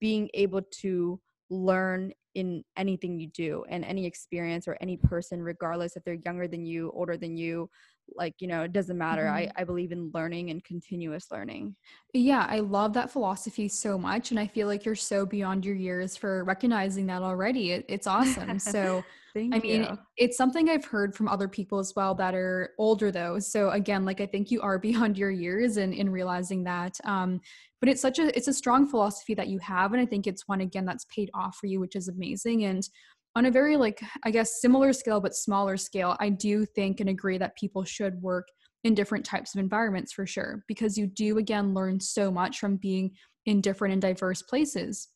being 0.00 0.28
able 0.34 0.62
to 0.80 1.20
learn 1.50 2.12
in 2.34 2.64
anything 2.76 3.20
you 3.20 3.28
do 3.28 3.64
and 3.68 3.84
any 3.84 4.06
experience 4.06 4.66
or 4.66 4.76
any 4.80 4.96
person 4.96 5.40
regardless 5.40 5.96
if 5.96 6.02
they're 6.04 6.18
younger 6.24 6.48
than 6.48 6.66
you 6.66 6.90
older 6.94 7.16
than 7.16 7.36
you 7.36 7.68
like 8.14 8.34
you 8.38 8.48
know 8.48 8.62
it 8.62 8.72
doesn't 8.72 8.98
matter. 8.98 9.24
Mm-hmm. 9.24 9.50
I, 9.56 9.62
I 9.62 9.64
believe 9.64 9.92
in 9.92 10.10
learning 10.14 10.50
and 10.50 10.62
continuous 10.64 11.26
learning. 11.30 11.74
Yeah 12.12 12.46
i 12.48 12.60
love 12.60 12.92
that 12.94 13.10
philosophy 13.10 13.68
so 13.68 13.98
much 13.98 14.30
and 14.30 14.38
i 14.38 14.46
feel 14.46 14.68
like 14.68 14.84
you're 14.84 14.94
so 14.94 15.26
beyond 15.26 15.64
your 15.64 15.74
years 15.74 16.16
for 16.16 16.44
recognizing 16.44 17.06
that 17.06 17.22
already. 17.22 17.72
It, 17.72 17.84
it's 17.88 18.06
awesome. 18.06 18.58
So 18.58 19.04
i 19.36 19.58
mean 19.58 19.82
you. 19.82 19.98
it's 20.16 20.36
something 20.36 20.70
i've 20.70 20.84
heard 20.84 21.12
from 21.12 21.26
other 21.26 21.48
people 21.48 21.80
as 21.80 21.92
well 21.96 22.14
that 22.14 22.36
are 22.36 22.70
older 22.78 23.10
though. 23.10 23.38
So 23.40 23.70
again 23.70 24.04
like 24.04 24.20
i 24.20 24.26
think 24.26 24.50
you 24.50 24.60
are 24.60 24.78
beyond 24.88 25.18
your 25.18 25.30
years 25.30 25.76
and 25.76 25.92
in 25.92 26.10
realizing 26.10 26.64
that 26.64 26.98
um 27.04 27.40
but 27.80 27.90
it's 27.90 28.00
such 28.00 28.18
a 28.18 28.34
it's 28.36 28.48
a 28.48 28.52
strong 28.54 28.86
philosophy 28.86 29.34
that 29.34 29.48
you 29.48 29.58
have 29.58 29.92
and 29.92 30.00
i 30.00 30.06
think 30.06 30.26
it's 30.26 30.48
one 30.48 30.62
again 30.62 30.86
that's 30.86 31.04
paid 31.14 31.30
off 31.34 31.56
for 31.56 31.66
you 31.66 31.80
which 31.80 31.96
is 31.96 32.08
amazing 32.08 32.64
and 32.64 32.88
on 33.36 33.46
a 33.46 33.50
very 33.50 33.76
like 33.76 34.00
i 34.24 34.30
guess 34.30 34.60
similar 34.60 34.92
scale 34.92 35.20
but 35.20 35.34
smaller 35.34 35.76
scale 35.76 36.16
i 36.20 36.28
do 36.28 36.64
think 36.64 37.00
and 37.00 37.08
agree 37.08 37.38
that 37.38 37.56
people 37.56 37.84
should 37.84 38.20
work 38.22 38.48
in 38.84 38.94
different 38.94 39.24
types 39.24 39.54
of 39.54 39.60
environments 39.60 40.12
for 40.12 40.26
sure 40.26 40.62
because 40.68 40.98
you 40.98 41.06
do 41.06 41.38
again 41.38 41.74
learn 41.74 41.98
so 41.98 42.30
much 42.30 42.58
from 42.58 42.76
being 42.76 43.10
in 43.46 43.60
different 43.60 43.92
and 43.92 44.02
diverse 44.02 44.42
places 44.42 45.08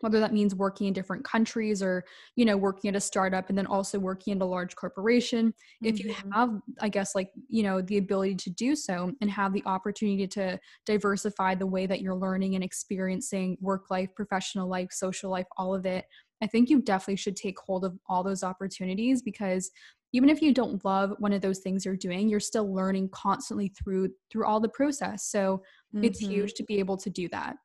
whether 0.00 0.20
that 0.20 0.32
means 0.32 0.54
working 0.54 0.86
in 0.86 0.92
different 0.92 1.24
countries 1.24 1.82
or 1.82 2.04
you 2.36 2.44
know 2.44 2.56
working 2.56 2.88
at 2.88 2.96
a 2.96 3.00
startup 3.00 3.48
and 3.48 3.58
then 3.58 3.66
also 3.66 3.98
working 3.98 4.32
in 4.32 4.40
a 4.40 4.44
large 4.44 4.74
corporation 4.76 5.48
mm-hmm. 5.48 5.86
if 5.86 6.02
you 6.02 6.12
mm-hmm. 6.12 6.30
have 6.32 6.50
i 6.80 6.88
guess 6.88 7.14
like 7.14 7.30
you 7.48 7.62
know 7.62 7.80
the 7.82 7.98
ability 7.98 8.34
to 8.34 8.50
do 8.50 8.74
so 8.74 9.12
and 9.20 9.30
have 9.30 9.52
the 9.52 9.62
opportunity 9.66 10.26
to 10.26 10.58
diversify 10.86 11.54
the 11.54 11.66
way 11.66 11.86
that 11.86 12.00
you're 12.00 12.14
learning 12.14 12.54
and 12.54 12.64
experiencing 12.64 13.56
work 13.60 13.90
life 13.90 14.08
professional 14.14 14.68
life 14.68 14.88
social 14.90 15.30
life 15.30 15.46
all 15.56 15.74
of 15.74 15.86
it 15.86 16.04
i 16.42 16.46
think 16.46 16.68
you 16.68 16.80
definitely 16.80 17.16
should 17.16 17.36
take 17.36 17.58
hold 17.58 17.84
of 17.84 17.98
all 18.08 18.22
those 18.22 18.42
opportunities 18.42 19.22
because 19.22 19.70
even 20.12 20.30
if 20.30 20.40
you 20.40 20.54
don't 20.54 20.82
love 20.84 21.14
one 21.18 21.32
of 21.32 21.42
those 21.42 21.58
things 21.58 21.84
you're 21.84 21.96
doing 21.96 22.28
you're 22.28 22.40
still 22.40 22.72
learning 22.72 23.08
constantly 23.10 23.68
through 23.68 24.08
through 24.30 24.46
all 24.46 24.60
the 24.60 24.68
process 24.68 25.24
so 25.24 25.62
mm-hmm. 25.94 26.04
it's 26.04 26.18
huge 26.18 26.54
to 26.54 26.64
be 26.64 26.78
able 26.78 26.96
to 26.96 27.10
do 27.10 27.28
that 27.28 27.56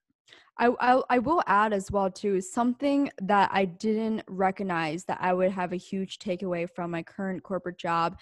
I, 0.60 0.70
I, 0.80 1.02
I 1.10 1.20
will 1.20 1.42
add 1.48 1.74
as 1.74 1.90
well 1.90 2.12
too 2.12 2.40
something 2.40 3.10
that 3.24 3.50
I 3.52 3.66
didn't 3.66 4.24
recognize 4.28 5.04
that 5.06 5.18
I 5.20 5.34
would 5.34 5.52
have 5.52 5.74
a 5.74 5.78
huge 5.78 6.20
takeaway 6.20 6.70
from 6.70 6.92
my 6.92 7.02
current 7.02 7.42
corporate 7.42 7.80
job 7.80 8.18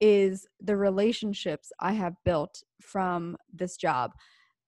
is 0.00 0.46
the 0.60 0.76
relationships 0.76 1.72
I 1.78 1.92
have 1.92 2.14
built 2.24 2.62
from 2.80 3.36
this 3.52 3.76
job. 3.76 4.12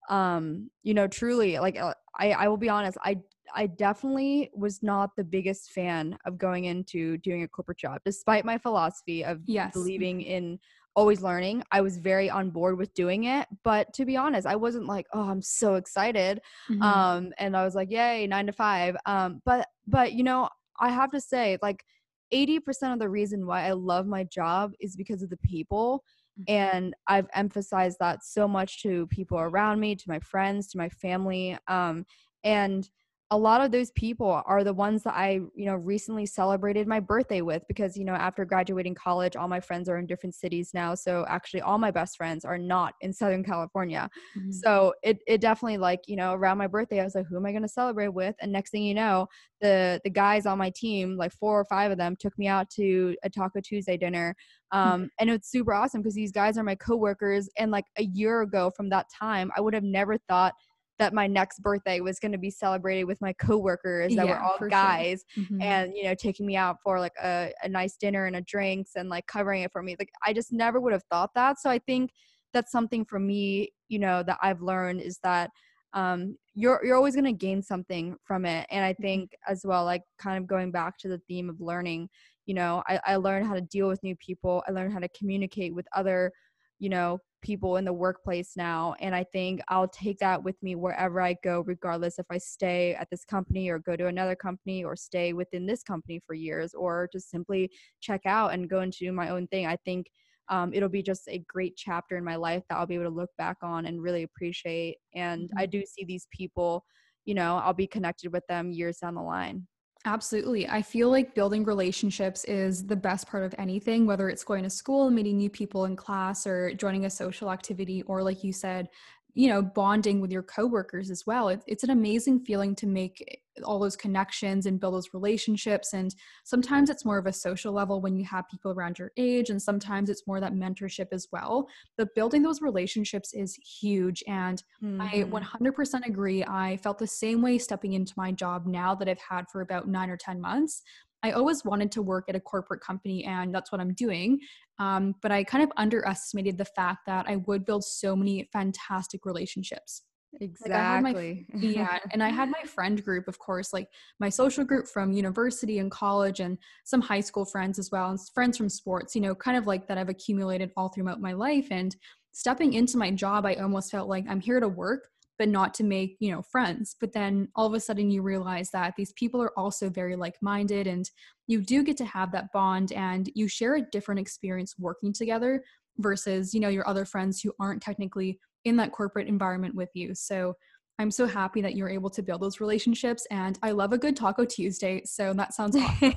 Um, 0.09 0.71
you 0.85 0.95
know, 0.95 1.09
truly, 1.09 1.59
like 1.59 1.79
uh, 1.79 1.95
I, 2.17 2.31
I 2.33 2.49
will 2.49 2.57
be 2.57 2.69
honest, 2.69 2.99
I 3.03 3.19
I 3.55 3.67
definitely 3.67 4.51
was 4.55 4.83
not 4.83 5.11
the 5.17 5.25
biggest 5.25 5.73
fan 5.73 6.19
of 6.25 6.39
going 6.39 6.65
into 6.65 7.19
doing 7.19 7.43
a 7.43 7.49
corporate 7.49 7.79
job, 7.79 8.01
despite 8.05 8.45
my 8.45 8.59
philosophy 8.59 9.25
of 9.25 9.41
yes. 9.47 9.73
believing 9.73 10.21
in 10.23 10.59
always 10.97 11.23
learning. 11.23 11.63
I 11.73 11.81
was 11.81 11.99
very 11.99 12.31
on 12.31 12.51
board 12.51 12.79
with 12.79 12.95
doing 12.95 13.25
it, 13.25 13.49
but 13.65 13.93
to 13.95 14.05
be 14.05 14.17
honest, 14.17 14.47
I 14.47 14.57
wasn't 14.57 14.87
like, 14.87 15.07
"Oh, 15.13 15.29
I'm 15.29 15.43
so 15.43 15.75
excited." 15.75 16.41
Mm-hmm. 16.71 16.83
Um 16.83 17.33
and 17.39 17.57
I 17.57 17.65
was 17.65 17.75
like, 17.75 17.91
"Yay, 17.91 18.27
9 18.27 18.47
to 18.47 18.53
5." 18.53 18.97
Um 19.07 19.43
but 19.45 19.69
but 19.87 20.13
you 20.13 20.23
know, 20.23 20.49
I 20.79 20.91
have 20.91 21.11
to 21.13 21.21
say 21.21 21.59
like 21.63 21.85
80% 22.33 22.93
of 22.93 22.99
the 22.99 23.09
reason 23.09 23.47
why 23.47 23.67
I 23.67 23.73
love 23.73 24.07
my 24.07 24.25
job 24.25 24.73
is 24.81 24.97
because 24.97 25.23
of 25.23 25.31
the 25.31 25.37
people. 25.39 26.03
Mm-hmm. 26.41 26.55
And 26.55 26.95
I've 27.07 27.29
emphasized 27.35 27.99
that 28.01 28.25
so 28.25 28.49
much 28.49 28.83
to 28.83 29.07
people 29.09 29.39
around 29.39 29.81
me, 29.81 29.95
to 29.95 30.05
my 30.09 30.21
friends, 30.21 30.69
to 30.69 30.79
my 30.79 30.89
family. 30.89 31.59
Um 31.69 32.07
and 32.45 32.89
a 33.31 33.39
lot 33.39 33.63
of 33.63 33.73
those 33.73 33.91
people 33.93 34.43
are 34.45 34.63
the 34.63 34.73
ones 34.75 35.03
that 35.03 35.15
I, 35.15 35.41
you 35.55 35.65
know, 35.65 35.77
recently 35.77 36.27
celebrated 36.27 36.87
my 36.87 37.01
birthday 37.01 37.41
with 37.41 37.63
because, 37.69 37.97
you 37.97 38.05
know, 38.05 38.13
after 38.13 38.45
graduating 38.45 38.95
college, 38.95 39.35
all 39.35 39.49
my 39.49 39.61
friends 39.61 39.89
are 39.89 39.97
in 39.97 40.07
different 40.07 40.35
cities 40.35 40.73
now. 40.75 40.95
So 40.95 41.25
actually 41.27 41.63
all 41.63 41.79
my 41.79 41.91
best 41.91 42.19
friends 42.19 42.45
are 42.45 42.59
not 42.59 42.95
in 43.01 43.15
Southern 43.15 43.43
California. 43.43 44.11
Mm-hmm. 44.39 44.53
So 44.53 44.93
it 45.03 45.21
it 45.27 45.41
definitely 45.41 45.79
like, 45.79 46.01
you 46.07 46.17
know, 46.17 46.35
around 46.35 46.59
my 46.59 46.67
birthday, 46.67 47.01
I 47.01 47.05
was 47.05 47.15
like, 47.15 47.27
who 47.27 47.37
am 47.37 47.47
I 47.47 47.53
gonna 47.53 47.67
celebrate 47.67 48.09
with? 48.09 48.35
And 48.41 48.53
next 48.53 48.71
thing 48.71 48.83
you 48.83 48.95
know, 48.95 49.27
the 49.63 50.01
the 50.05 50.11
guys 50.11 50.45
on 50.45 50.59
my 50.59 50.71
team, 50.71 51.17
like 51.17 51.33
four 51.33 51.59
or 51.59 51.65
five 51.65 51.91
of 51.91 51.97
them, 51.97 52.17
took 52.21 52.39
me 52.39 52.47
out 52.47 52.69
to 52.77 53.17
a 53.23 53.31
Taco 53.31 53.61
Tuesday 53.61 53.97
dinner. 53.97 54.37
Um, 54.71 55.09
and 55.19 55.31
it's 55.31 55.51
super 55.51 55.73
awesome 55.73 56.03
because 56.03 56.15
these 56.15 56.33
guys 56.33 56.59
are 56.59 56.63
my 56.63 56.75
coworkers. 56.75 57.49
And 57.59 57.71
like 57.71 57.87
a 57.97 58.05
year 58.05 58.43
ago 58.43 58.71
from 58.77 58.91
that 58.91 59.07
time, 59.19 59.51
I 59.57 59.63
would 59.63 59.73
have 59.73 59.83
never 59.83 60.19
thought 60.29 60.53
that 60.99 61.13
my 61.13 61.27
next 61.27 61.61
birthday 61.61 62.01
was 62.01 62.19
going 62.19 62.33
to 62.33 62.39
be 62.39 62.51
celebrated 62.51 63.05
with 63.05 63.21
my 63.21 63.33
coworkers 63.35 64.15
that 64.15 64.27
yeah, 64.27 64.33
were 64.33 64.39
all 64.39 64.69
guys 64.69 65.25
sure. 65.29 65.45
mm-hmm. 65.45 65.61
and 65.61 65.97
you 65.97 66.05
know 66.05 66.15
taking 66.15 66.47
me 66.47 66.57
out 66.57 66.77
for 66.83 67.01
like 67.01 67.15
a, 67.23 67.53
a 67.63 67.69
nice 67.69 67.97
dinner 67.97 68.27
and 68.27 68.37
a 68.37 68.41
drinks 68.43 68.93
and 68.97 69.09
like 69.09 69.27
covering 69.27 69.63
it 69.63 69.73
for 69.73 69.83
me 69.83 69.97
like 69.99 70.11
i 70.25 70.33
just 70.33 70.53
never 70.53 70.81
would 70.81 70.93
have 70.93 71.05
thought 71.11 71.31
that 71.35 71.61
so 71.61 71.69
i 71.69 71.79
think 71.79 72.11
that's 72.53 72.71
something 72.71 73.05
for 73.05 73.19
me 73.19 73.69
you 73.89 73.99
know 73.99 74.23
that 74.23 74.39
i've 74.43 74.63
learned 74.63 75.01
is 75.01 75.19
that 75.23 75.51
um, 75.95 76.37
you're 76.55 76.81
you're 76.85 76.97
always 76.97 77.15
going 77.15 77.25
to 77.25 77.33
gain 77.33 77.63
something 77.63 78.17
from 78.25 78.45
it 78.45 78.67
and 78.71 78.85
i 78.85 78.93
mm-hmm. 78.93 79.03
think 79.03 79.31
as 79.49 79.63
well 79.65 79.85
like 79.85 80.03
kind 80.19 80.39
of 80.39 80.47
going 80.47 80.73
back 80.73 80.99
to 80.99 81.09
the 81.09 81.21
theme 81.29 81.49
of 81.49 81.61
learning 81.61 82.09
you 82.47 82.55
know 82.55 82.83
I, 82.89 83.01
I 83.07 83.17
learned 83.17 83.47
how 83.47 83.55
to 83.55 83.61
deal 83.61 83.89
with 83.89 84.03
new 84.03 84.17
people 84.17 84.63
i 84.69 84.73
learned 84.73 84.93
how 84.93 84.99
to 84.99 85.09
communicate 85.17 85.75
with 85.75 85.87
other 85.95 86.33
you 86.79 86.89
know 86.89 87.19
people 87.43 87.77
in 87.77 87.85
the 87.85 87.93
workplace 87.93 88.53
now 88.57 88.95
and 89.01 89.15
i 89.15 89.23
think 89.23 89.61
i'll 89.69 89.89
take 89.89 90.19
that 90.19 90.43
with 90.43 90.57
me 90.63 90.75
wherever 90.75 91.21
i 91.21 91.37
go 91.45 91.63
regardless 91.67 92.19
if 92.19 92.27
i 92.31 92.39
stay 92.39 92.95
at 92.95 93.09
this 93.11 93.25
company 93.25 93.69
or 93.69 93.79
go 93.79 93.95
to 93.97 94.07
another 94.07 94.35
company 94.35 94.83
or 94.83 94.97
stay 94.97 95.33
within 95.35 95.67
this 95.67 95.83
company 95.83 96.21
for 96.27 96.35
years 96.35 96.73
or 96.75 97.09
just 97.13 97.31
simply 97.31 97.71
check 98.01 98.23
out 98.25 98.53
and 98.53 98.71
go 98.71 98.81
into 98.81 99.13
my 99.13 99.29
own 99.29 99.47
thing 99.49 99.67
i 99.67 99.77
think 99.85 100.07
um, 100.51 100.75
it'll 100.75 100.91
be 100.91 101.03
just 101.03 101.23
a 101.29 101.43
great 101.49 101.75
chapter 101.75 102.17
in 102.19 102.25
my 102.25 102.37
life 102.37 102.63
that 102.69 102.77
i'll 102.77 102.87
be 102.87 102.95
able 102.95 103.05
to 103.05 103.11
look 103.11 103.31
back 103.39 103.57
on 103.63 103.87
and 103.87 104.03
really 104.03 104.23
appreciate 104.23 104.97
and 105.15 105.43
mm-hmm. 105.43 105.59
i 105.59 105.67
do 105.67 105.85
see 105.87 106.05
these 106.05 106.27
people 106.31 106.85
you 107.25 107.35
know 107.35 107.59
i'll 107.59 107.75
be 107.75 107.87
connected 107.87 108.33
with 108.33 108.47
them 108.49 108.71
years 108.71 108.99
down 108.99 109.15
the 109.15 109.23
line 109.23 109.67
Absolutely. 110.07 110.69
I 110.69 110.83
feel 110.83 111.09
like 111.11 111.35
building 111.35 111.65
relationships 111.65 112.45
is 112.45 112.87
the 112.87 112.97
best 112.97 113.27
part 113.27 113.43
of 113.43 113.55
anything, 113.57 114.05
whether 114.07 114.29
it's 114.29 114.45
going 114.45 114.63
to 114.65 114.71
school, 114.71 115.11
meeting 115.11 115.39
new 115.39 115.49
people 115.49 115.87
in 115.87 115.97
class, 115.97 116.47
or 116.47 116.75
joining 116.75 117.07
a 117.07 117.11
social 117.11 117.51
activity, 117.51 118.03
or 118.03 118.23
like 118.23 118.45
you 118.45 118.53
said, 118.53 118.89
you 119.37 119.49
know 119.49 119.61
bonding 119.63 120.21
with 120.21 120.31
your 120.31 120.45
coworkers 120.45 121.11
as 121.11 121.27
well 121.27 121.49
it, 121.49 121.61
it's 121.67 121.83
an 121.83 121.91
amazing 121.91 122.39
feeling 122.45 122.73
to 122.77 122.87
make 122.87 123.43
all 123.63 123.79
those 123.79 123.97
connections 123.97 124.67
and 124.67 124.81
build 124.81 124.95
those 124.95 125.15
relationships 125.15 125.93
and 125.93 126.15
sometimes 126.45 126.91
it's 126.91 127.05
more 127.05 127.19
of 127.19 127.27
a 127.27 127.33
social 127.33 127.73
level 127.73 128.01
when 128.01 128.17
you 128.17 128.25
have 128.25 128.49
people 128.49 128.73
around 128.73 128.99
your 128.99 129.13
age 129.17 129.51
and 129.51 129.63
sometimes 129.63 130.11
it's 130.11 130.27
more 130.27 130.41
that 130.41 130.55
mentorship 130.55 131.07
as 131.13 131.29
well 131.31 131.69
but 131.97 132.15
building 132.15 132.43
those 132.43 132.61
relationships 132.61 133.33
is 133.33 133.55
huge 133.55 134.25
and 134.27 134.63
mm-hmm. 134.83 135.01
i 135.01 135.25
100% 135.25 136.07
agree 136.07 136.45
i 136.45 136.77
felt 136.79 136.99
the 136.99 137.07
same 137.07 137.43
way 137.43 137.59
stepping 137.59 137.93
into 137.93 138.13
my 138.17 138.33
job 138.33 138.67
now 138.67 138.95
that 138.95 139.09
i've 139.09 139.21
had 139.21 139.45
for 139.53 139.61
about 139.61 139.87
9 139.87 140.11
or 140.11 140.17
10 140.17 140.41
months 140.41 140.83
I 141.25 141.31
always 141.31 141.65
wanted 141.65 141.91
to 141.93 142.03
work 142.03 142.27
at 142.29 142.37
a 142.37 142.41
corporate 142.41 142.83
company, 142.83 143.25
and 143.25 143.55
that's 143.55 143.73
what 143.73 143.81
I'm 143.81 143.95
doing. 143.95 144.41
Um, 144.79 145.15
but 145.23 145.33
I 145.33 145.43
kind 145.43 145.65
of 145.65 145.73
underestimated 145.79 146.59
the 146.59 146.67
fact 146.67 147.07
that 147.07 147.25
I 147.27 147.37
would 147.37 147.65
build 147.65 147.83
so 147.83 148.15
many 148.15 148.47
fantastic 148.53 149.25
relationships. 149.25 150.03
Exactly. 150.41 151.47
Like 151.53 151.63
my, 151.63 151.69
yeah. 151.69 151.99
And 152.13 152.23
I 152.23 152.29
had 152.29 152.51
my 152.51 152.63
friend 152.65 153.03
group, 153.05 153.29
of 153.29 153.39
course, 153.39 153.73
like 153.73 153.89
my 154.21 154.29
social 154.29 154.65
group 154.65 154.87
from 154.89 155.13
university 155.13 155.79
and 155.79 155.91
college, 155.91 156.41
and 156.41 156.59
some 156.85 157.01
high 157.01 157.21
school 157.21 157.45
friends 157.45 157.79
as 157.79 157.91
well, 157.91 158.11
and 158.11 158.19
friends 158.35 158.57
from 158.57 158.69
sports, 158.69 159.15
you 159.15 159.21
know, 159.21 159.35
kind 159.35 159.57
of 159.57 159.67
like 159.67 159.87
that 159.89 159.99
I've 159.99 160.09
accumulated 160.09 160.73
all 160.77 160.89
throughout 160.89 161.21
my 161.21 161.33
life. 161.33 161.69
And 161.71 161.95
stepping 162.33 162.75
into 162.75 162.99
my 162.99 163.11
job, 163.11 163.47
I 163.47 163.55
almost 163.55 163.91
felt 163.91 164.09
like 164.09 164.25
I'm 164.29 164.41
here 164.41 164.61
to 164.61 164.69
work, 164.69 165.09
but 165.39 165.49
not 165.49 165.75
to 165.75 165.85
make 165.85 166.17
you 166.21 166.31
know 166.31 166.43
friends 166.43 166.97
but 167.01 167.13
then 167.13 167.49
all 167.57 167.67
of 167.67 167.75
a 167.75 167.81
sudden 167.81 168.11
you 168.11 168.23
realize 168.23 168.71
that 168.71 168.95
these 168.97 169.13
people 169.15 169.43
are 169.43 169.59
also 169.59 169.91
very 169.91 170.17
like-minded 170.17 170.87
and 170.87 171.11
you 171.47 171.61
do 171.61 171.83
get 171.83 171.97
to 171.97 172.05
have 172.05 172.33
that 172.33 172.53
bond 172.53 172.93
and 172.93 173.29
you 173.35 173.49
share 173.49 173.75
a 173.75 173.83
different 173.83 174.21
experience 174.21 174.77
working 174.79 175.13
together 175.13 175.65
versus 175.99 176.55
you 176.55 176.61
know 176.61 176.69
your 176.69 176.87
other 176.89 177.05
friends 177.05 177.41
who 177.41 177.53
aren't 177.61 177.83
technically 177.83 178.39
in 178.65 178.77
that 178.77 178.93
corporate 178.93 179.29
environment 179.29 179.75
with 179.75 179.91
you 179.95 180.15
so 180.15 180.55
I'm 180.99 181.11
so 181.11 181.27
happy 181.27 181.61
that 181.61 181.75
you're 181.75 181.89
able 181.89 182.11
to 182.11 182.23
build 182.23 182.41
those 182.41 182.61
relationships 182.61 183.27
and 183.31 183.59
I 183.63 183.73
love 183.73 183.93
a 183.93 183.99
good 183.99 184.17
taco 184.17 184.45
Tuesday. 184.45 185.03
So 185.05 185.33
that 185.35 185.53
sounds 185.55 185.77
awesome. 185.77 186.15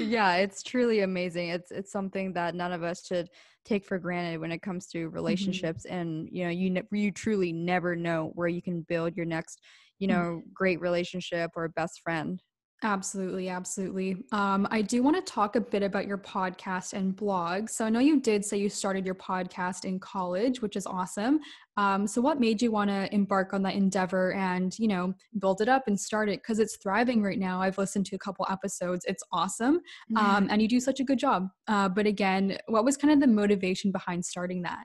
yeah, 0.00 0.36
it's 0.36 0.62
truly 0.62 1.00
amazing. 1.00 1.50
It's 1.50 1.70
it's 1.70 1.92
something 1.92 2.32
that 2.32 2.54
none 2.54 2.72
of 2.72 2.82
us 2.82 3.06
should 3.06 3.28
take 3.64 3.84
for 3.84 3.98
granted 3.98 4.40
when 4.40 4.52
it 4.52 4.62
comes 4.62 4.86
to 4.88 5.06
mm-hmm. 5.06 5.14
relationships 5.14 5.86
mm-hmm. 5.86 5.96
and 5.96 6.28
you 6.30 6.44
know 6.44 6.50
you 6.50 6.70
ne- 6.70 6.82
you 6.92 7.10
truly 7.10 7.52
never 7.52 7.94
know 7.96 8.32
where 8.34 8.48
you 8.48 8.62
can 8.62 8.82
build 8.82 9.16
your 9.16 9.26
next, 9.26 9.60
you 9.98 10.08
mm-hmm. 10.08 10.16
know, 10.16 10.28
mm-hmm. 10.30 10.48
great 10.52 10.80
relationship 10.80 11.50
or 11.54 11.68
best 11.68 12.00
friend. 12.02 12.42
Absolutely, 12.82 13.48
absolutely. 13.48 14.24
Um, 14.32 14.68
I 14.70 14.82
do 14.82 15.02
want 15.02 15.16
to 15.16 15.22
talk 15.22 15.56
a 15.56 15.60
bit 15.60 15.82
about 15.82 16.06
your 16.06 16.18
podcast 16.18 16.92
and 16.92 17.16
blog. 17.16 17.70
So 17.70 17.86
I 17.86 17.88
know 17.88 18.00
you 18.00 18.20
did 18.20 18.44
say 18.44 18.58
you 18.58 18.68
started 18.68 19.06
your 19.06 19.14
podcast 19.14 19.86
in 19.86 19.98
college, 19.98 20.60
which 20.60 20.76
is 20.76 20.86
awesome. 20.86 21.40
Um, 21.78 22.06
so 22.06 22.20
what 22.20 22.38
made 22.38 22.60
you 22.60 22.70
want 22.70 22.90
to 22.90 23.12
embark 23.14 23.54
on 23.54 23.62
that 23.62 23.74
endeavor 23.74 24.34
and 24.34 24.78
you 24.78 24.88
know 24.88 25.14
build 25.38 25.62
it 25.62 25.68
up 25.68 25.84
and 25.86 25.98
start 25.98 26.28
it 26.28 26.42
because 26.42 26.58
it's 26.58 26.76
thriving 26.76 27.22
right 27.22 27.38
now? 27.38 27.62
I've 27.62 27.78
listened 27.78 28.04
to 28.06 28.16
a 28.16 28.18
couple 28.18 28.46
episodes. 28.50 29.06
It's 29.08 29.22
awesome, 29.32 29.80
um, 30.14 30.48
and 30.50 30.60
you 30.60 30.68
do 30.68 30.78
such 30.78 31.00
a 31.00 31.04
good 31.04 31.18
job. 31.18 31.48
Uh, 31.68 31.88
but 31.88 32.06
again, 32.06 32.58
what 32.66 32.84
was 32.84 32.98
kind 32.98 33.12
of 33.12 33.20
the 33.20 33.26
motivation 33.26 33.90
behind 33.90 34.22
starting 34.22 34.62
that? 34.62 34.84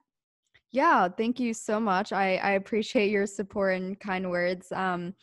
Yeah, 0.72 1.10
thank 1.10 1.42
you 1.42 1.54
so 1.54 1.80
much. 1.80 2.14
I, 2.14 2.38
I 2.38 2.52
appreciate 2.52 3.12
your 3.12 3.26
support 3.26 3.76
and 3.76 4.00
kind 4.00 4.30
words. 4.30 4.72
Um, 4.72 5.14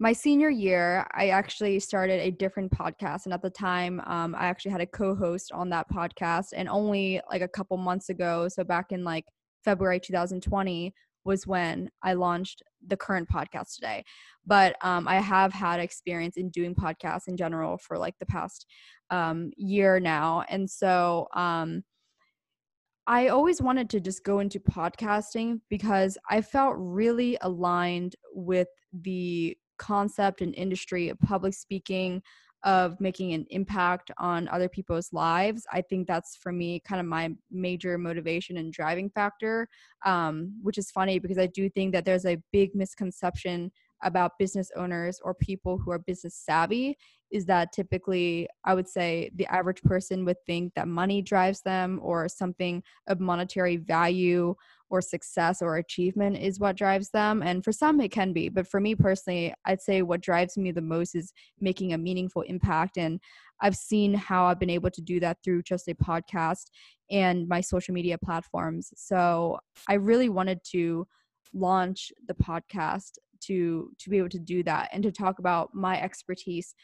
my 0.00 0.12
senior 0.12 0.48
year, 0.48 1.06
I 1.12 1.30
actually 1.30 1.80
started 1.80 2.20
a 2.20 2.30
different 2.30 2.70
podcast. 2.70 3.24
And 3.24 3.34
at 3.34 3.42
the 3.42 3.50
time, 3.50 4.00
um, 4.06 4.34
I 4.36 4.46
actually 4.46 4.70
had 4.70 4.80
a 4.80 4.86
co 4.86 5.14
host 5.14 5.50
on 5.52 5.70
that 5.70 5.90
podcast. 5.90 6.48
And 6.54 6.68
only 6.68 7.20
like 7.30 7.42
a 7.42 7.48
couple 7.48 7.76
months 7.76 8.08
ago, 8.08 8.48
so 8.48 8.62
back 8.62 8.92
in 8.92 9.02
like 9.02 9.24
February 9.64 9.98
2020, 10.00 10.94
was 11.24 11.46
when 11.46 11.90
I 12.02 12.14
launched 12.14 12.62
the 12.86 12.96
current 12.96 13.28
podcast 13.28 13.74
today. 13.74 14.04
But 14.46 14.76
um, 14.82 15.08
I 15.08 15.16
have 15.16 15.52
had 15.52 15.80
experience 15.80 16.36
in 16.36 16.48
doing 16.50 16.74
podcasts 16.74 17.26
in 17.26 17.36
general 17.36 17.76
for 17.76 17.98
like 17.98 18.14
the 18.18 18.26
past 18.26 18.66
um, 19.10 19.50
year 19.56 19.98
now. 19.98 20.44
And 20.48 20.70
so, 20.70 21.26
um, 21.34 21.82
I 23.08 23.28
always 23.28 23.62
wanted 23.62 23.88
to 23.90 24.00
just 24.00 24.22
go 24.22 24.40
into 24.40 24.60
podcasting 24.60 25.60
because 25.70 26.18
I 26.28 26.42
felt 26.42 26.74
really 26.76 27.38
aligned 27.40 28.16
with 28.34 28.68
the 28.92 29.56
concept 29.78 30.40
and 30.40 30.54
industry 30.54 31.08
of 31.08 31.18
public 31.20 31.54
speaking 31.54 32.22
of 32.64 33.00
making 33.00 33.32
an 33.32 33.46
impact 33.50 34.10
on 34.18 34.48
other 34.48 34.68
people's 34.68 35.12
lives 35.12 35.64
i 35.72 35.80
think 35.80 36.06
that's 36.06 36.36
for 36.36 36.50
me 36.50 36.80
kind 36.80 37.00
of 37.00 37.06
my 37.06 37.30
major 37.50 37.96
motivation 37.96 38.56
and 38.56 38.72
driving 38.72 39.08
factor 39.10 39.68
um, 40.04 40.52
which 40.62 40.76
is 40.78 40.90
funny 40.90 41.18
because 41.18 41.38
i 41.38 41.46
do 41.46 41.68
think 41.70 41.92
that 41.92 42.04
there's 42.04 42.26
a 42.26 42.38
big 42.52 42.74
misconception 42.74 43.70
about 44.02 44.38
business 44.38 44.70
owners 44.76 45.20
or 45.24 45.34
people 45.34 45.78
who 45.78 45.90
are 45.90 45.98
business 45.98 46.34
savvy 46.34 46.96
is 47.30 47.46
that 47.46 47.72
typically 47.72 48.48
i 48.64 48.74
would 48.74 48.88
say 48.88 49.30
the 49.36 49.46
average 49.46 49.82
person 49.82 50.24
would 50.24 50.36
think 50.44 50.72
that 50.74 50.88
money 50.88 51.22
drives 51.22 51.60
them 51.60 52.00
or 52.02 52.28
something 52.28 52.82
of 53.06 53.20
monetary 53.20 53.76
value 53.76 54.54
or 54.90 55.00
success 55.00 55.60
or 55.60 55.76
achievement 55.76 56.36
is 56.38 56.58
what 56.58 56.76
drives 56.76 57.10
them. 57.10 57.42
And 57.42 57.62
for 57.62 57.72
some, 57.72 58.00
it 58.00 58.10
can 58.10 58.32
be. 58.32 58.48
But 58.48 58.66
for 58.66 58.80
me 58.80 58.94
personally, 58.94 59.54
I'd 59.66 59.82
say 59.82 60.02
what 60.02 60.20
drives 60.20 60.56
me 60.56 60.70
the 60.70 60.80
most 60.80 61.14
is 61.14 61.32
making 61.60 61.92
a 61.92 61.98
meaningful 61.98 62.42
impact. 62.42 62.96
And 62.96 63.20
I've 63.60 63.76
seen 63.76 64.14
how 64.14 64.46
I've 64.46 64.60
been 64.60 64.70
able 64.70 64.90
to 64.90 65.02
do 65.02 65.20
that 65.20 65.38
through 65.44 65.62
just 65.62 65.88
a 65.88 65.94
podcast 65.94 66.66
and 67.10 67.48
my 67.48 67.60
social 67.60 67.92
media 67.92 68.16
platforms. 68.18 68.92
So 68.96 69.58
I 69.88 69.94
really 69.94 70.28
wanted 70.28 70.60
to 70.72 71.06
launch 71.52 72.12
the 72.26 72.34
podcast 72.34 73.12
to 73.40 73.90
to 73.98 74.10
be 74.10 74.18
able 74.18 74.28
to 74.28 74.38
do 74.38 74.62
that 74.64 74.88
and 74.92 75.02
to 75.02 75.12
talk 75.12 75.38
about 75.38 75.74
my 75.74 76.00
expertise 76.00 76.74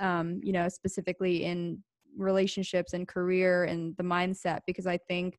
um, 0.00 0.40
you 0.42 0.52
know 0.52 0.68
specifically 0.68 1.44
in 1.44 1.82
relationships 2.16 2.94
and 2.94 3.06
career 3.06 3.64
and 3.64 3.96
the 3.96 4.02
mindset 4.02 4.60
because 4.66 4.86
i 4.86 4.96
think 4.96 5.38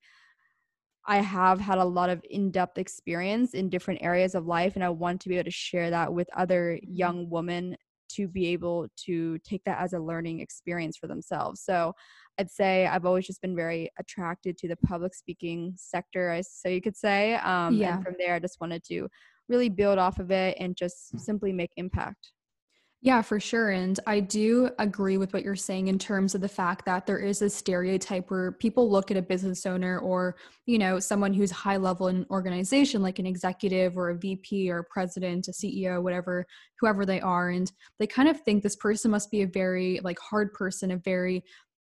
I 1.09 1.21
have 1.21 1.59
had 1.59 1.79
a 1.79 1.83
lot 1.83 2.11
of 2.11 2.21
in 2.29 2.51
depth 2.51 2.77
experience 2.77 3.55
in 3.55 3.67
different 3.67 4.03
areas 4.03 4.35
of 4.35 4.45
life, 4.45 4.75
and 4.75 4.83
I 4.83 4.89
want 4.89 5.19
to 5.21 5.29
be 5.29 5.37
able 5.37 5.45
to 5.45 5.51
share 5.51 5.89
that 5.89 6.13
with 6.13 6.29
other 6.37 6.77
mm-hmm. 6.77 6.93
young 6.93 7.29
women 7.31 7.75
to 8.09 8.27
be 8.27 8.47
able 8.47 8.87
to 9.05 9.39
take 9.39 9.63
that 9.65 9.79
as 9.79 9.93
a 9.93 9.99
learning 9.99 10.39
experience 10.39 10.97
for 10.97 11.07
themselves. 11.07 11.61
So 11.61 11.93
I'd 12.37 12.51
say 12.51 12.85
I've 12.85 13.05
always 13.05 13.25
just 13.25 13.41
been 13.41 13.55
very 13.55 13.89
attracted 13.99 14.55
to 14.59 14.67
the 14.67 14.77
public 14.77 15.15
speaking 15.15 15.73
sector, 15.77 16.39
so 16.43 16.69
you 16.69 16.81
could 16.81 16.95
say. 16.95 17.35
Um, 17.35 17.73
yeah. 17.73 17.95
And 17.95 18.03
from 18.03 18.15
there, 18.19 18.35
I 18.35 18.39
just 18.39 18.61
wanted 18.61 18.83
to 18.85 19.07
really 19.47 19.69
build 19.69 19.97
off 19.97 20.19
of 20.19 20.29
it 20.29 20.57
and 20.59 20.75
just 20.75 21.15
mm. 21.15 21.19
simply 21.19 21.51
make 21.51 21.71
impact. 21.75 22.33
Yeah, 23.01 23.21
for 23.21 23.39
sure. 23.39 23.69
And 23.69 23.97
I 24.07 24.19
do 24.19 24.71
agree 24.77 25.15
with 25.17 25.31
what 25.31 25.41
you're 25.43 25.55
saying 25.55 25.87
in 25.87 25.97
terms 25.97 26.35
of 26.35 26.41
the 26.41 26.49
fact 26.49 26.83
that 26.85 27.05
there 27.05 27.17
is 27.17 27.41
a 27.41 27.49
stereotype 27.49 28.29
where 28.29 28.51
people 28.51 28.91
look 28.91 29.09
at 29.09 29.15
a 29.15 29.21
business 29.21 29.65
owner 29.65 29.99
or, 29.99 30.35
you 30.65 30.77
know, 30.77 30.99
someone 30.99 31.33
who's 31.33 31.49
high 31.49 31.77
level 31.77 32.09
in 32.09 32.17
an 32.17 32.25
organization, 32.29 33.01
like 33.01 33.17
an 33.17 33.25
executive 33.25 33.97
or 33.97 34.09
a 34.09 34.17
VP 34.17 34.69
or 34.69 34.79
a 34.79 34.83
president, 34.83 35.47
a 35.47 35.51
CEO, 35.51 36.03
whatever, 36.03 36.45
whoever 36.81 37.05
they 37.05 37.21
are. 37.21 37.51
And 37.51 37.71
they 37.99 38.07
kind 38.07 38.27
of 38.27 38.41
think 38.41 38.63
this 38.63 38.75
person 38.75 39.11
must 39.11 39.31
be 39.31 39.43
a 39.43 39.47
very 39.47 40.01
like 40.03 40.19
hard 40.19 40.51
person, 40.51 40.91
a 40.91 40.97
very 40.97 41.45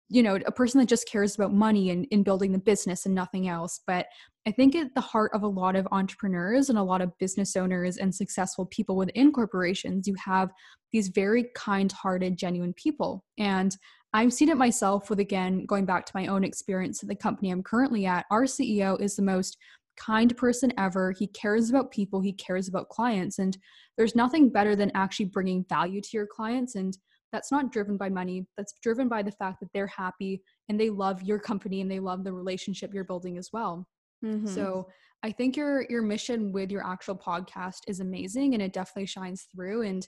you 0.09 0.23
know 0.23 0.39
a 0.45 0.51
person 0.51 0.79
that 0.79 0.87
just 0.87 1.07
cares 1.07 1.35
about 1.35 1.53
money 1.53 1.91
and 1.91 2.05
in 2.11 2.23
building 2.23 2.51
the 2.51 2.59
business 2.59 3.05
and 3.05 3.13
nothing 3.13 3.47
else 3.47 3.81
but 3.85 4.07
i 4.47 4.51
think 4.51 4.75
at 4.75 4.93
the 4.95 5.01
heart 5.01 5.31
of 5.33 5.43
a 5.43 5.47
lot 5.47 5.75
of 5.75 5.87
entrepreneurs 5.91 6.69
and 6.69 6.77
a 6.77 6.83
lot 6.83 7.01
of 7.01 7.17
business 7.19 7.55
owners 7.55 7.97
and 7.97 8.13
successful 8.13 8.65
people 8.67 8.95
within 8.95 9.31
corporations 9.31 10.07
you 10.07 10.15
have 10.15 10.49
these 10.91 11.09
very 11.09 11.45
kind-hearted 11.55 12.35
genuine 12.35 12.73
people. 12.73 13.23
And 13.37 13.75
i've 14.13 14.33
seen 14.33 14.49
it 14.49 14.57
myself 14.57 15.09
with 15.09 15.19
again 15.19 15.65
going 15.65 15.85
back 15.85 16.05
to 16.05 16.11
my 16.15 16.27
own 16.27 16.43
experience 16.43 17.03
at 17.03 17.09
the 17.09 17.15
company 17.15 17.51
i'm 17.51 17.61
currently 17.61 18.07
at 18.07 18.25
our 18.31 18.43
ceo 18.43 18.99
is 18.99 19.15
the 19.15 19.21
most 19.21 19.57
kind 19.99 20.35
person 20.37 20.73
ever. 20.77 21.11
He 21.11 21.27
cares 21.27 21.69
about 21.69 21.91
people. 21.91 22.21
He 22.21 22.33
cares 22.33 22.67
about 22.67 22.89
clients. 22.89 23.37
And 23.37 23.57
there's 23.97 24.15
nothing 24.15 24.49
better 24.49 24.75
than 24.75 24.91
actually 24.95 25.25
bringing 25.25 25.65
value 25.67 26.01
to 26.01 26.09
your 26.13 26.25
clients. 26.25 26.75
And 26.75 26.97
that's 27.31 27.51
not 27.51 27.71
driven 27.71 27.97
by 27.97 28.09
money 28.09 28.45
that's 28.57 28.73
driven 28.81 29.07
by 29.07 29.21
the 29.21 29.31
fact 29.31 29.59
that 29.59 29.69
they're 29.73 29.87
happy 29.87 30.41
and 30.67 30.79
they 30.79 30.89
love 30.89 31.21
your 31.23 31.39
company 31.39 31.81
and 31.81 31.91
they 31.91 31.99
love 31.99 32.23
the 32.23 32.33
relationship 32.33 32.93
you're 32.93 33.03
building 33.03 33.37
as 33.37 33.49
well 33.53 33.87
mm-hmm. 34.23 34.45
so 34.45 34.87
i 35.23 35.31
think 35.31 35.55
your 35.55 35.85
your 35.89 36.01
mission 36.01 36.51
with 36.51 36.71
your 36.71 36.85
actual 36.85 37.15
podcast 37.15 37.79
is 37.87 37.99
amazing 37.99 38.53
and 38.53 38.63
it 38.63 38.73
definitely 38.73 39.05
shines 39.05 39.47
through 39.53 39.83
and 39.83 40.07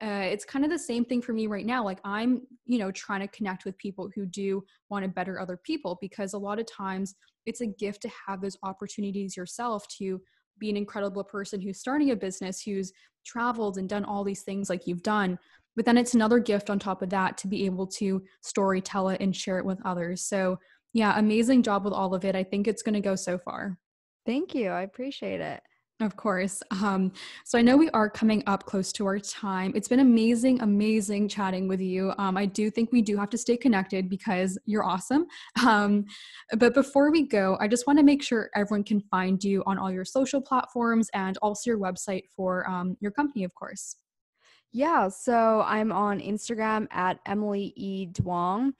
uh, 0.00 0.22
it's 0.22 0.44
kind 0.44 0.64
of 0.64 0.70
the 0.70 0.78
same 0.78 1.04
thing 1.04 1.20
for 1.20 1.32
me 1.32 1.48
right 1.48 1.66
now 1.66 1.82
like 1.82 1.98
i'm 2.04 2.42
you 2.66 2.78
know 2.78 2.90
trying 2.92 3.20
to 3.20 3.28
connect 3.28 3.64
with 3.64 3.76
people 3.78 4.08
who 4.14 4.24
do 4.26 4.62
want 4.90 5.04
to 5.04 5.08
better 5.08 5.40
other 5.40 5.58
people 5.64 5.98
because 6.00 6.34
a 6.34 6.38
lot 6.38 6.60
of 6.60 6.66
times 6.66 7.16
it's 7.46 7.62
a 7.62 7.66
gift 7.66 8.02
to 8.02 8.10
have 8.26 8.40
those 8.40 8.56
opportunities 8.62 9.36
yourself 9.36 9.88
to 9.88 10.20
be 10.58 10.70
an 10.70 10.76
incredible 10.76 11.24
person 11.24 11.60
who's 11.60 11.78
starting 11.78 12.10
a 12.10 12.16
business 12.16 12.60
who's 12.60 12.92
traveled 13.24 13.78
and 13.78 13.88
done 13.88 14.04
all 14.04 14.24
these 14.24 14.42
things 14.42 14.70
like 14.70 14.86
you've 14.86 15.02
done 15.02 15.38
but 15.78 15.84
then 15.84 15.96
it's 15.96 16.14
another 16.14 16.40
gift 16.40 16.70
on 16.70 16.78
top 16.80 17.02
of 17.02 17.10
that 17.10 17.38
to 17.38 17.46
be 17.46 17.64
able 17.64 17.86
to 17.86 18.20
story 18.40 18.80
tell 18.80 19.10
it 19.10 19.20
and 19.20 19.34
share 19.34 19.58
it 19.58 19.64
with 19.64 19.80
others. 19.84 20.22
So, 20.22 20.58
yeah, 20.92 21.16
amazing 21.16 21.62
job 21.62 21.84
with 21.84 21.92
all 21.92 22.16
of 22.16 22.24
it. 22.24 22.34
I 22.34 22.42
think 22.42 22.66
it's 22.66 22.82
going 22.82 22.94
to 22.94 23.00
go 23.00 23.14
so 23.14 23.38
far. 23.38 23.78
Thank 24.26 24.56
you. 24.56 24.70
I 24.70 24.82
appreciate 24.82 25.40
it. 25.40 25.60
Of 26.00 26.16
course. 26.16 26.64
Um, 26.82 27.12
so 27.44 27.60
I 27.60 27.62
know 27.62 27.76
we 27.76 27.90
are 27.90 28.10
coming 28.10 28.42
up 28.48 28.66
close 28.66 28.90
to 28.94 29.06
our 29.06 29.20
time. 29.20 29.70
It's 29.76 29.86
been 29.86 30.00
amazing, 30.00 30.62
amazing 30.62 31.28
chatting 31.28 31.68
with 31.68 31.80
you. 31.80 32.12
Um, 32.18 32.36
I 32.36 32.46
do 32.46 32.72
think 32.72 32.90
we 32.90 33.00
do 33.00 33.16
have 33.16 33.30
to 33.30 33.38
stay 33.38 33.56
connected 33.56 34.08
because 34.08 34.58
you're 34.66 34.84
awesome. 34.84 35.26
Um, 35.64 36.06
but 36.56 36.74
before 36.74 37.12
we 37.12 37.22
go, 37.22 37.56
I 37.60 37.68
just 37.68 37.86
want 37.86 38.00
to 38.00 38.04
make 38.04 38.22
sure 38.22 38.50
everyone 38.56 38.82
can 38.82 39.00
find 39.12 39.42
you 39.44 39.62
on 39.64 39.78
all 39.78 39.92
your 39.92 40.04
social 40.04 40.40
platforms 40.40 41.08
and 41.14 41.38
also 41.38 41.70
your 41.70 41.78
website 41.78 42.24
for 42.34 42.68
um, 42.68 42.96
your 43.00 43.12
company, 43.12 43.44
of 43.44 43.54
course. 43.54 43.94
Yeah, 44.72 45.08
so 45.08 45.62
I'm 45.66 45.92
on 45.92 46.20
Instagram 46.20 46.88
at 46.90 47.20
Emily 47.26 47.72
E. 47.76 48.06
Duong. 48.06 48.72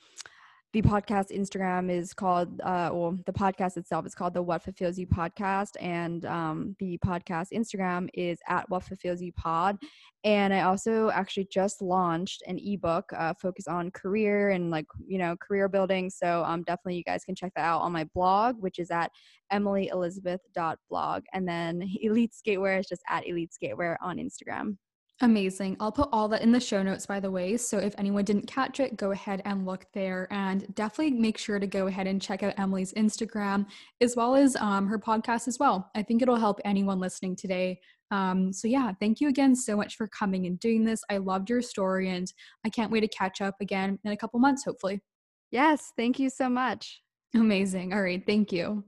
The 0.74 0.82
podcast 0.82 1.34
Instagram 1.34 1.90
is 1.90 2.12
called, 2.12 2.60
uh, 2.60 2.90
well, 2.92 3.18
the 3.24 3.32
podcast 3.32 3.78
itself 3.78 4.04
is 4.04 4.14
called 4.14 4.34
the 4.34 4.42
What 4.42 4.62
Fulfills 4.62 4.98
You 4.98 5.06
podcast, 5.06 5.70
and 5.80 6.26
um, 6.26 6.76
the 6.78 6.98
podcast 6.98 7.52
Instagram 7.54 8.10
is 8.12 8.38
at 8.48 8.68
What 8.68 8.84
Fulfills 8.84 9.22
You 9.22 9.32
Pod. 9.32 9.78
And 10.24 10.52
I 10.52 10.60
also 10.60 11.08
actually 11.08 11.48
just 11.50 11.80
launched 11.80 12.42
an 12.46 12.58
ebook 12.62 13.10
uh, 13.16 13.32
focus 13.40 13.66
on 13.66 13.90
career 13.92 14.50
and 14.50 14.70
like 14.70 14.84
you 15.06 15.16
know 15.16 15.36
career 15.36 15.70
building. 15.70 16.10
So 16.10 16.44
um, 16.44 16.64
definitely 16.64 16.96
you 16.96 17.04
guys 17.04 17.24
can 17.24 17.34
check 17.34 17.52
that 17.56 17.64
out 17.64 17.80
on 17.80 17.92
my 17.92 18.04
blog, 18.14 18.60
which 18.60 18.78
is 18.78 18.90
at 18.90 19.10
emilyelizabeth.blog, 19.50 21.22
and 21.32 21.48
then 21.48 21.82
Elite 22.02 22.34
Skatewear 22.34 22.78
is 22.78 22.86
just 22.86 23.02
at 23.08 23.26
Elite 23.26 23.52
Skatewear 23.58 23.96
on 24.02 24.18
Instagram. 24.18 24.76
Amazing. 25.20 25.76
I'll 25.80 25.90
put 25.90 26.08
all 26.12 26.28
that 26.28 26.42
in 26.42 26.52
the 26.52 26.60
show 26.60 26.80
notes, 26.80 27.04
by 27.04 27.18
the 27.18 27.30
way. 27.30 27.56
So 27.56 27.78
if 27.78 27.92
anyone 27.98 28.24
didn't 28.24 28.46
catch 28.46 28.78
it, 28.78 28.96
go 28.96 29.10
ahead 29.10 29.42
and 29.44 29.66
look 29.66 29.84
there. 29.92 30.28
And 30.30 30.72
definitely 30.76 31.18
make 31.18 31.38
sure 31.38 31.58
to 31.58 31.66
go 31.66 31.88
ahead 31.88 32.06
and 32.06 32.22
check 32.22 32.44
out 32.44 32.54
Emily's 32.56 32.92
Instagram 32.92 33.66
as 34.00 34.14
well 34.14 34.36
as 34.36 34.54
um, 34.56 34.86
her 34.86 34.98
podcast 34.98 35.48
as 35.48 35.58
well. 35.58 35.90
I 35.96 36.02
think 36.04 36.22
it'll 36.22 36.36
help 36.36 36.60
anyone 36.64 37.00
listening 37.00 37.34
today. 37.34 37.80
Um, 38.12 38.52
so, 38.52 38.68
yeah, 38.68 38.92
thank 39.00 39.20
you 39.20 39.28
again 39.28 39.56
so 39.56 39.76
much 39.76 39.96
for 39.96 40.06
coming 40.06 40.46
and 40.46 40.58
doing 40.60 40.84
this. 40.84 41.02
I 41.10 41.16
loved 41.16 41.50
your 41.50 41.62
story 41.62 42.10
and 42.10 42.32
I 42.64 42.70
can't 42.70 42.92
wait 42.92 43.00
to 43.00 43.08
catch 43.08 43.40
up 43.40 43.56
again 43.60 43.98
in 44.04 44.12
a 44.12 44.16
couple 44.16 44.38
months, 44.38 44.64
hopefully. 44.64 45.02
Yes. 45.50 45.92
Thank 45.96 46.20
you 46.20 46.30
so 46.30 46.48
much. 46.48 47.02
Amazing. 47.34 47.92
All 47.92 48.02
right. 48.02 48.22
Thank 48.24 48.52
you. 48.52 48.84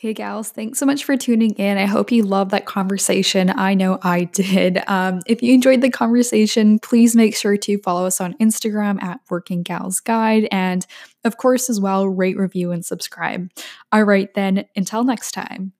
Hey, 0.00 0.14
gals, 0.14 0.50
thanks 0.50 0.78
so 0.78 0.86
much 0.86 1.02
for 1.02 1.16
tuning 1.16 1.54
in. 1.54 1.76
I 1.76 1.86
hope 1.86 2.12
you 2.12 2.22
loved 2.22 2.52
that 2.52 2.66
conversation. 2.66 3.50
I 3.50 3.74
know 3.74 3.98
I 4.00 4.24
did. 4.32 4.80
Um, 4.86 5.22
if 5.26 5.42
you 5.42 5.52
enjoyed 5.52 5.80
the 5.80 5.90
conversation, 5.90 6.78
please 6.78 7.16
make 7.16 7.34
sure 7.34 7.56
to 7.56 7.78
follow 7.78 8.06
us 8.06 8.20
on 8.20 8.34
Instagram 8.34 9.02
at 9.02 9.18
Working 9.28 9.64
Gals 9.64 9.98
Guide. 9.98 10.46
And 10.52 10.86
of 11.24 11.36
course, 11.36 11.68
as 11.68 11.80
well, 11.80 12.06
rate, 12.06 12.38
review, 12.38 12.70
and 12.70 12.86
subscribe. 12.86 13.50
All 13.90 14.04
right, 14.04 14.32
then, 14.34 14.66
until 14.76 15.02
next 15.02 15.32
time. 15.32 15.72